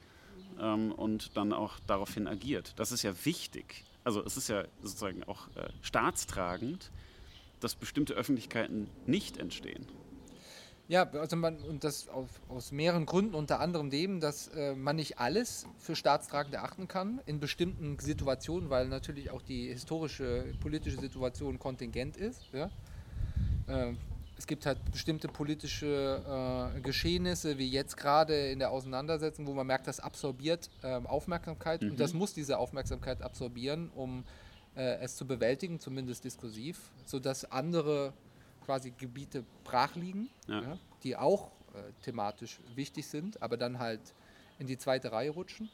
ähm, 0.60 0.92
und 0.92 1.36
dann 1.36 1.54
auch 1.54 1.80
daraufhin 1.88 2.28
agiert. 2.28 2.74
Das 2.78 2.92
ist 2.92 3.04
ja 3.04 3.14
wichtig. 3.26 3.84
Also 4.04 4.24
es 4.24 4.38
ist 4.38 4.50
ja 4.50 4.66
sozusagen 4.82 5.24
auch 5.24 5.48
äh, 5.56 5.70
staatstragend, 5.82 6.92
dass 7.60 7.76
bestimmte 7.76 8.14
Öffentlichkeiten 8.14 8.90
nicht 9.06 9.38
entstehen. 9.38 9.86
Ja, 10.90 11.10
also 11.12 11.36
man, 11.36 11.58
und 11.58 11.84
das 11.84 12.08
auf, 12.08 12.30
aus 12.48 12.72
mehreren 12.72 13.06
Gründen, 13.06 13.36
unter 13.36 13.60
anderem 13.60 13.90
dem, 13.90 14.22
dass 14.22 14.48
äh, 14.50 14.74
man 14.74 14.96
nicht 14.96 15.20
alles 15.20 15.66
für 15.80 15.98
staatstragend 15.98 16.54
erachten 16.54 16.88
kann 16.88 17.20
in 17.26 17.42
bestimmten 17.42 18.00
Situationen, 18.00 18.70
weil 18.70 18.88
natürlich 18.88 19.30
auch 19.32 19.42
die 19.42 19.68
historische 19.68 20.46
politische 20.62 21.00
Situation 21.00 21.60
kontingent 21.60 22.16
ist. 22.16 22.42
Ja? 22.54 22.70
Äh, 23.68 23.96
es 24.38 24.48
gibt 24.48 24.66
halt 24.66 24.80
bestimmte 24.92 25.28
politische 25.28 26.72
äh, 26.76 26.80
Geschehnisse, 26.82 27.58
wie 27.58 27.70
jetzt 27.70 27.98
gerade 27.98 28.50
in 28.50 28.60
der 28.60 28.72
Auseinandersetzung, 28.72 29.48
wo 29.48 29.54
man 29.54 29.68
merkt, 29.68 29.88
das 29.88 30.00
absorbiert 30.00 30.70
äh, 30.84 30.88
Aufmerksamkeit 30.88 31.82
mhm. 31.82 31.92
und 31.92 32.00
das 32.00 32.14
muss 32.14 32.34
diese 32.34 32.60
Aufmerksamkeit 32.60 33.22
absorbieren, 33.24 33.90
um 33.94 34.24
äh, 34.76 35.00
es 35.00 35.16
zu 35.18 35.26
bewältigen, 35.26 35.80
zumindest 35.80 36.24
diskursiv, 36.24 36.92
sodass 37.04 37.52
andere 37.52 38.14
quasi 38.68 38.92
Gebiete 38.92 39.46
brach 39.64 39.96
liegen, 39.96 40.30
ja. 40.48 40.62
Ja, 40.62 40.78
die 41.04 41.16
auch 41.16 41.52
äh, 41.74 42.04
thematisch 42.04 42.60
wichtig 42.76 43.08
sind, 43.08 43.42
aber 43.42 43.56
dann 43.56 43.80
halt 43.80 44.02
in 44.60 44.68
die 44.68 44.78
zweite 44.78 45.14
Reihe 45.14 45.30
rutschen. 45.30 45.70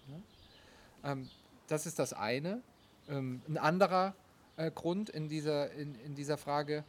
Ja. 1.04 1.12
Ähm, 1.12 1.28
das 1.68 1.88
ist 1.88 1.98
das 1.98 2.14
eine. 2.14 2.62
Ähm, 3.10 3.42
ein 3.48 3.58
anderer 3.58 4.14
äh, 4.58 4.70
Grund 4.70 5.10
in 5.10 5.28
dieser, 5.28 5.72
in, 5.72 5.96
in 6.06 6.14
dieser 6.14 6.38
Frage 6.38 6.84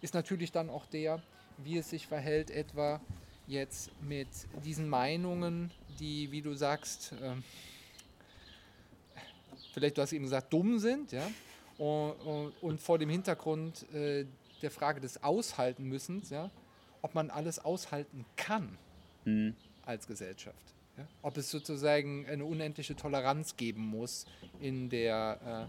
ist 0.00 0.14
natürlich 0.14 0.52
dann 0.52 0.70
auch 0.70 0.86
der, 0.86 1.20
wie 1.58 1.76
es 1.76 1.90
sich 1.90 2.06
verhält 2.06 2.52
etwa 2.52 3.00
jetzt 3.48 3.90
mit 4.00 4.28
diesen 4.64 4.88
Meinungen, 4.88 5.72
die, 5.98 6.30
wie 6.30 6.40
du 6.40 6.54
sagst, 6.54 7.14
ähm, 7.20 7.42
vielleicht 9.72 9.98
du 9.98 10.02
hast 10.02 10.12
eben 10.12 10.24
gesagt, 10.24 10.52
dumm 10.52 10.78
sind, 10.78 11.10
ja, 11.10 11.28
und, 11.78 12.52
und, 12.60 12.80
vor 12.80 12.98
dem 12.98 13.08
Hintergrund 13.10 13.92
äh, 13.92 14.24
der 14.62 14.70
Frage 14.70 15.00
des 15.00 15.22
Aushalten 15.22 15.84
müssen, 15.84 16.22
ja, 16.30 16.50
ob 17.02 17.14
man 17.14 17.30
alles 17.30 17.58
aushalten 17.58 18.24
kann 18.36 18.78
mhm. 19.24 19.54
als 19.84 20.06
Gesellschaft. 20.06 20.74
Ja? 20.96 21.06
Ob 21.22 21.36
es 21.36 21.50
sozusagen 21.50 22.26
eine 22.26 22.44
unendliche 22.44 22.94
Toleranz 22.96 23.56
geben 23.56 23.82
muss 23.82 24.26
in 24.60 24.88
der, 24.88 25.68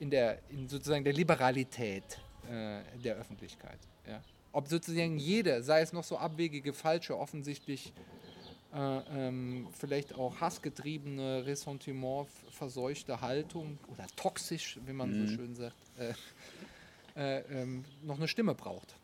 äh, 0.00 0.02
in 0.02 0.10
der 0.10 0.38
in 0.50 0.68
sozusagen 0.68 1.04
der 1.04 1.12
Liberalität 1.12 2.18
äh, 2.50 2.80
der 3.02 3.16
Öffentlichkeit. 3.16 3.78
Ja? 4.06 4.22
Ob 4.52 4.68
sozusagen 4.68 5.18
jede, 5.18 5.62
sei 5.62 5.80
es 5.82 5.92
noch 5.92 6.04
so 6.04 6.18
abwegige, 6.18 6.72
falsche, 6.72 7.16
offensichtlich 7.16 7.92
äh, 8.72 8.78
ähm, 8.78 9.68
vielleicht 9.78 10.14
auch 10.14 10.40
hassgetriebene, 10.40 11.44
Ressentiment 11.44 12.28
verseuchte 12.50 13.20
Haltung 13.20 13.78
oder 13.88 14.06
toxisch, 14.16 14.78
wie 14.86 14.92
man 14.92 15.10
mhm. 15.10 15.26
so 15.26 15.34
schön 15.34 15.54
sagt, 15.54 15.76
äh, 15.98 16.14
äh, 17.16 17.40
ähm, 17.40 17.84
noch 18.02 18.16
eine 18.16 18.28
Stimme 18.28 18.54
braucht. 18.54 18.94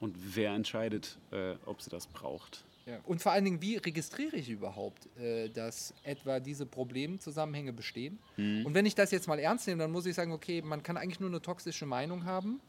Und 0.00 0.14
wer 0.36 0.52
entscheidet, 0.52 1.18
äh, 1.30 1.54
ob 1.66 1.80
sie 1.80 1.90
das 1.90 2.06
braucht? 2.06 2.64
Ja. 2.86 2.98
Und 3.06 3.22
vor 3.22 3.32
allen 3.32 3.44
Dingen, 3.44 3.62
wie 3.62 3.76
registriere 3.76 4.36
ich 4.36 4.50
überhaupt, 4.50 5.08
äh, 5.18 5.48
dass 5.48 5.94
etwa 6.02 6.38
diese 6.38 6.66
Problemzusammenhänge 6.66 7.72
bestehen? 7.72 8.18
Mhm. 8.36 8.66
Und 8.66 8.74
wenn 8.74 8.84
ich 8.84 8.94
das 8.94 9.10
jetzt 9.10 9.26
mal 9.26 9.38
ernst 9.38 9.66
nehme, 9.66 9.82
dann 9.82 9.90
muss 9.90 10.04
ich 10.04 10.14
sagen, 10.14 10.32
okay, 10.32 10.60
man 10.60 10.82
kann 10.82 10.98
eigentlich 10.98 11.20
nur 11.20 11.30
eine 11.30 11.40
toxische 11.40 11.86
Meinung 11.86 12.24
haben. 12.24 12.60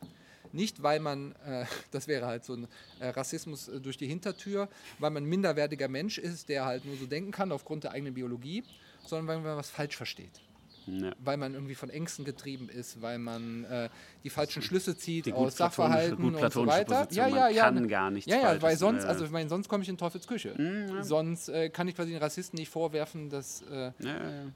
Nicht, 0.54 0.82
weil 0.82 1.02
man, 1.02 1.34
äh, 1.46 1.66
das 1.92 2.08
wäre 2.08 2.26
halt 2.26 2.46
so 2.46 2.54
ein 2.54 2.68
äh, 3.00 3.08
Rassismus 3.08 3.70
durch 3.82 3.98
die 3.98 4.08
Hintertür, 4.08 4.70
weil 5.00 5.12
man 5.12 5.24
ein 5.24 5.30
minderwertiger 5.30 5.90
Mensch 5.90 6.18
ist, 6.18 6.48
der 6.48 6.64
halt 6.64 6.86
nur 6.86 6.96
so 6.96 7.06
denken 7.06 7.32
kann 7.32 7.52
aufgrund 7.52 7.84
der 7.84 7.92
eigenen 7.92 8.14
Biologie, 8.14 8.64
sondern 9.06 9.28
weil 9.28 9.40
man 9.42 9.58
was 9.58 9.70
falsch 9.70 9.98
versteht. 9.98 10.42
Ja. 10.88 11.12
Weil 11.20 11.38
man 11.38 11.54
irgendwie 11.54 11.76
von 11.76 11.90
Ängsten 11.90 12.26
getrieben 12.26 12.70
ist, 12.70 13.02
weil 13.02 13.18
man 13.18 13.64
äh, 13.66 13.90
die 14.24 14.30
falschen 14.30 14.62
Schlüsse 14.62 14.96
zieht 14.98 15.26
Die 15.26 15.34
aus 15.34 15.58
Sachverhalten 15.58 16.24
und 16.36 16.54
so 16.54 16.66
weiter. 16.68 17.06
Position, 17.06 17.18
Ja, 17.18 17.30
man 17.30 17.40
ja, 17.40 17.50
ja. 17.50 17.64
kann 17.64 17.88
gar 17.88 18.12
nichts 18.12 18.30
Ja, 18.32 18.54
ja, 18.54 18.62
weil 18.62 18.78
sonst, 18.78 19.04
ja. 19.04 19.10
also 19.10 19.26
ich 19.26 19.32
meine, 19.32 19.50
sonst 19.50 19.68
komme 19.68 19.84
ich 19.84 19.90
in 19.90 19.98
Teufels 19.98 20.28
Küche. 20.28 20.54
Mhm, 20.58 20.96
ja. 20.98 21.04
Sonst 21.04 21.50
äh, 21.50 21.70
kann 21.70 21.88
ich 21.88 21.96
quasi 21.96 22.12
den 22.12 22.22
Rassisten 22.22 22.58
nicht 22.60 22.70
vorwerfen, 22.70 23.30
dass, 23.30 23.64
äh, 23.72 23.92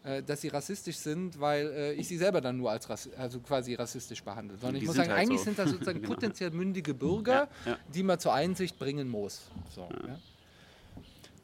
äh, 0.04 0.24
dass 0.24 0.42
sie 0.42 0.50
rassistisch 0.50 0.98
sind, 0.98 1.40
weil 1.40 1.68
äh, 1.68 1.94
ich 1.94 2.08
sie 2.08 2.18
selber 2.18 2.42
dann 2.42 2.58
nur 2.58 2.72
als 2.72 2.90
Rassi 2.90 3.10
also 3.18 3.40
quasi 3.40 3.74
rassistisch 3.76 4.24
behandle. 4.24 4.58
Sondern 4.58 4.76
Die 4.76 4.82
ich 4.82 4.88
muss 4.88 4.96
sagen, 4.96 5.10
halt 5.10 5.20
eigentlich 5.22 5.40
so. 5.40 5.46
sind 5.46 5.60
das 5.60 5.72
sozusagen 5.72 6.00
Genau. 6.02 6.14
potenziell 6.14 6.52
mündige 6.52 6.94
Bürger, 6.94 7.48
die 7.94 8.04
man 8.04 8.20
zur 8.20 8.34
Einsicht 8.34 8.78
bringen 8.80 9.08
muss. 9.10 9.42
So. 9.70 9.88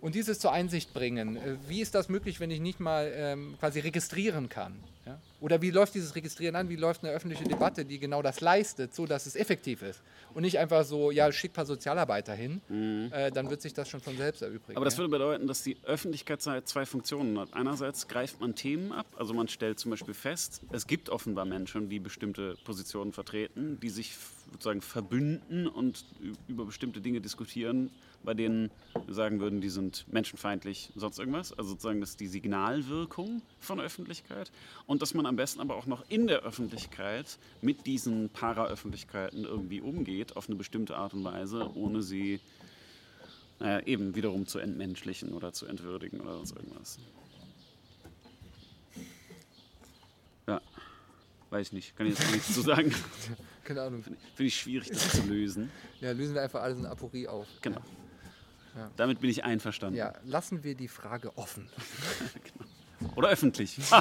Und 0.06 0.14
dieses 0.14 0.38
zur 0.38 0.52
Einsicht 0.52 0.94
bringen, 0.94 1.36
äh, 1.36 1.58
wie 1.68 1.82
ist 1.82 1.96
das 1.96 2.10
möglich, 2.10 2.40
wenn 2.40 2.52
ich 2.52 2.60
nicht 2.60 2.80
mal 2.80 3.12
ähm, 3.16 3.56
quasi 3.60 3.80
registrieren 3.80 4.50
kann? 4.50 4.76
Ja? 5.04 5.20
Oder 5.40 5.64
wie 5.64 5.72
läuft 5.72 5.96
dieses 5.96 6.14
Registrieren 6.14 6.56
an? 6.56 6.70
Wie 6.70 6.76
läuft 6.76 7.04
eine 7.04 7.12
öffentliche 7.12 7.44
Debatte, 7.44 7.86
die 7.86 7.98
genau 7.98 8.22
das 8.22 8.40
leistet, 8.40 8.94
so 8.94 9.08
dass 9.08 9.26
es 9.26 9.36
effektiv 9.36 9.82
ist? 9.82 10.04
Und 10.36 10.44
nicht 10.44 10.60
einfach 10.60 10.86
so, 10.86 11.10
ja, 11.10 11.32
schick 11.32 11.52
ein 11.52 11.54
paar 11.56 11.66
Sozialarbeiter 11.66 12.36
hin, 12.36 12.62
äh, 13.12 13.32
dann 13.32 13.50
wird 13.50 13.64
sich 13.64 13.74
das 13.74 13.90
schon 13.90 14.00
von 14.00 14.16
selbst 14.16 14.44
erübrigen. 14.44 14.74
Mhm. 14.74 14.78
Aber 14.78 14.86
das 14.86 14.96
würde 15.00 15.10
bedeuten, 15.10 15.48
dass 15.48 15.64
die 15.64 15.78
Öffentlichkeit 15.84 16.40
zwei- 16.42 16.86
Funktionen 16.86 17.40
hat. 17.40 17.54
Einerseits 17.54 18.08
greift 18.08 18.40
man 18.40 18.54
Themen 18.54 18.92
ab, 18.92 19.08
also 19.18 19.34
man 19.34 19.48
stellt 19.48 19.80
zum 19.80 19.90
Beispiel 19.90 20.14
fest, 20.14 20.62
es 20.72 20.86
gibt 20.86 21.10
offenbar 21.10 21.46
Menschen, 21.46 21.90
die 21.90 22.00
bestimmte 22.00 22.58
Positionen 22.64 23.12
vertreten, 23.12 23.80
die 23.80 23.90
sich 23.90 24.16
sozusagen 24.52 24.82
verbünden 24.82 25.68
und 25.68 26.06
über 26.48 26.66
bestimmte 26.66 27.02
Dinge 27.02 27.22
diskutieren, 27.22 27.90
bei 28.26 28.34
denen 28.34 28.72
wir 29.06 29.14
sagen 29.14 29.40
würden, 29.40 29.62
die 29.62 29.70
sind 29.70 30.06
menschenfeindlich, 30.12 30.92
sonst 30.96 31.20
irgendwas. 31.20 31.54
Also 31.54 31.72
sozusagen 31.72 32.02
das 32.02 32.12
ist 32.12 32.20
die 32.20 32.28
Signalwirkung 32.28 33.42
von 33.60 33.80
Öffentlichkeit 33.80 34.52
und 34.88 35.02
dass 35.02 35.14
man 35.14 35.26
am 35.26 35.36
besten 35.36 35.62
aber 35.62 35.76
auch 35.76 35.86
noch 35.86 36.04
in 36.10 36.28
der 36.28 36.40
Öffentlichkeit 36.42 37.38
mit 37.62 37.86
diesen 37.86 38.30
Para-Öffentlichkeiten 38.30 39.46
irgendwie 39.46 39.82
umgeht, 39.82 40.36
auf 40.36 40.50
eine 40.50 40.56
bestimmte 40.56 40.98
Art 40.98 41.14
und 41.14 41.24
Weise, 41.24 41.72
ohne 41.76 42.02
sie 42.02 42.40
naja, 43.60 43.86
eben 43.86 44.16
wiederum 44.16 44.48
zu 44.48 44.60
entmenschlichen 44.60 45.34
oder 45.34 45.54
zu 45.54 45.66
entwürdigen 45.66 46.20
oder 46.20 46.34
sonst 46.34 46.56
irgendwas. 46.56 47.00
Ja, 50.48 50.62
weiß 51.50 51.68
ich 51.68 51.74
nicht. 51.74 51.96
Kann 51.96 52.08
ich 52.08 52.20
jetzt 52.20 52.32
nichts 52.32 52.54
zu 52.54 52.62
sagen. 52.62 52.94
Keine 53.64 53.82
Ahnung. 53.82 54.04
Finde 54.04 54.18
ich 54.38 54.56
schwierig, 54.56 54.90
das 54.90 55.10
zu 55.10 55.24
lösen. 55.24 55.72
Ja, 56.02 56.12
lösen 56.12 56.36
wir 56.36 56.44
einfach 56.44 56.62
alles 56.62 56.78
in 56.80 56.86
Aporie 56.86 57.28
auf. 57.28 57.48
Genau. 57.62 57.82
Ja. 58.76 58.92
Damit 58.98 59.22
bin 59.22 59.30
ich 59.30 59.44
einverstanden. 59.44 59.98
Ja, 59.98 60.14
lassen 60.24 60.64
wir 60.64 60.76
die 60.76 60.88
Frage 60.90 61.38
offen. 61.38 61.70
Oder 63.16 63.30
öffentlich. 63.30 63.80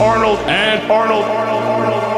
Arnold 0.00 0.38
and 0.46 0.90
Arnold, 0.90 1.24
Arnold, 1.24 1.62
Arnold. 1.62 2.09